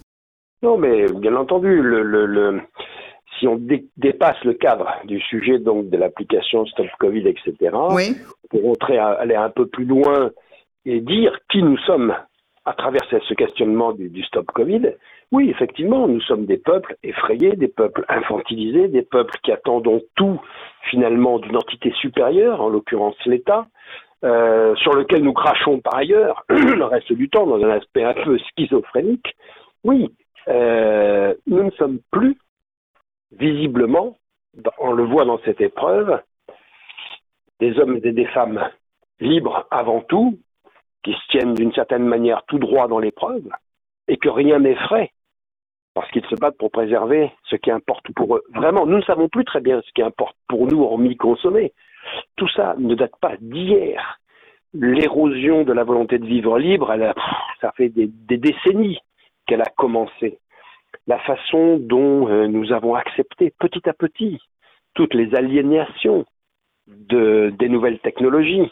Non, 0.62 0.78
mais 0.78 1.06
bien 1.12 1.36
entendu, 1.36 1.82
le, 1.82 2.02
le, 2.02 2.26
le 2.26 2.60
si 3.38 3.46
on 3.46 3.56
dé 3.56 3.86
dépasse 3.96 4.42
le 4.44 4.54
cadre 4.54 4.88
du 5.04 5.20
sujet 5.20 5.58
donc 5.58 5.90
de 5.90 5.96
l'application 5.96 6.66
Stop 6.66 6.86
Covid, 6.98 7.28
etc., 7.28 7.54
oui. 7.90 8.16
pour 8.50 8.76
à, 8.88 9.12
aller 9.20 9.36
un 9.36 9.50
peu 9.50 9.66
plus 9.66 9.84
loin 9.84 10.30
et 10.88 11.00
dire 11.00 11.38
qui 11.50 11.62
nous 11.62 11.76
sommes 11.78 12.14
à 12.64 12.72
travers 12.72 13.02
ce 13.10 13.34
questionnement 13.34 13.92
du, 13.92 14.22
stop 14.24 14.46
Covid, 14.52 14.94
oui, 15.32 15.50
effectivement, 15.50 16.08
nous 16.08 16.20
sommes 16.22 16.46
des 16.46 16.56
peuples 16.56 16.96
effrayés, 17.02 17.56
des 17.56 17.68
peuples 17.68 18.04
infantilisés, 18.08 18.88
des 18.88 19.02
peuples 19.02 19.36
qui 19.42 19.52
attendons 19.52 20.00
tout 20.16 20.40
finalement 20.90 21.38
d'une 21.38 21.56
entité 21.56 21.92
supérieure, 21.92 22.60
en 22.62 22.68
l'occurrence 22.68 23.16
l'État, 23.26 23.66
euh, 24.24 24.74
sur 24.76 24.94
lequel 24.94 25.22
nous 25.22 25.32
crachons 25.32 25.80
par 25.80 25.96
ailleurs 25.96 26.44
le 26.48 26.84
reste 26.84 27.12
du 27.12 27.28
temps 27.28 27.46
dans 27.46 27.62
un 27.62 27.70
aspect 27.70 28.04
un 28.04 28.14
peu 28.14 28.38
schizophrénique. 28.38 29.34
Oui, 29.84 30.10
euh, 30.48 31.34
nous 31.46 31.64
ne 31.64 31.70
sommes 31.72 32.00
plus 32.10 32.36
visiblement, 33.32 34.16
on 34.78 34.92
le 34.92 35.04
voit 35.04 35.26
dans 35.26 35.38
cette 35.44 35.60
épreuve, 35.60 36.20
des 37.60 37.78
hommes 37.78 38.00
et 38.02 38.12
des 38.12 38.26
femmes 38.26 38.68
libres 39.20 39.66
avant 39.70 40.00
tout, 40.00 40.38
qui 41.02 41.12
se 41.12 41.28
tiennent 41.30 41.54
d'une 41.54 41.72
certaine 41.72 42.04
manière 42.04 42.42
tout 42.46 42.58
droit 42.58 42.88
dans 42.88 42.98
l'épreuve, 42.98 43.48
et 44.08 44.16
que 44.16 44.28
rien 44.28 44.58
n'effraie, 44.58 45.12
parce 45.94 46.10
qu'ils 46.10 46.26
se 46.26 46.34
battent 46.36 46.58
pour 46.58 46.70
préserver 46.70 47.32
ce 47.44 47.56
qui 47.56 47.70
importe 47.70 48.12
pour 48.14 48.36
eux. 48.36 48.44
Vraiment, 48.54 48.86
nous 48.86 48.98
ne 48.98 49.02
savons 49.02 49.28
plus 49.28 49.44
très 49.44 49.60
bien 49.60 49.80
ce 49.82 49.92
qui 49.92 50.02
importe 50.02 50.36
pour 50.48 50.66
nous, 50.66 50.82
hormis 50.82 51.16
consommer. 51.16 51.72
Tout 52.36 52.48
ça 52.48 52.74
ne 52.78 52.94
date 52.94 53.16
pas 53.20 53.36
d'hier. 53.40 54.18
L'érosion 54.74 55.64
de 55.64 55.72
la 55.72 55.84
volonté 55.84 56.18
de 56.18 56.26
vivre 56.26 56.58
libre, 56.58 56.94
ça 57.60 57.72
fait 57.72 57.88
des, 57.88 58.08
décennies 58.36 58.98
qu'elle 59.46 59.62
a 59.62 59.72
commencé. 59.76 60.38
La 61.06 61.18
façon 61.20 61.78
dont 61.78 62.28
euh, 62.28 62.46
nous 62.46 62.72
avons 62.72 62.94
accepté 62.94 63.52
petit 63.58 63.88
à 63.88 63.92
petit 63.92 64.38
toutes 64.94 65.14
les 65.14 65.34
aliénations 65.34 66.26
de, 66.86 67.52
des 67.58 67.68
nouvelles 67.68 67.98
technologies 68.00 68.70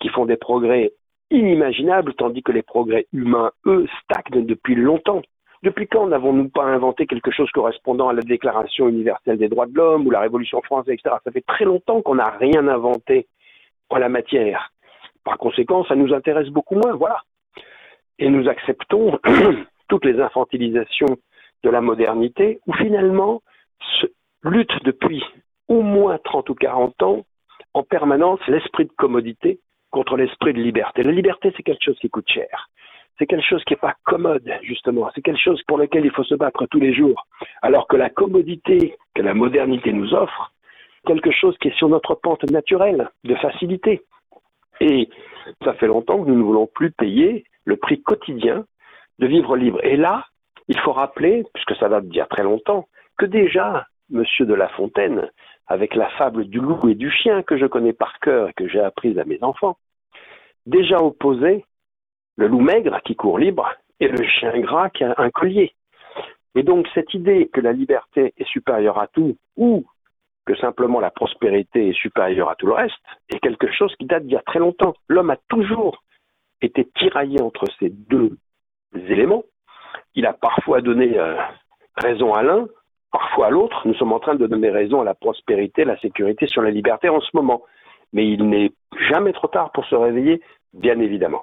qui 0.00 0.08
font 0.08 0.26
des 0.26 0.36
progrès 0.36 0.92
inimaginables, 1.32 2.14
tandis 2.14 2.42
que 2.42 2.52
les 2.52 2.62
progrès 2.62 3.06
humains, 3.12 3.50
eux, 3.66 3.86
stagnent 4.02 4.46
depuis 4.46 4.74
longtemps. 4.74 5.22
Depuis 5.62 5.86
quand 5.86 6.08
n'avons-nous 6.08 6.48
pas 6.48 6.64
inventé 6.64 7.06
quelque 7.06 7.30
chose 7.30 7.50
correspondant 7.50 8.08
à 8.08 8.12
la 8.12 8.22
Déclaration 8.22 8.88
universelle 8.88 9.38
des 9.38 9.48
droits 9.48 9.66
de 9.66 9.74
l'homme 9.74 10.06
ou 10.06 10.10
la 10.10 10.20
Révolution 10.20 10.60
française, 10.62 10.94
etc. 10.94 11.16
Ça 11.24 11.30
fait 11.30 11.44
très 11.46 11.64
longtemps 11.64 12.02
qu'on 12.02 12.16
n'a 12.16 12.30
rien 12.30 12.66
inventé 12.66 13.26
en 13.88 13.98
la 13.98 14.08
matière. 14.08 14.72
Par 15.24 15.38
conséquent, 15.38 15.84
ça 15.84 15.94
nous 15.94 16.12
intéresse 16.12 16.48
beaucoup 16.48 16.74
moins, 16.74 16.92
voilà. 16.94 17.22
Et 18.18 18.28
nous 18.28 18.48
acceptons 18.48 19.18
toutes 19.88 20.04
les 20.04 20.20
infantilisations 20.20 21.16
de 21.62 21.70
la 21.70 21.80
modernité, 21.80 22.58
où 22.66 22.72
finalement 22.72 23.40
se 24.00 24.06
lutte 24.42 24.82
depuis 24.84 25.24
au 25.68 25.82
moins 25.82 26.18
30 26.24 26.50
ou 26.50 26.54
40 26.54 27.02
ans 27.02 27.24
en 27.74 27.82
permanence 27.84 28.40
l'esprit 28.48 28.86
de 28.86 28.92
commodité 28.96 29.60
contre 29.92 30.16
l'esprit 30.16 30.52
de 30.52 30.60
liberté. 30.60 31.04
La 31.04 31.12
liberté, 31.12 31.52
c'est 31.56 31.62
quelque 31.62 31.84
chose 31.84 31.98
qui 32.00 32.10
coûte 32.10 32.28
cher. 32.28 32.68
C'est 33.18 33.26
quelque 33.26 33.46
chose 33.46 33.62
qui 33.64 33.74
n'est 33.74 33.78
pas 33.78 33.94
commode, 34.04 34.50
justement. 34.62 35.08
C'est 35.14 35.22
quelque 35.22 35.40
chose 35.40 35.62
pour 35.68 35.78
lequel 35.78 36.04
il 36.04 36.10
faut 36.10 36.24
se 36.24 36.34
battre 36.34 36.66
tous 36.66 36.80
les 36.80 36.92
jours. 36.92 37.26
Alors 37.60 37.86
que 37.86 37.96
la 37.96 38.10
commodité 38.10 38.96
que 39.14 39.22
la 39.22 39.34
modernité 39.34 39.92
nous 39.92 40.14
offre, 40.14 40.52
quelque 41.06 41.30
chose 41.30 41.56
qui 41.58 41.68
est 41.68 41.76
sur 41.76 41.88
notre 41.88 42.14
pente 42.14 42.50
naturelle 42.50 43.10
de 43.24 43.34
facilité. 43.36 44.02
Et 44.80 45.08
ça 45.62 45.74
fait 45.74 45.86
longtemps 45.86 46.22
que 46.22 46.28
nous 46.28 46.38
ne 46.38 46.42
voulons 46.42 46.66
plus 46.66 46.90
payer 46.90 47.44
le 47.64 47.76
prix 47.76 48.02
quotidien 48.02 48.64
de 49.18 49.26
vivre 49.26 49.56
libre. 49.56 49.84
Et 49.84 49.96
là, 49.96 50.26
il 50.68 50.78
faut 50.80 50.92
rappeler, 50.92 51.44
puisque 51.52 51.76
ça 51.76 51.88
date 51.88 52.06
d'il 52.06 52.16
y 52.16 52.20
a 52.20 52.26
très 52.26 52.42
longtemps, 52.42 52.88
que 53.18 53.26
déjà, 53.26 53.86
Monsieur 54.10 54.46
de 54.46 54.54
La 54.54 54.68
Fontaine, 54.70 55.30
avec 55.66 55.94
la 55.94 56.08
fable 56.10 56.46
du 56.46 56.60
loup 56.60 56.88
et 56.88 56.94
du 56.94 57.10
chien 57.10 57.42
que 57.42 57.56
je 57.56 57.66
connais 57.66 57.92
par 57.92 58.18
cœur 58.20 58.48
et 58.48 58.52
que 58.52 58.68
j'ai 58.68 58.80
apprise 58.80 59.18
à 59.18 59.24
mes 59.24 59.42
enfants, 59.42 59.76
déjà 60.66 60.98
opposait 60.98 61.64
le 62.36 62.48
loup 62.48 62.60
maigre 62.60 63.00
qui 63.04 63.16
court 63.16 63.38
libre 63.38 63.72
et 64.00 64.08
le 64.08 64.22
chien 64.24 64.58
gras 64.60 64.90
qui 64.90 65.04
a 65.04 65.14
un 65.18 65.30
collier. 65.30 65.74
Et 66.54 66.62
donc 66.62 66.86
cette 66.94 67.14
idée 67.14 67.48
que 67.52 67.60
la 67.60 67.72
liberté 67.72 68.34
est 68.36 68.46
supérieure 68.48 68.98
à 68.98 69.06
tout 69.06 69.36
ou 69.56 69.84
que 70.44 70.56
simplement 70.56 71.00
la 71.00 71.10
prospérité 71.10 71.88
est 71.88 71.96
supérieure 71.96 72.50
à 72.50 72.56
tout 72.56 72.66
le 72.66 72.72
reste 72.72 72.94
est 73.28 73.38
quelque 73.38 73.70
chose 73.72 73.94
qui 73.96 74.06
date 74.06 74.24
d'il 74.24 74.32
y 74.32 74.36
a 74.36 74.42
très 74.42 74.58
longtemps. 74.58 74.94
L'homme 75.08 75.30
a 75.30 75.36
toujours 75.48 76.02
été 76.60 76.88
tiraillé 76.96 77.40
entre 77.40 77.64
ces 77.78 77.90
deux 77.90 78.36
éléments. 78.94 79.44
Il 80.14 80.26
a 80.26 80.32
parfois 80.32 80.80
donné 80.80 81.18
euh, 81.18 81.36
raison 81.96 82.34
à 82.34 82.42
l'un, 82.42 82.66
parfois 83.12 83.46
à 83.46 83.50
l'autre. 83.50 83.82
Nous 83.86 83.94
sommes 83.94 84.12
en 84.12 84.18
train 84.18 84.34
de 84.34 84.46
donner 84.46 84.70
raison 84.70 85.02
à 85.02 85.04
la 85.04 85.14
prospérité, 85.14 85.84
la 85.84 85.98
sécurité 86.00 86.46
sur 86.48 86.62
la 86.62 86.70
liberté 86.70 87.08
en 87.08 87.20
ce 87.20 87.30
moment. 87.34 87.62
Mais 88.12 88.26
il 88.26 88.48
n'est 88.48 88.72
jamais 89.08 89.32
trop 89.32 89.48
tard 89.48 89.70
pour 89.72 89.84
se 89.86 89.94
réveiller, 89.94 90.40
bien 90.72 90.98
évidemment. 90.98 91.42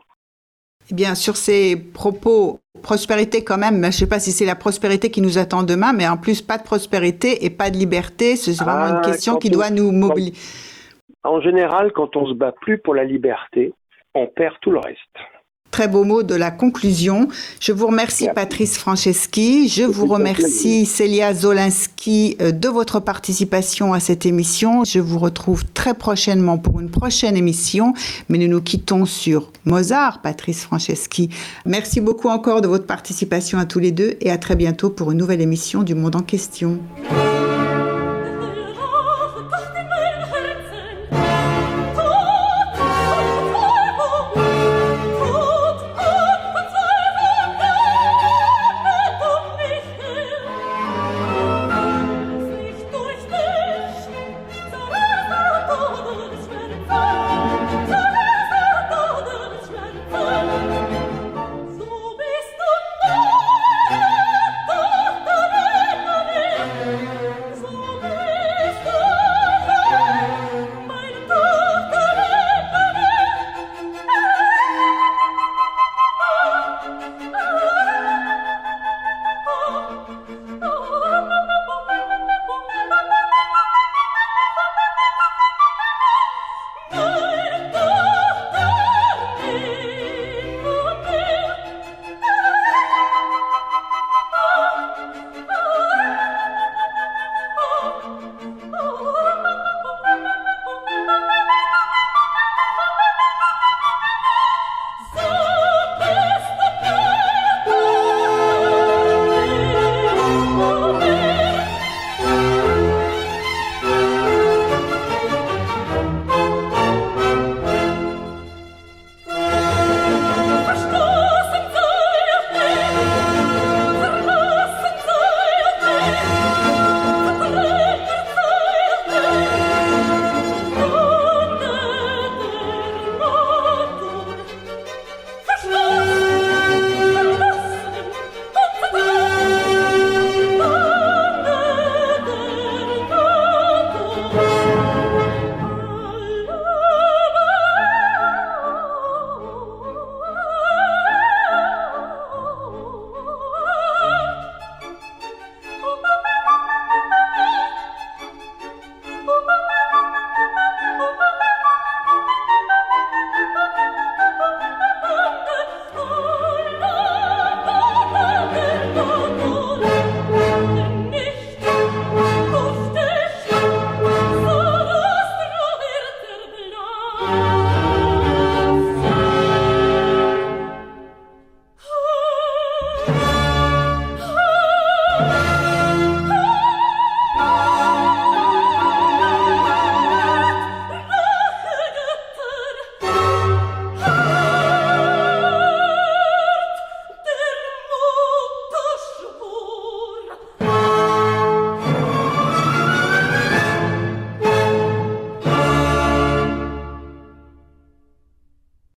Eh 0.91 0.95
bien, 0.95 1.13
sur 1.13 1.35
ces 1.35 1.75
propos, 1.75 2.59
prospérité 2.81 3.43
quand 3.43 3.57
même, 3.57 3.81
je 3.81 3.87
ne 3.87 3.91
sais 3.91 4.09
pas 4.09 4.19
si 4.19 4.31
c'est 4.31 4.45
la 4.45 4.55
prospérité 4.55 5.11
qui 5.11 5.21
nous 5.21 5.37
attend 5.37 5.63
demain, 5.63 5.93
mais 5.93 6.07
en 6.07 6.17
plus, 6.17 6.41
pas 6.41 6.57
de 6.57 6.63
prospérité 6.63 7.45
et 7.45 7.49
pas 7.49 7.69
de 7.69 7.77
liberté, 7.77 8.35
c'est 8.35 8.55
vraiment 8.63 8.87
ah, 8.89 8.95
une 8.95 9.01
question 9.01 9.35
qui 9.35 9.49
on, 9.49 9.53
doit 9.53 9.69
nous 9.69 9.91
mobiliser. 9.91 10.37
En 11.23 11.41
général, 11.41 11.91
quand 11.91 12.15
on 12.15 12.27
se 12.27 12.33
bat 12.33 12.53
plus 12.61 12.79
pour 12.79 12.95
la 12.95 13.03
liberté, 13.03 13.73
on 14.15 14.27
perd 14.27 14.55
tout 14.61 14.71
le 14.71 14.79
reste. 14.79 14.99
Très 15.71 15.87
beau 15.87 16.03
mot 16.03 16.23
de 16.23 16.35
la 16.35 16.51
conclusion. 16.51 17.27
Je 17.59 17.71
vous 17.71 17.87
remercie 17.87 18.25
Merci. 18.25 18.35
Patrice 18.35 18.77
Franceschi. 18.77 19.69
Je 19.69 19.83
vous 19.83 20.07
remercie 20.07 20.85
Célia 20.85 21.33
Zolinski 21.33 22.37
de 22.39 22.67
votre 22.67 22.99
participation 22.99 23.93
à 23.93 23.99
cette 23.99 24.25
émission. 24.25 24.83
Je 24.83 24.99
vous 24.99 25.19
retrouve 25.19 25.63
très 25.73 25.93
prochainement 25.93 26.57
pour 26.57 26.79
une 26.79 26.89
prochaine 26.89 27.37
émission, 27.37 27.93
mais 28.29 28.37
nous 28.37 28.47
nous 28.47 28.61
quittons 28.61 29.05
sur 29.05 29.51
Mozart, 29.65 30.21
Patrice 30.21 30.63
Franceschi. 30.63 31.29
Merci 31.65 32.01
beaucoup 32.01 32.29
encore 32.29 32.61
de 32.61 32.67
votre 32.67 32.85
participation 32.85 33.59
à 33.59 33.65
tous 33.65 33.79
les 33.79 33.91
deux 33.91 34.15
et 34.21 34.31
à 34.31 34.37
très 34.37 34.55
bientôt 34.55 34.89
pour 34.89 35.11
une 35.11 35.19
nouvelle 35.19 35.41
émission 35.41 35.83
du 35.83 35.95
Monde 35.95 36.15
en 36.15 36.23
question. 36.23 36.79